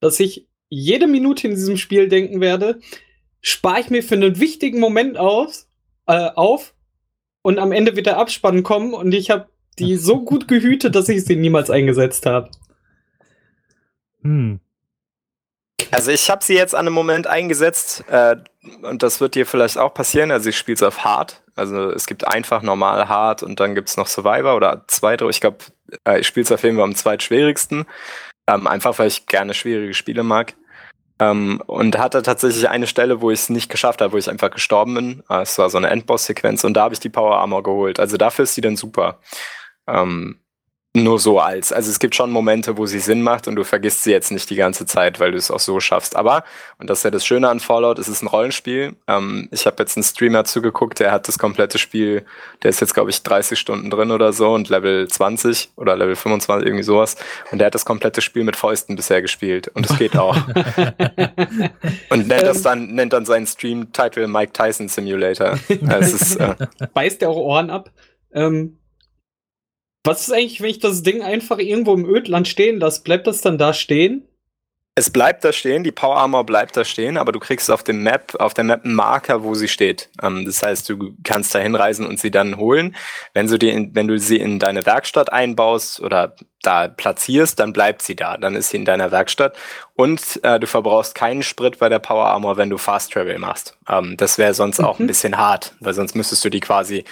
[0.00, 2.80] dass ich jede Minute in diesem Spiel denken werde,
[3.40, 5.68] spare ich mir für einen wichtigen Moment aus,
[6.06, 6.74] äh, auf
[7.42, 11.08] und am Ende wird der Abspann kommen und ich habe die so gut gehütet, dass
[11.08, 12.50] ich sie niemals eingesetzt habe.
[14.22, 14.60] Hm.
[15.96, 18.36] Also ich habe sie jetzt an einem Moment eingesetzt äh,
[18.82, 20.30] und das wird dir vielleicht auch passieren.
[20.30, 21.42] Also ich spiele es auf Hard.
[21.54, 25.26] Also es gibt einfach normal Hard und dann gibt es noch Survivor oder zweite.
[25.30, 25.56] Ich glaube,
[26.06, 27.86] äh, ich spiele es auf jeden Fall am zweitschwierigsten.
[28.46, 30.54] Ähm, einfach weil ich gerne schwierige Spiele mag.
[31.18, 34.50] Ähm, und hatte tatsächlich eine Stelle, wo ich es nicht geschafft habe, wo ich einfach
[34.50, 35.22] gestorben bin.
[35.30, 37.98] Äh, Es war so eine Endboss-Sequenz und da habe ich die Power Armor geholt.
[37.98, 39.18] Also dafür ist die dann super.
[39.86, 40.40] Ähm,
[41.02, 41.72] nur so als.
[41.72, 44.48] Also es gibt schon Momente, wo sie Sinn macht und du vergisst sie jetzt nicht
[44.50, 46.16] die ganze Zeit, weil du es auch so schaffst.
[46.16, 46.44] Aber,
[46.78, 48.96] und das ist ja das Schöne an Fallout, es ist ein Rollenspiel.
[49.06, 52.24] Ähm, ich habe jetzt einen Streamer zugeguckt, der hat das komplette Spiel,
[52.62, 56.16] der ist jetzt, glaube ich, 30 Stunden drin oder so und Level 20 oder Level
[56.16, 57.16] 25, irgendwie sowas.
[57.52, 59.68] Und der hat das komplette Spiel mit Fäusten bisher gespielt.
[59.68, 60.36] Und es geht auch.
[62.10, 62.62] und nennt das Ähm.
[62.62, 65.58] dann, nennt dann seinen Stream-Title Mike Tyson Simulator.
[65.68, 66.54] es ist, äh,
[66.94, 67.90] Beißt der auch Ohren ab.
[68.32, 68.78] Ähm,
[70.06, 73.02] was ist eigentlich, wenn ich das Ding einfach irgendwo im Ödland stehen lasse?
[73.02, 74.26] Bleibt das dann da stehen?
[74.98, 78.02] Es bleibt da stehen, die Power Armor bleibt da stehen, aber du kriegst auf dem
[78.02, 80.08] Map, auf der Map einen Marker, wo sie steht.
[80.22, 82.96] Ähm, das heißt, du kannst da hinreisen und sie dann holen.
[83.34, 87.74] Wenn du, die in, wenn du sie in deine Werkstatt einbaust oder da platzierst, dann
[87.74, 88.38] bleibt sie da.
[88.38, 89.54] Dann ist sie in deiner Werkstatt.
[89.96, 93.76] Und äh, du verbrauchst keinen Sprit bei der Power Armor, wenn du Fast Travel machst.
[93.90, 95.08] Ähm, das wäre sonst auch ein Mhm.
[95.08, 97.04] bisschen hart, weil sonst müsstest du die quasi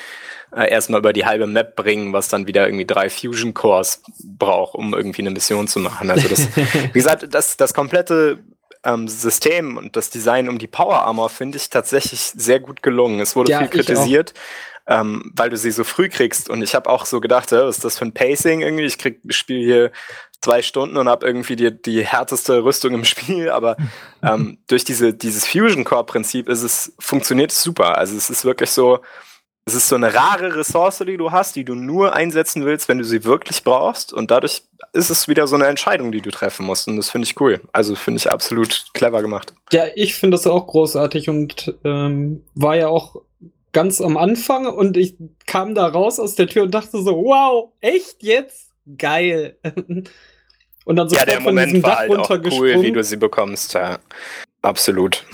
[0.55, 4.75] äh, erstmal über die halbe Map bringen, was dann wieder irgendwie drei Fusion Cores braucht,
[4.75, 6.11] um irgendwie eine Mission zu machen.
[6.11, 8.39] Also das, wie gesagt, das, das komplette
[8.85, 13.21] ähm, System und das Design um die Power Armor finde ich tatsächlich sehr gut gelungen.
[13.21, 14.35] Es wurde Ja, viel kritisiert,
[14.87, 16.49] ähm, weil du sie so früh kriegst.
[16.51, 18.85] Und ich habe auch so gedacht, ja, was ist das für ein Pacing irgendwie?
[18.85, 19.93] Ich krieg spiele hier
[20.43, 23.77] zwei Stunden und habe irgendwie die, die härteste Rüstung im Spiel, aber
[24.23, 27.97] ähm, durch diese, dieses Fusion Core Prinzip ist es, funktioniert es super.
[27.97, 29.01] Also es ist wirklich so,
[29.67, 32.99] es ist so eine rare Ressource, die du hast, die du nur einsetzen willst, wenn
[32.99, 34.13] du sie wirklich brauchst.
[34.13, 34.63] Und dadurch
[34.93, 36.87] ist es wieder so eine Entscheidung, die du treffen musst.
[36.87, 37.61] Und das finde ich cool.
[37.73, 39.55] Also finde ich absolut clever gemacht.
[39.73, 43.23] Ja, ich finde das auch großartig und ähm, war ja auch
[43.73, 47.73] ganz am Anfang und ich kam da raus aus der Tür und dachte so, wow,
[47.81, 48.69] echt jetzt?
[48.99, 49.57] Geil.
[50.85, 53.73] und dann Ja, sofort der Moment war halt auch cool, wie du sie bekommst.
[53.73, 53.99] Ja,
[54.61, 55.25] absolut.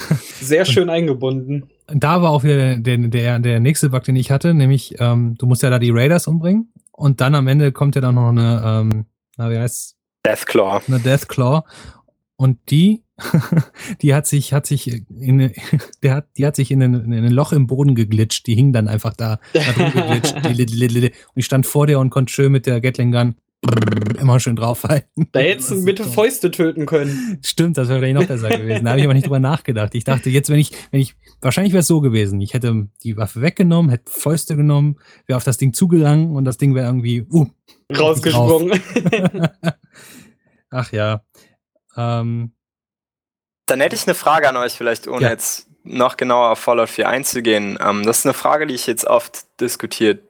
[0.40, 1.68] Sehr schön eingebunden.
[1.92, 5.46] Da war auch wieder der, der, der nächste Bug, den ich hatte, nämlich ähm, du
[5.46, 8.62] musst ja da die Raiders umbringen und dann am Ende kommt ja dann noch eine,
[8.64, 9.96] ähm, na, wie heißt's?
[10.24, 10.82] Deathclaw.
[10.86, 11.62] eine Deathclaw
[12.36, 13.02] und die
[14.02, 15.52] die hat sich hat sich in
[16.02, 18.72] der hat die hat sich in ein, in ein Loch im Boden geglitscht die hing
[18.72, 22.66] dann einfach da, da drin geglitscht und ich stand vor der und konnte schön mit
[22.66, 23.34] der Gatling Gun
[24.18, 26.12] immer schön draufhalten Da hättest du dumm.
[26.12, 27.38] Fäuste töten können.
[27.44, 28.84] Stimmt, das wäre vielleicht noch besser gewesen.
[28.84, 29.94] Da habe ich aber nicht drüber nachgedacht.
[29.94, 32.40] Ich dachte, jetzt, wenn ich, wenn ich, wahrscheinlich wäre es so gewesen.
[32.40, 36.56] Ich hätte die Waffe weggenommen, hätte Fäuste genommen, wäre auf das Ding zugegangen und das
[36.56, 37.46] Ding wäre irgendwie, uh,
[37.96, 38.80] Rausgesprungen.
[40.70, 41.22] Ach ja.
[41.96, 42.52] Ähm,
[43.66, 45.30] Dann hätte ich eine Frage an euch, vielleicht ohne Ja.
[45.30, 47.78] jetzt noch genauer auf Fallout 4 einzugehen.
[47.80, 50.22] Ähm, das ist eine Frage, die ich jetzt oft diskutiert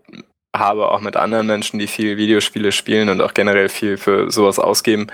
[0.56, 4.58] habe, auch mit anderen Menschen, die viel Videospiele spielen und auch generell viel für sowas
[4.58, 5.06] ausgeben.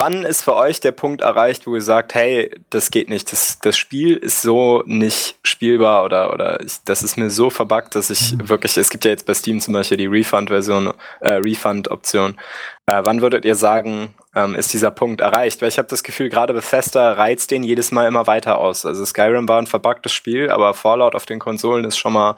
[0.00, 3.58] Wann ist für euch der Punkt erreicht, wo ihr sagt, hey, das geht nicht, das,
[3.58, 8.08] das Spiel ist so nicht spielbar oder, oder ich, das ist mir so verbuggt, dass
[8.08, 8.48] ich Mhm.
[8.48, 12.38] wirklich, es gibt ja jetzt bei Steam zum Beispiel die Refund-Version, äh, Refund-Option.
[12.86, 15.60] Äh, wann würdet ihr sagen, ähm, ist dieser Punkt erreicht?
[15.60, 18.86] Weil ich habe das Gefühl, gerade Bethesda reizt den jedes Mal immer weiter aus.
[18.86, 22.36] Also Skyrim war ein verbuggtes Spiel, aber Fallout auf den Konsolen ist schon mal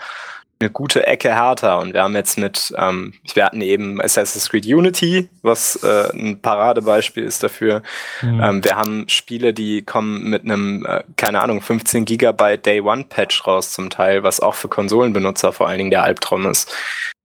[0.61, 1.79] eine gute Ecke härter.
[1.79, 6.41] Und wir haben jetzt mit, ähm, wir hatten eben Assassin's Creed Unity, was äh, ein
[6.41, 7.83] Paradebeispiel ist dafür.
[8.21, 8.41] Mhm.
[8.43, 13.05] Ähm, wir haben Spiele, die kommen mit einem, äh, keine Ahnung, 15 Gigabyte Day One
[13.09, 16.73] Patch raus zum Teil, was auch für Konsolenbenutzer vor allen Dingen der Albtraum ist.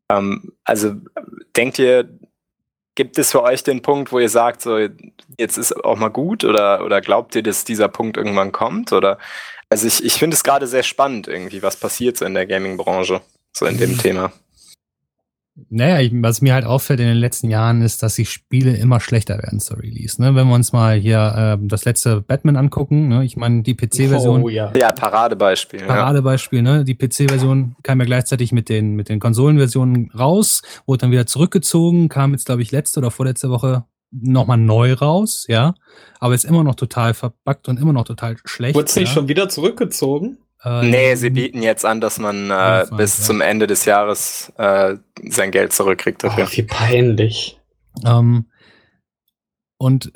[0.10, 0.96] Ähm, also
[1.56, 2.08] denkt ihr,
[2.96, 4.80] gibt es für euch den Punkt, wo ihr sagt, so
[5.38, 8.94] jetzt ist auch mal gut oder, oder glaubt ihr, dass dieser Punkt irgendwann kommt?
[8.94, 9.18] Oder
[9.70, 13.22] also ich, ich finde es gerade sehr spannend irgendwie, was passiert so in der Gaming-Branche,
[13.53, 13.97] so in dem Mhm.
[13.97, 14.32] Thema.
[15.70, 18.99] Naja, ich, was mir halt auffällt in den letzten Jahren ist, dass die Spiele immer
[18.99, 20.22] schlechter werden zur Release.
[20.22, 20.36] Ne?
[20.36, 23.24] Wenn wir uns mal hier ähm, das letzte Batman angucken, ne?
[23.24, 24.74] ich meine, die PC-Version, Oh ja.
[24.76, 25.80] Ja, Paradebeispiel.
[25.80, 25.88] Ja.
[25.88, 26.84] Paradebeispiel, ne?
[26.84, 32.09] Die PC-Version kam ja gleichzeitig mit den, mit den Konsolenversionen raus, wurde dann wieder zurückgezogen,
[32.09, 33.86] kam jetzt, glaube ich, letzte oder vorletzte Woche
[34.22, 35.74] nochmal neu raus, ja.
[36.20, 38.76] Aber ist immer noch total verbuggt und immer noch total schlecht.
[38.76, 39.13] Wurde es nicht ja?
[39.13, 40.38] schon wieder zurückgezogen?
[40.63, 43.24] Äh, Nee, sie bieten jetzt an, dass man äh, bis ja.
[43.26, 44.95] zum Ende des Jahres äh,
[45.30, 46.45] sein Geld zurückkriegt dafür.
[46.47, 47.59] Oh, wie peinlich.
[48.05, 48.45] Ähm,
[49.78, 50.11] und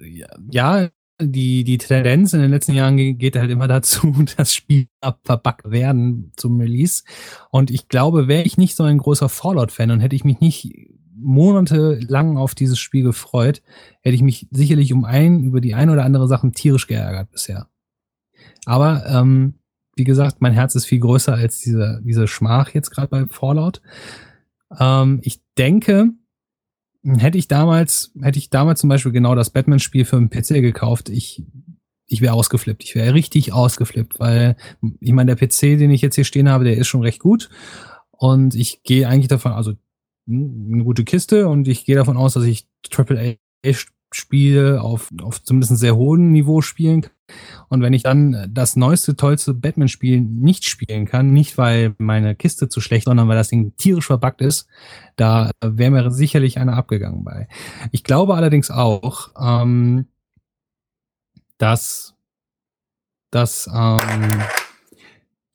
[0.52, 0.90] ja,
[1.22, 4.88] die, die Tendenz in den letzten Jahren ge- geht halt immer dazu, dass Spiele
[5.26, 7.04] verbuggt werden zum Release.
[7.52, 10.74] Und ich glaube, wäre ich nicht so ein großer Fallout-Fan und hätte ich mich nicht
[11.22, 13.62] monatelang auf dieses Spiel gefreut,
[14.02, 17.68] hätte ich mich sicherlich um ein, über die ein oder andere Sachen tierisch geärgert bisher.
[18.66, 19.56] Aber ähm,
[19.96, 23.82] wie gesagt, mein Herz ist viel größer als diese, diese Schmach jetzt gerade bei Fallout.
[24.80, 26.12] Ähm, ich denke,
[27.04, 31.10] hätte ich damals, hätte ich damals zum Beispiel genau das Batman-Spiel für den PC gekauft,
[31.10, 31.44] ich,
[32.08, 32.84] ich wäre ausgeflippt.
[32.84, 34.56] Ich wäre richtig ausgeflippt, weil
[35.00, 37.50] ich meine, der PC, den ich jetzt hier stehen habe, der ist schon recht gut.
[38.12, 39.74] Und ich gehe eigentlich davon, also
[40.30, 45.96] eine gute Kiste und ich gehe davon aus, dass ich AAA-Spiele auf, auf zumindest sehr
[45.96, 47.12] hohen Niveau spielen kann.
[47.68, 52.70] Und wenn ich dann das neueste, tollste Batman-Spiel nicht spielen kann, nicht weil meine Kiste
[52.70, 54.68] zu schlecht, sondern weil das Ding tierisch verbuggt ist,
[55.16, 57.48] da wäre mir sicherlich einer abgegangen bei.
[57.92, 60.08] Ich glaube allerdings auch, ähm,
[61.58, 62.16] dass,
[63.32, 64.42] dass, ähm,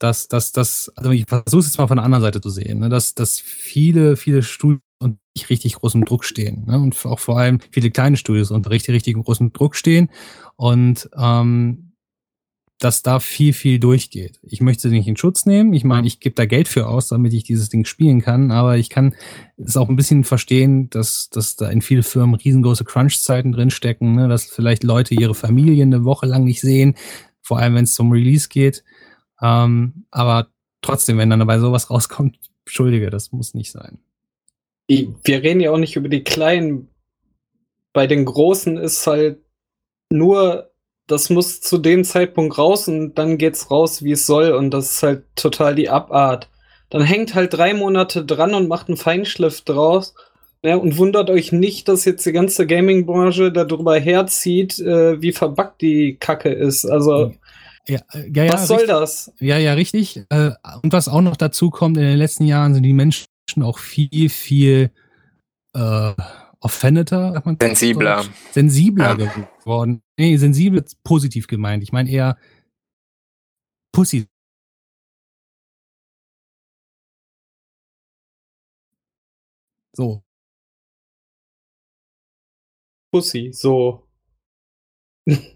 [0.04, 2.80] dass, dass, dass, also ich versuche es jetzt mal von der anderen Seite zu sehen,
[2.80, 6.66] ne, dass, dass viele, viele Studien und nicht richtig großem Druck stehen.
[6.66, 10.10] Ne, und auch vor allem viele kleine Studios unter richtig, richtig großem Druck stehen
[10.56, 11.92] und ähm,
[12.78, 14.40] dass da viel, viel durchgeht.
[14.42, 15.72] Ich möchte sie nicht in Schutz nehmen.
[15.72, 18.76] Ich meine, ich gebe da Geld für aus, damit ich dieses Ding spielen kann, aber
[18.76, 19.14] ich kann
[19.56, 24.28] es auch ein bisschen verstehen, dass, dass da in viele Firmen riesengroße Crunch-Zeiten drinstecken, ne,
[24.28, 26.94] dass vielleicht Leute ihre Familien eine Woche lang nicht sehen,
[27.40, 28.84] vor allem wenn es zum Release geht.
[29.40, 30.48] Ähm, aber
[30.80, 33.98] trotzdem, wenn dann dabei sowas rauskommt, entschuldige, das muss nicht sein.
[34.88, 36.88] Wir reden ja auch nicht über die Kleinen.
[37.92, 39.38] Bei den Großen ist halt
[40.10, 40.70] nur,
[41.06, 44.52] das muss zu dem Zeitpunkt raus und dann geht's raus, wie es soll.
[44.52, 46.48] Und das ist halt total die Abart.
[46.90, 50.14] Dann hängt halt drei Monate dran und macht einen Feinschliff draus.
[50.62, 55.82] Ja, und wundert euch nicht, dass jetzt die ganze Gaming-Branche darüber herzieht, äh, wie verbuggt
[55.82, 56.86] die Kacke ist.
[56.86, 57.34] Also,
[57.86, 58.94] Ja, äh, ja, ja, was soll richtig.
[58.94, 59.32] das?
[59.40, 60.16] Ja, ja, richtig.
[60.30, 63.26] Äh, und was auch noch dazu kommt, in den letzten Jahren sind die Menschen
[63.62, 64.90] auch viel, viel
[65.74, 66.14] äh,
[66.60, 68.16] offendeter, sagt man Sensibler.
[68.16, 68.30] Deutsch?
[68.52, 69.46] sensibler Ja.
[69.60, 70.02] geworden.
[70.18, 71.82] Nee, sensibel ist positiv gemeint.
[71.82, 72.38] Ich meine eher
[73.92, 74.26] Pussy.
[79.96, 80.24] So.
[83.12, 84.08] Pussy, so.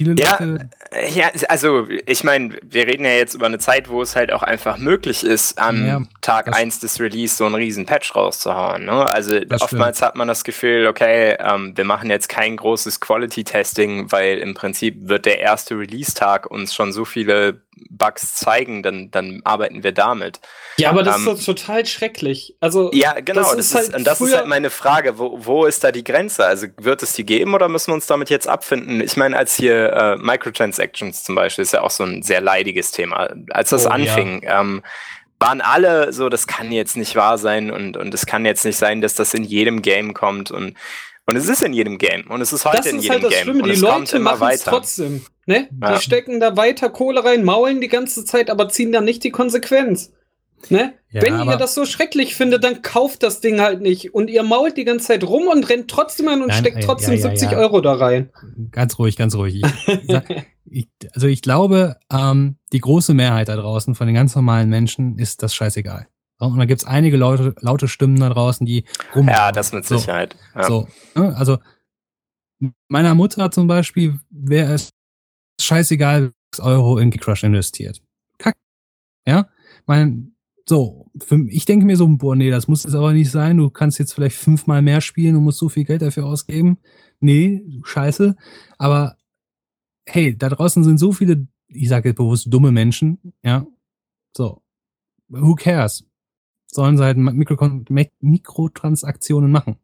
[0.00, 0.70] Viele Ja, Leute.
[0.92, 4.32] Äh, Ja, also ich meine, wir reden ja jetzt über eine Zeit, wo es halt
[4.32, 8.14] auch einfach möglich ist, am Ja, Tag das- 1 des Release so einen riesen Patch
[8.16, 8.86] rauszuhauen.
[8.86, 9.04] Ne?
[9.12, 14.38] Also oftmals hat man das Gefühl, okay, ähm, wir machen jetzt kein großes Quality-Testing, weil
[14.38, 19.82] im Prinzip wird der erste Release-Tag uns schon so viele Bugs zeigen, dann, dann arbeiten
[19.82, 20.40] wir damit.
[20.76, 22.56] Ja, aber das Ähm, ist doch total schrecklich.
[22.60, 25.64] Also, Ja, genau, Das das, ist halt und das ist halt meine Frage, wo, wo
[25.66, 26.44] ist da die Grenze?
[26.46, 29.00] Also wird es die geben oder müssen wir uns damit jetzt abfinden?
[29.00, 32.90] Ich meine, als hier äh, Microtransactions zum Beispiel ist ja auch so ein sehr leidiges
[32.92, 33.30] Thema.
[33.50, 33.94] Als das Oh, ja.
[33.94, 34.82] anfing, ähm,
[35.38, 38.76] waren alle so, das kann jetzt nicht wahr sein und, und es kann jetzt nicht
[38.76, 40.76] sein, dass das in jedem Game kommt und
[41.26, 42.28] Und es ist in jedem Game.
[42.28, 43.42] Und es ist heute das in ist jedem halt das Game.
[43.42, 43.62] Schlimme.
[43.62, 44.70] Und Die es kommt Leute immer machen es weiter.
[44.70, 45.24] trotzdem.
[45.46, 45.68] Ne?
[45.80, 45.94] Ja.
[45.94, 49.30] Die stecken da weiter Kohle rein, maulen die ganze Zeit, aber ziehen dann nicht die
[49.30, 50.12] Konsequenz.
[50.68, 50.92] Ne?
[51.10, 54.14] Ja, Wenn ihr das so schrecklich findet, dann kauft das Ding halt nicht.
[54.14, 56.82] Und ihr mault die ganze Zeit rum und rennt trotzdem an und Nein, steckt ja,
[56.82, 57.58] trotzdem ja, ja, 70 ja.
[57.58, 58.30] Euro da rein.
[58.70, 59.62] Ganz ruhig, ganz ruhig.
[59.62, 60.16] Ich,
[60.66, 65.18] ich, also ich glaube, ähm, die große Mehrheit da draußen von den ganz normalen Menschen
[65.18, 66.06] ist das scheißegal.
[66.48, 68.84] Und da gibt's einige laute, laute Stimmen da draußen, die
[69.14, 69.28] rum.
[69.28, 69.98] Ja, das mit So.
[69.98, 70.36] Sicherheit.
[70.54, 70.64] Ja.
[70.64, 71.36] So, ne?
[71.36, 71.58] also
[72.88, 74.90] meiner Mutter zum Beispiel wäre es
[75.60, 78.02] scheißegal, viel Euro in Crush investiert.
[78.38, 78.56] Kack.
[79.26, 79.48] Ja,
[79.86, 80.34] mein,
[80.68, 83.56] so, für, ich denke mir so, boah, nee, das muss jetzt aber nicht sein.
[83.56, 86.78] Du kannst jetzt vielleicht fünfmal mehr spielen und musst so viel Geld dafür ausgeben.
[87.20, 88.36] Nee, scheiße.
[88.78, 89.16] Aber
[90.06, 93.66] hey, da draußen sind so viele, ich sage jetzt bewusst dumme Menschen, ja.
[94.36, 94.62] So,
[95.28, 96.04] who cares?
[96.72, 97.84] Sollen sie halt Mikrokon
[98.20, 99.76] Mikrotransaktionen machen.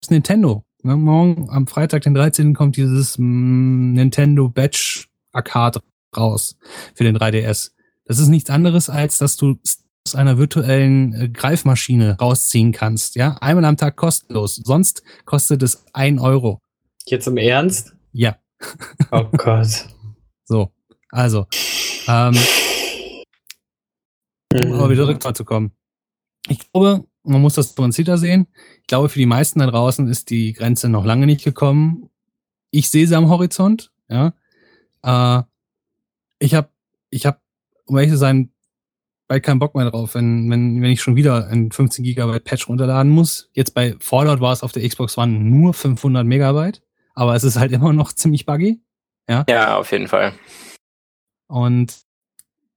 [0.00, 0.64] Das Nintendo.
[0.82, 0.96] Ne?
[0.96, 2.54] Morgen am Freitag, den 13.
[2.54, 5.80] kommt dieses mm, Nintendo Batch Arcade
[6.16, 6.56] raus
[6.94, 7.72] für den 3DS.
[8.04, 9.56] Das ist nichts anderes, als dass du
[10.06, 13.16] aus einer virtuellen äh, Greifmaschine rausziehen kannst.
[13.16, 14.56] Ja, einmal am Tag kostenlos.
[14.56, 16.60] Sonst kostet es ein Euro.
[17.06, 17.94] Jetzt im Ernst?
[18.12, 18.36] Ja,
[19.10, 19.86] Oh Gott.
[20.44, 20.72] so.
[21.10, 21.46] Also,
[22.06, 22.34] ähm,
[24.54, 25.20] um aber wieder Mhm.
[25.20, 25.72] zurückzukommen.
[26.48, 28.46] Ich glaube, man muss das differenzierter sehen.
[28.80, 32.10] Ich glaube, für die meisten da draußen ist die Grenze noch lange nicht gekommen.
[32.70, 33.92] Ich sehe sie am Horizont.
[34.08, 34.32] Ja,
[35.02, 35.42] äh,
[36.38, 36.70] ich habe,
[37.10, 37.38] ich habe,
[37.84, 38.52] um ehrlich zu sein,
[39.26, 42.68] bald keinen Bock mehr drauf, wenn, wenn, wenn ich schon wieder ein 15 Gigabyte Patch
[42.68, 43.50] runterladen muss.
[43.52, 46.82] Jetzt bei Fallout war es auf der Xbox One nur 500 Megabyte,
[47.14, 48.80] aber es ist halt immer noch ziemlich buggy.
[49.48, 50.32] ja, auf jeden Fall.
[51.48, 51.98] Und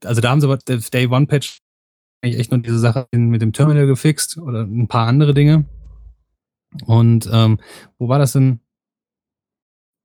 [0.03, 1.60] also da haben sie aber der Day One Patch
[2.21, 5.65] eigentlich echt nur diese Sache mit dem Terminal gefixt oder ein paar andere Dinge.
[6.85, 7.59] Und ähm,
[7.97, 8.59] wo war das denn?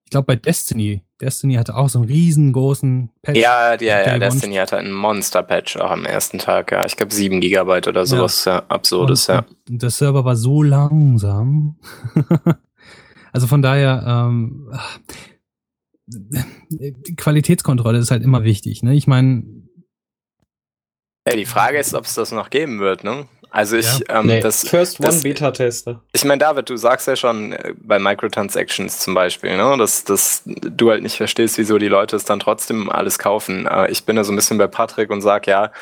[0.05, 1.03] Ich glaube bei Destiny.
[1.21, 3.41] Destiny hatte auch so einen riesengroßen Patch.
[3.41, 4.19] Ja, ja, ja.
[4.19, 6.85] Destiny hatte einen Monster-Patch auch am ersten Tag, ja.
[6.85, 8.62] Ich glaube 7 Gigabyte oder sowas, ja.
[8.69, 9.45] Absurdes, und, ja.
[9.69, 11.77] und der Server war so langsam.
[13.33, 14.71] also von daher, ähm,
[16.07, 18.83] die Qualitätskontrolle ist halt immer wichtig.
[18.83, 18.95] Ne?
[18.95, 19.43] Ich meine,
[21.27, 23.27] Ey, die Frage ist, ob es das noch geben wird, ne?
[23.51, 26.03] Also ich, ähm, Nee, das, First One das- Beta-Tester.
[26.12, 30.43] ich meine, David, du sagst ja schon äh, bei Microtransactions zum Beispiel, ne, dass, dass
[30.45, 33.66] du halt nicht verstehst, wieso die Leute es dann trotzdem alles kaufen.
[33.66, 35.72] Äh, ich bin da so ein bisschen bei Patrick und sag ja,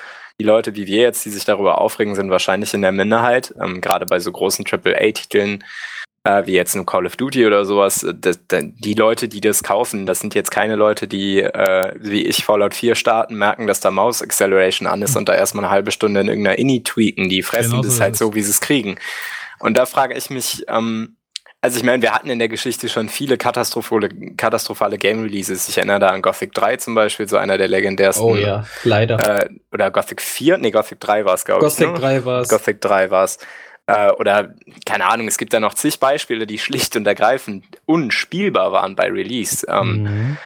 [0.41, 3.81] die Leute wie wir jetzt, die sich darüber aufregen, sind wahrscheinlich in der Minderheit, ähm,
[3.81, 5.65] gerade bei so großen AAA-Titeln
[6.27, 8.03] äh, wie jetzt ein Call of Duty oder sowas.
[8.03, 11.93] äh, Das, da- die Leute, die das kaufen, das sind jetzt keine Leute, die äh,
[11.99, 15.65] wie ich Fallout 4 starten, merken, dass da Mouse Acceleration an ist und da erstmal
[15.65, 17.29] eine halbe Stunde in irgendeiner Inni tweaken.
[17.29, 18.97] Die fressen Genau so das halt so, wie sie es kriegen.
[19.61, 21.17] Und da frage ich mich, ähm,
[21.61, 25.69] also ich meine, wir hatten in der Geschichte schon viele katastrophale, katastrophale Game Releases.
[25.69, 28.25] Ich erinnere da an Gothic 3 zum Beispiel, so einer der legendärsten.
[28.25, 29.41] Oh ja, leider.
[29.45, 30.59] Äh, oder Gothic 4?
[30.59, 31.73] Nee, Gothic 3 war es, glaube ich.
[31.73, 31.99] Gothic ne?
[31.99, 32.49] 3 war es.
[32.49, 33.39] Gothic 3 war es.
[33.87, 34.55] Äh, oder,
[34.87, 39.11] keine Ahnung, es gibt da noch zig Beispiele, die schlicht und ergreifend unspielbar waren bei
[39.11, 39.67] Release.
[39.69, 40.39] Ähm, mhm.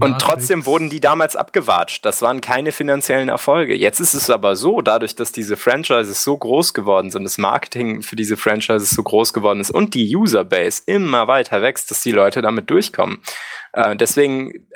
[0.00, 2.06] Und trotzdem wurden die damals abgewatscht.
[2.06, 3.74] Das waren keine finanziellen Erfolge.
[3.74, 8.00] Jetzt ist es aber so, dadurch, dass diese Franchises so groß geworden sind, das Marketing
[8.00, 12.12] für diese Franchises so groß geworden ist und die Userbase immer weiter wächst, dass die
[12.12, 13.18] Leute damit durchkommen.
[13.74, 14.66] Äh, deswegen,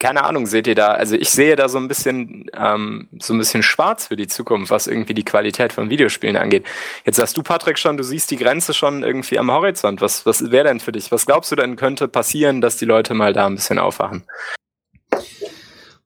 [0.00, 3.38] keine Ahnung, seht ihr da, also ich sehe da so ein bisschen, ähm, so ein
[3.38, 6.64] bisschen schwarz für die Zukunft, was irgendwie die Qualität von Videospielen angeht.
[7.04, 10.00] Jetzt sagst du, Patrick, schon, du siehst die Grenze schon irgendwie am Horizont.
[10.00, 11.12] Was, was wäre denn für dich?
[11.12, 14.24] Was glaubst du denn könnte passieren, dass die Leute mal da ein bisschen aufwachen?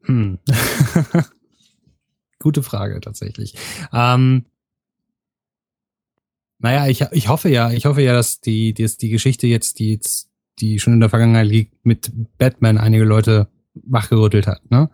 [0.03, 0.41] Hm.
[2.41, 3.55] Gute Frage tatsächlich.
[3.93, 4.45] Ähm,
[6.59, 9.93] naja, ich, ich hoffe ja, ich hoffe ja, dass die, dass die Geschichte jetzt, die
[9.93, 14.61] jetzt, die schon in der Vergangenheit liegt, mit Batman einige Leute wachgerüttelt hat.
[14.71, 14.89] Ne?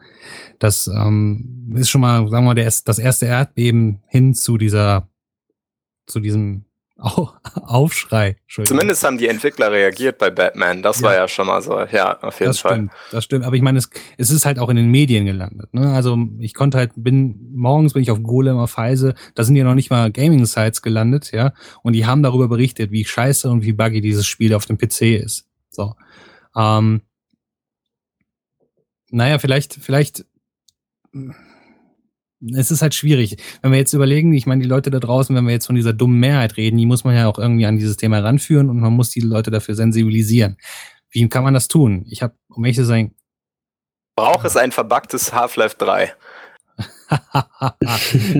[0.58, 5.08] Das ähm, ist schon mal, sagen wir mal, der, das erste Erdbeben hin zu dieser,
[6.06, 6.64] zu diesem
[7.02, 8.36] Au Aufschrei.
[8.46, 10.82] Zumindest haben die Entwickler reagiert bei Batman.
[10.82, 11.06] Das Ja.
[11.06, 11.78] war ja schon mal so.
[11.90, 12.72] Ja, auf jeden das Fall.
[12.74, 13.44] stimmt, das stimmt.
[13.46, 15.72] Aber ich meine, es, es ist halt auch in den Medien gelandet.
[15.72, 15.90] Ne?
[15.94, 19.64] Also ich konnte halt, bin morgens bin ich auf Golem auf Heise, da sind ja
[19.64, 23.72] noch nicht mal Gaming-Sites gelandet, ja, und die haben darüber berichtet, wie scheiße und wie
[23.72, 25.46] buggy dieses Spiel auf dem PC ist.
[25.70, 25.94] So.
[26.54, 27.00] Ähm,
[29.10, 30.24] naja, vielleicht, vielleicht,
[32.54, 33.36] es ist halt schwierig.
[33.62, 35.92] Wenn wir jetzt überlegen, ich meine, die Leute da draußen, wenn wir jetzt von dieser
[35.92, 38.92] dummen Mehrheit reden, die muss man ja auch irgendwie an dieses Thema ranführen und man
[38.92, 40.56] muss die Leute dafür sensibilisieren.
[41.10, 42.04] Wie kann man das tun?
[42.08, 43.14] Ich habe, um ehrlich zu sein,
[44.16, 46.12] Braucht es ein verbuggtes Half-Life 3?
[47.10, 47.66] oh,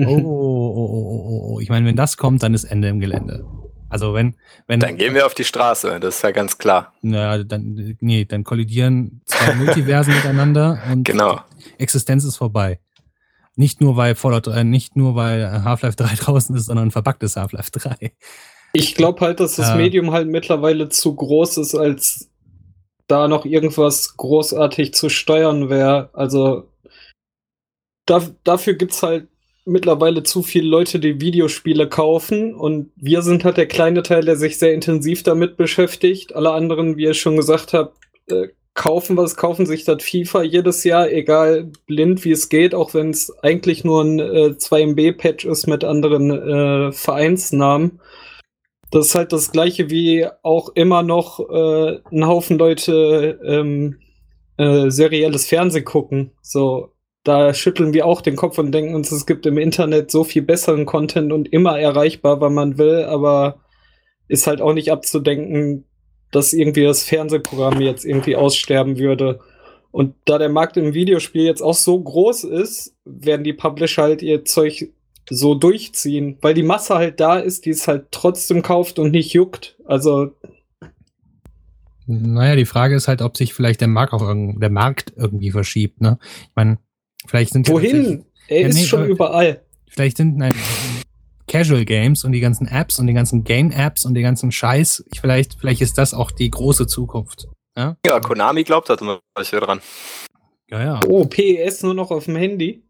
[0.05, 1.59] oh, oh, oh, oh, oh.
[1.59, 3.45] Ich meine, wenn das kommt, dann ist Ende im Gelände.
[3.91, 4.35] Also wenn,
[4.67, 4.79] wenn.
[4.79, 6.93] Dann gehen wir auf die Straße, das ist ja ganz klar.
[7.01, 11.41] Na, dann, nee, dann kollidieren zwei Multiversen miteinander und Genau.
[11.77, 12.79] Existenz ist vorbei.
[13.57, 17.35] Nicht nur weil Fallout 3, nicht nur weil Half-Life 3 draußen ist, sondern ein verpacktes
[17.35, 18.13] Half-Life 3.
[18.73, 19.75] Ich glaube halt, dass das Ja.
[19.75, 22.29] Medium halt mittlerweile zu groß ist, als
[23.07, 26.09] da noch irgendwas großartig zu steuern wäre.
[26.13, 26.69] Also
[28.05, 29.27] da, dafür gibt's halt
[29.65, 34.35] mittlerweile zu viele Leute, die Videospiele kaufen und wir sind halt der kleine Teil, der
[34.35, 36.35] sich sehr intensiv damit beschäftigt.
[36.35, 37.97] Alle anderen, wie ihr schon gesagt habt,
[38.27, 42.93] äh, kaufen was, kaufen sich das FIFA jedes Jahr, egal blind wie es geht, auch
[42.93, 47.99] wenn es eigentlich nur ein äh, 2MB-Patch ist mit anderen äh, Vereinsnamen.
[48.91, 53.99] Das ist halt das gleiche wie auch immer noch äh, ein Haufen Leute ähm,
[54.57, 56.31] äh, serielles Fernsehen gucken.
[56.41, 56.91] So,
[57.23, 60.41] da schütteln wir auch den Kopf und denken uns, es gibt im Internet so viel
[60.41, 63.59] besseren Content und immer erreichbar, wann man will, aber
[64.27, 65.85] ist halt auch nicht abzudenken,
[66.31, 69.39] dass irgendwie das Fernsehprogramm jetzt irgendwie aussterben würde.
[69.91, 74.21] Und da der Markt im Videospiel jetzt auch so groß ist, werden die Publisher halt
[74.21, 74.89] ihr Zeug
[75.29, 79.33] so durchziehen, weil die Masse halt da ist, die es halt trotzdem kauft und nicht
[79.33, 79.77] juckt.
[79.85, 80.31] Also,
[82.07, 86.01] Naja, die Frage ist halt, ob sich vielleicht der Markt auch der Markt irgendwie verschiebt,
[86.01, 86.17] ne?
[86.21, 86.77] Ich meine,
[87.27, 88.25] vielleicht sind wohin?
[88.47, 89.61] Er Ja, ist nee, schon aber- überall.
[89.87, 90.53] Vielleicht sind nein,
[91.47, 95.03] Casual Games und die ganzen Apps und die ganzen Game Apps und die ganzen Scheiß,
[95.11, 97.47] ich, vielleicht, vielleicht ist das auch die große Zukunft.
[97.77, 99.81] Ja, Ja, Konami glaubt da zum Beispiel dran.
[100.69, 100.81] ja.
[100.83, 100.99] ja.
[101.07, 102.83] Oh, PES nur noch auf dem Handy.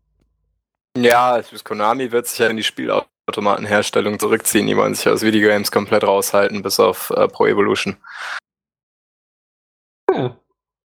[0.97, 4.67] Ja, Konami wird sich ja in die Spielautomatenherstellung zurückziehen.
[4.67, 7.95] Die wollen sich aus Videogames komplett raushalten, bis auf äh, Pro Evolution.
[10.13, 10.37] Ja.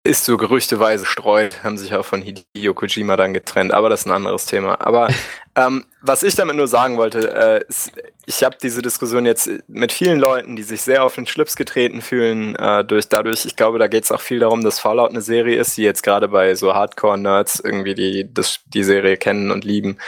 [0.05, 4.07] Ist so gerüchteweise streut, haben sich auch von Hideo Kojima dann getrennt, aber das ist
[4.07, 4.81] ein anderes Thema.
[4.81, 5.09] Aber
[5.55, 7.93] ähm, was ich damit nur sagen wollte, äh, ist,
[8.27, 12.03] ich habe diese Diskussion jetzt mit vielen Leuten, die sich sehr auf den Schlips getreten
[12.03, 15.23] fühlen, äh, durch dadurch, ich glaube, da geht es auch viel darum, dass Fallout eine
[15.23, 19.65] Serie ist, die jetzt gerade bei so Hardcore-Nerds irgendwie die, das, die Serie kennen und
[19.65, 19.99] lieben.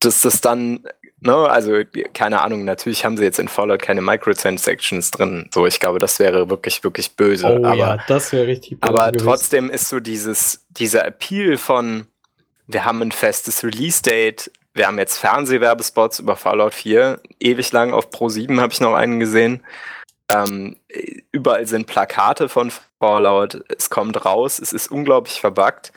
[0.00, 0.84] Dass das dann,
[1.20, 5.48] ne, also keine Ahnung, natürlich haben sie jetzt in Fallout keine Microtransactions drin.
[5.52, 7.46] So, ich glaube, das wäre wirklich, wirklich böse.
[7.46, 9.26] Oh aber ja, das wäre richtig böse aber gewesen.
[9.26, 12.06] trotzdem ist so dieses, dieser Appeal von,
[12.66, 18.10] wir haben ein festes Release-Date, wir haben jetzt Fernsehwerbespots über Fallout 4, ewig lang auf
[18.10, 19.64] Pro 7 habe ich noch einen gesehen.
[20.28, 20.76] Ähm,
[21.32, 25.92] überall sind Plakate von Fallout, es kommt raus, es ist unglaublich verbuggt.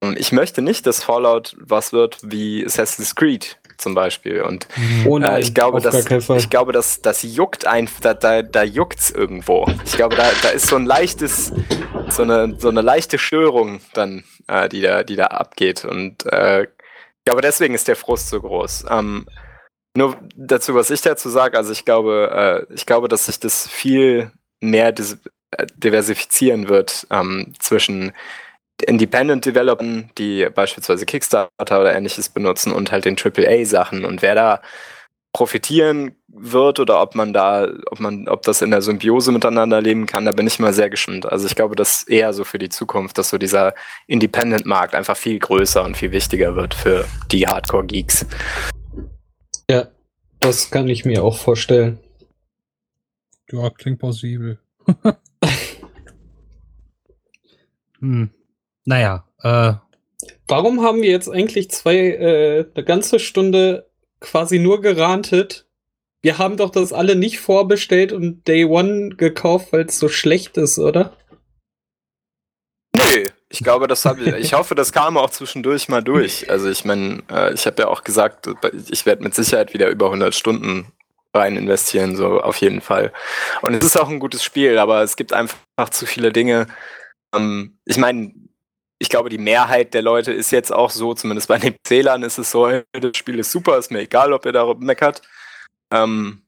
[0.00, 4.42] Und ich möchte nicht, dass Fallout was wird wie Assassin's Creed zum Beispiel.
[4.42, 4.68] Und
[5.06, 6.38] Oh nein, äh, ich glaube, auf gar das, keinen Fall.
[6.38, 9.66] ich glaube, das, das juckt ein, da, da, da juckt's irgendwo.
[9.84, 11.52] Ich glaube, da, da ist so ein leichtes,
[12.10, 15.84] so eine, so eine leichte Störung dann, äh, die da, die da abgeht.
[15.84, 18.86] Und äh, ich glaube, deswegen ist der Frust so groß.
[18.90, 19.26] Ähm,
[19.96, 23.66] nur dazu, was ich dazu sage, also ich glaube, äh, ich glaube, dass sich das
[23.66, 28.12] viel mehr äh, diversifizieren wird ähm, zwischen
[28.86, 34.04] Independent Developern, die beispielsweise Kickstarter oder ähnliches benutzen und halt den AAA-Sachen.
[34.04, 34.62] Und wer da
[35.32, 40.06] profitieren wird oder ob man da, ob man, ob das in der Symbiose miteinander leben
[40.06, 41.26] kann, da bin ich mal sehr gespannt.
[41.26, 43.74] Also ich glaube, das ist eher so für die Zukunft, dass so dieser
[44.06, 48.26] Independent-Markt einfach viel größer und viel wichtiger wird für die Hardcore-Geeks.
[49.70, 49.88] Ja,
[50.40, 51.98] das kann ich mir auch vorstellen.
[53.50, 54.58] Ja, klingt plausibel.
[58.00, 58.30] hm.
[58.88, 59.74] Naja, äh,
[60.48, 65.66] Warum haben wir jetzt eigentlich zwei, äh, eine ganze Stunde quasi nur gerantet?
[66.22, 70.56] Wir haben doch das alle nicht vorbestellt und Day One gekauft, weil es so schlecht
[70.56, 71.16] ist, oder?
[72.96, 74.34] Nö, ich glaube, das habe ich.
[74.36, 76.50] Ich hoffe, das kam auch zwischendurch mal durch.
[76.50, 78.48] Also ich meine, äh, ich habe ja auch gesagt,
[78.90, 80.90] ich werde mit Sicherheit wieder über 100 Stunden
[81.34, 83.12] rein investieren, so auf jeden Fall.
[83.60, 85.58] Und es ist auch ein gutes Spiel, aber es gibt einfach
[85.90, 86.66] zu viele Dinge.
[87.34, 88.32] Ähm, ich meine,
[88.98, 92.38] ich glaube, die Mehrheit der Leute ist jetzt auch so, zumindest bei den Zählern ist
[92.38, 95.22] es so, das Spiel ist super, ist mir egal, ob ihr darüber meckert.
[95.92, 96.42] Ähm,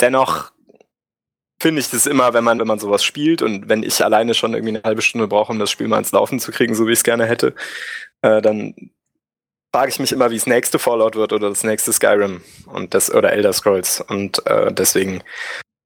[0.00, 0.52] dennoch
[1.60, 4.54] finde ich das immer, wenn man, wenn man sowas spielt und wenn ich alleine schon
[4.54, 6.92] irgendwie eine halbe Stunde brauche, um das Spiel mal ins Laufen zu kriegen, so wie
[6.92, 7.54] ich es gerne hätte,
[8.22, 8.74] äh, dann
[9.72, 13.12] frage ich mich immer, wie das nächste Fallout wird oder das nächste Skyrim und das
[13.12, 14.00] oder Elder Scrolls.
[14.00, 15.22] Und äh, deswegen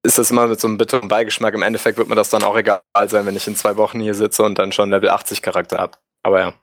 [0.09, 1.55] ist das immer mit so einem bitteren Beigeschmack.
[1.55, 4.15] Im Endeffekt wird mir das dann auch egal sein, wenn ich in zwei Wochen hier
[4.15, 5.99] sitze und dann schon Level 80 Charakter habe.
[6.23, 6.55] Aber ja.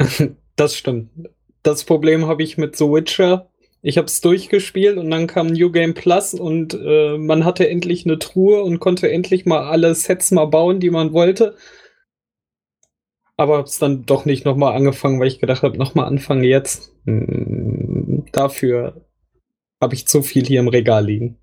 [0.56, 1.10] Das stimmt.
[1.62, 3.48] Das Problem habe ich mit The Witcher.
[3.80, 8.04] Ich habe es durchgespielt und dann kam New Game Plus und äh, man hatte endlich
[8.04, 11.56] eine Truhe und konnte endlich mal alle Sets mal bauen, die man wollte.
[13.36, 16.92] Aber habe es dann doch nicht nochmal angefangen, weil ich gedacht habe, nochmal anfangen jetzt.
[17.06, 19.04] Hm, dafür
[19.80, 21.38] habe ich zu viel hier im Regal liegen.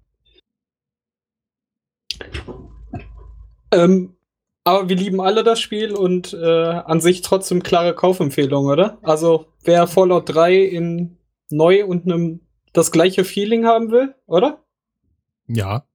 [3.71, 4.15] Ähm,
[4.63, 8.97] aber wir lieben alle das Spiel und äh, an sich trotzdem klare Kaufempfehlung, oder?
[9.03, 11.17] Also wer Fallout 3 in
[11.49, 12.39] neu und einem
[12.73, 14.63] das gleiche Feeling haben will, oder?
[15.47, 15.85] Ja.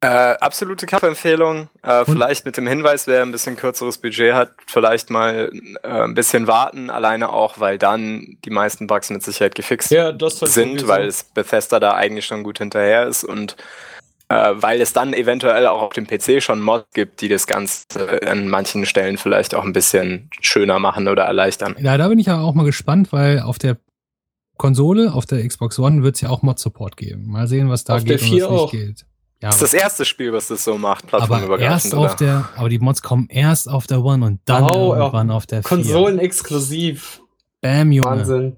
[0.00, 1.70] Äh, absolute Kaufempfehlung.
[1.82, 5.50] Äh, vielleicht mit dem Hinweis, wer ein bisschen kürzeres Budget hat, vielleicht mal
[5.82, 6.88] äh, ein bisschen warten.
[6.88, 11.24] Alleine auch, weil dann die meisten Bugs mit Sicherheit gefixt Ja, das sind, weil es
[11.24, 13.56] Bethesda da eigentlich schon gut hinterher ist und
[14.30, 17.84] äh, weil es dann eventuell auch auf dem PC schon Mods gibt, die das Ganze
[18.26, 21.74] an manchen Stellen vielleicht auch ein bisschen schöner machen oder erleichtern.
[21.80, 23.78] Ja, da bin ich ja auch mal gespannt, weil auf der
[24.56, 27.28] Konsole, auf der Xbox One, wird es ja auch Mod-Support geben.
[27.30, 28.70] Mal sehen, was da Auf geht und 4 was nicht auch.
[28.72, 29.06] geht.
[29.40, 31.72] Ja, Das ist das erste Spiel, was das so macht, aber plattformübergreifend.
[31.84, 32.16] erst auf oder?
[32.16, 34.98] der, aber die Mods kommen erst auf der One und dann Oh, ja.
[35.00, 35.68] irgendwann auf der 4.
[35.68, 37.20] Konsolen exklusiv.
[37.60, 38.10] Bam, Junge.
[38.10, 38.56] Wahnsinn.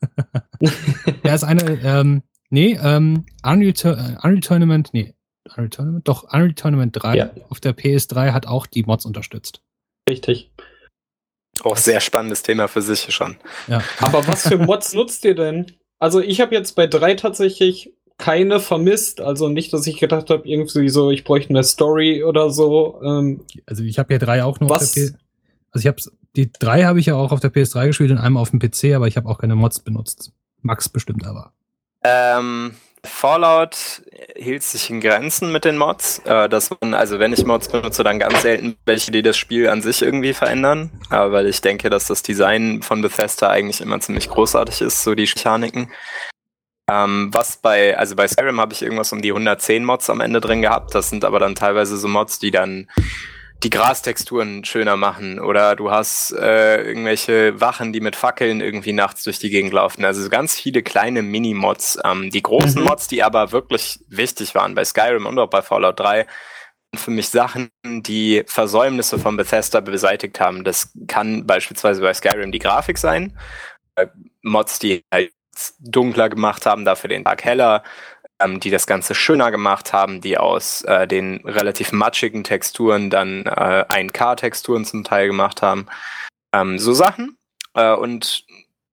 [1.22, 5.14] Da ist eine, ähm, nee, ähm, Unreal, äh, Unreal Tournament, nee,
[5.48, 7.30] Unreal Tournament, doch, Unreal Tournament 3 Ja.
[7.50, 9.62] auf der PS3 hat auch die Mods unterstützt.
[10.08, 10.50] Richtig.
[11.64, 13.36] Auch sehr spannendes Thema für sich schon.
[13.66, 13.82] Ja.
[14.00, 15.66] Aber was für Mods nutzt ihr denn?
[15.98, 19.20] Also ich habe jetzt bei drei tatsächlich keine vermisst.
[19.20, 23.00] Also nicht, dass ich gedacht habe, irgendwie so, ich bräuchte eine Story oder so.
[23.02, 24.82] Ähm, Also ich habe ja drei auch nur Was?
[24.88, 25.14] auf der PS.
[25.72, 28.40] Also ich hab's, die drei habe ich ja auch auf der PS3 gespielt und einmal
[28.40, 30.32] auf dem PC, aber ich habe auch keine Mods benutzt.
[30.62, 31.52] Max bestimmt aber.
[32.04, 34.02] Ähm, Fallout
[34.36, 36.20] hielt sich in Grenzen mit den Mods.
[36.24, 39.68] Äh, das waren, also wenn ich Mods benutze, dann ganz selten welche, die das Spiel
[39.68, 40.90] an sich irgendwie verändern.
[41.10, 45.14] Äh, weil ich denke, dass das Design von Bethesda eigentlich immer ziemlich großartig ist, so
[45.14, 45.90] die Mechaniken.
[46.90, 50.40] Ähm, was bei, also bei Skyrim habe ich irgendwas um die 110 Mods am Ende
[50.40, 50.94] drin gehabt.
[50.94, 52.88] Das sind aber dann teilweise so Mods, die dann
[53.64, 59.24] die Grastexturen schöner machen oder du hast äh, irgendwelche Wachen, die mit Fackeln irgendwie nachts
[59.24, 60.04] durch die Gegend laufen.
[60.04, 61.98] Also so ganz viele kleine Mini-Mods.
[62.04, 62.88] Ähm, die großen Mhm.
[62.88, 66.26] Mods, die aber wirklich wichtig waren bei Skyrim und auch bei Fallout 3,
[66.92, 70.64] sind für mich Sachen, die Versäumnisse von Bethesda beseitigt haben.
[70.64, 73.38] Das kann beispielsweise bei Skyrim die Grafik sein.
[73.96, 74.06] Äh,
[74.42, 75.32] Mods, die halt
[75.80, 77.82] dunkler gemacht haben, dafür den Tag heller,
[78.40, 83.46] ähm, die das Ganze schöner gemacht haben, die aus äh, den relativ matschigen Texturen dann
[83.46, 85.86] äh, 1K-Texturen zum Teil gemacht haben.
[86.54, 87.36] Ähm, so Sachen.
[87.74, 88.44] Äh, und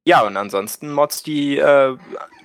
[0.08, 1.98] ja, und ansonsten Mods, die, äh,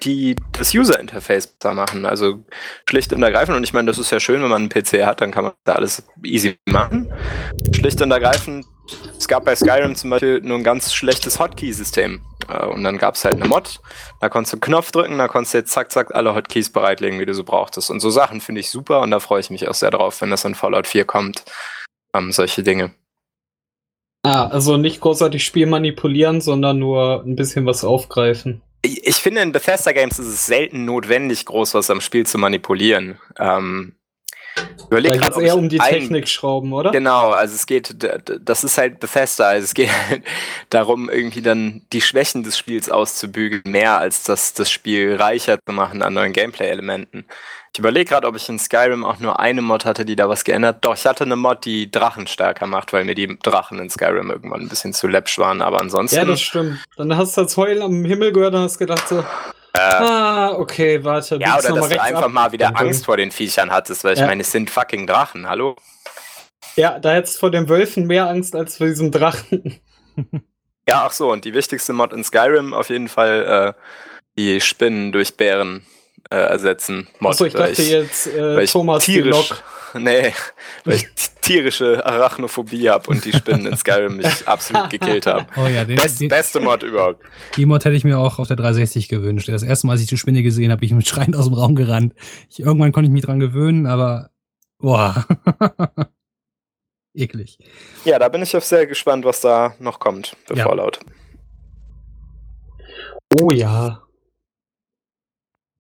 [0.03, 2.07] die das User-Interface besser machen.
[2.07, 2.43] Also
[2.89, 3.57] schlicht und ergreifend.
[3.57, 5.53] Und ich meine, das ist ja schön, wenn man einen PC hat, dann kann man
[5.65, 7.13] da alles easy machen.
[7.75, 8.65] Schlicht und ergreifend,
[9.19, 12.21] es gab bei Skyrim zum Beispiel nur ein ganz schlechtes Hotkey-System.
[12.49, 13.81] Äh, und dann gab es halt eine Mod,
[14.21, 17.19] da konntest du einen Knopf drücken, da konntest du jetzt zack, zack alle Hotkeys bereitlegen,
[17.21, 17.91] wie du so brauchtest.
[17.91, 20.31] Und so Sachen finde ich super und da freue ich mich auch sehr drauf, wenn
[20.31, 21.45] das in Fallout 4 kommt.
[22.15, 22.93] Ähm, solche Dinge.
[24.25, 28.63] ah, also nicht großartig Spiel manipulieren, sondern nur ein bisschen was aufgreifen.
[28.83, 32.39] Ich, ich finde, in Bethesda Games ist es selten notwendig, groß was am Spiel zu
[32.39, 33.19] manipulieren.
[33.39, 33.95] Ähm,
[34.87, 36.91] überleg Da geht ob eher um die Technik schrauben, oder?
[36.91, 37.97] Genau, also es geht,
[38.41, 40.23] das ist halt Bethesda, also es geht halt
[40.71, 45.73] darum, irgendwie dann die Schwächen des Spiels auszubügeln, mehr als das, das Spiel reicher zu
[45.73, 47.25] machen an neuen Gameplay-Elementen.
[47.73, 50.43] Ich überlege gerade, ob ich in Skyrim auch nur eine Mod hatte, die da was
[50.43, 50.85] geändert.
[50.85, 54.31] Doch, ich hatte eine Mod, die Drachen stärker macht, weil mir die Drachen in Skyrim
[54.31, 56.17] irgendwann ein bisschen zu läppsch waren, aber ansonsten.
[56.17, 56.81] Ja, das stimmt.
[56.97, 59.25] Dann hast du das Heulen am Himmel gehört und hast gedacht so,
[59.75, 61.37] äh, ah, okay, warte.
[61.41, 62.31] ja, oder dass du einfach ab.
[62.33, 64.27] mal wieder Angst vor den Viechern hattest, weil ich Ja.
[64.27, 65.77] meine, es sind fucking Drachen, hallo?
[66.77, 69.81] Ja, da hättest du vor den Wölfen mehr Angst als vor diesem Drachen.
[70.89, 73.81] Ja, ach so, und die wichtigste Mod in Skyrim auf jeden Fall äh,
[74.37, 75.87] die Spinnen durch Bären
[76.31, 77.09] äh, ersetzen.
[77.19, 79.53] Mod, Achso, ich dachte jetzt äh, weil ich Thomas tierisch,
[79.95, 80.33] nee,
[80.85, 81.09] weil ich
[81.41, 85.47] tierische Arachnophobie habe und die Spinnen in Skyrim mich absolut gekillt haben.
[85.57, 87.25] Oh ja, den, Best, den, beste Mod überhaupt.
[87.57, 89.49] die Mod hätte ich mir auch auf der 360 gewünscht.
[89.49, 91.55] Das erste Mal, als ich die Spinne gesehen habe, bin ich mit schreiend aus dem
[91.55, 92.15] Raum gerannt.
[92.49, 94.31] Ich, irgendwann konnte ich mich dran gewöhnen, aber
[94.79, 95.27] boah.
[97.15, 97.59] Eklig.
[98.05, 100.65] Ja, da bin ich auch sehr gespannt, was da noch kommt für Ja.
[100.65, 101.01] Fallout.
[103.41, 104.03] Oh ja.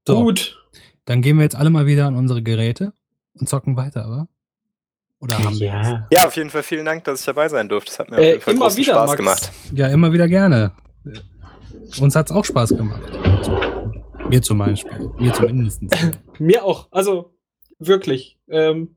[0.06, 0.58] So, Gut.
[1.04, 2.92] dann gehen wir jetzt alle mal wieder an unsere Geräte
[3.34, 4.28] und zocken weiter, aber?
[5.20, 5.90] Oder haben wir jetzt?
[5.90, 6.06] Ja.
[6.10, 7.90] Ja, auf jeden Fall vielen Dank, dass ich dabei sein durfte.
[7.90, 9.16] Das hat mir auf Äh, jeden Fall immer wieder, Spaß Max.
[9.18, 9.50] gemacht.
[9.74, 10.72] Ja, immer wieder gerne.
[12.00, 13.02] Uns hat's auch Spaß gemacht.
[14.28, 15.10] Mir zum Beispiel.
[15.18, 15.82] Mir zumindest.
[16.38, 16.88] Mir auch.
[16.90, 17.34] Also,
[17.78, 18.38] wirklich.
[18.48, 18.96] Ähm,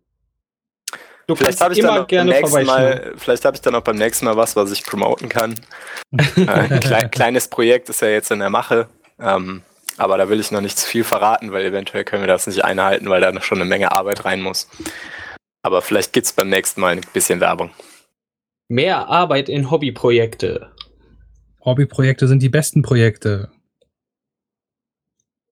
[1.28, 2.66] du Vielleicht kannst habe ich immer dann noch beim gerne.
[2.66, 5.56] Mal, vielleicht habe ich dann auch beim nächsten Mal was, was ich promoten kann.
[6.38, 8.88] äh, klei kleines Projekt ist ja jetzt in der Mache.
[9.20, 9.64] Ähm,
[9.98, 12.64] aber da will ich noch nicht zu viel verraten, weil eventuell können wir das nicht
[12.64, 14.68] einhalten, weil da noch schon eine Menge Arbeit rein muss.
[15.62, 17.72] Aber vielleicht gibt's beim nächsten Mal ein bisschen Werbung.
[18.68, 20.72] Mehr Arbeit in Hobbyprojekte.
[21.64, 23.52] Hobbyprojekte sind die besten Projekte.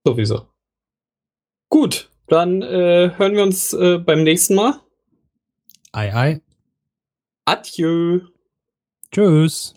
[0.03, 0.47] Sowieso.
[1.69, 4.80] Gut, dann äh, hören wir uns äh, beim nächsten Mal.
[5.93, 6.41] Ei, ei.
[7.45, 8.22] Adieu.
[9.11, 9.76] Tschüss.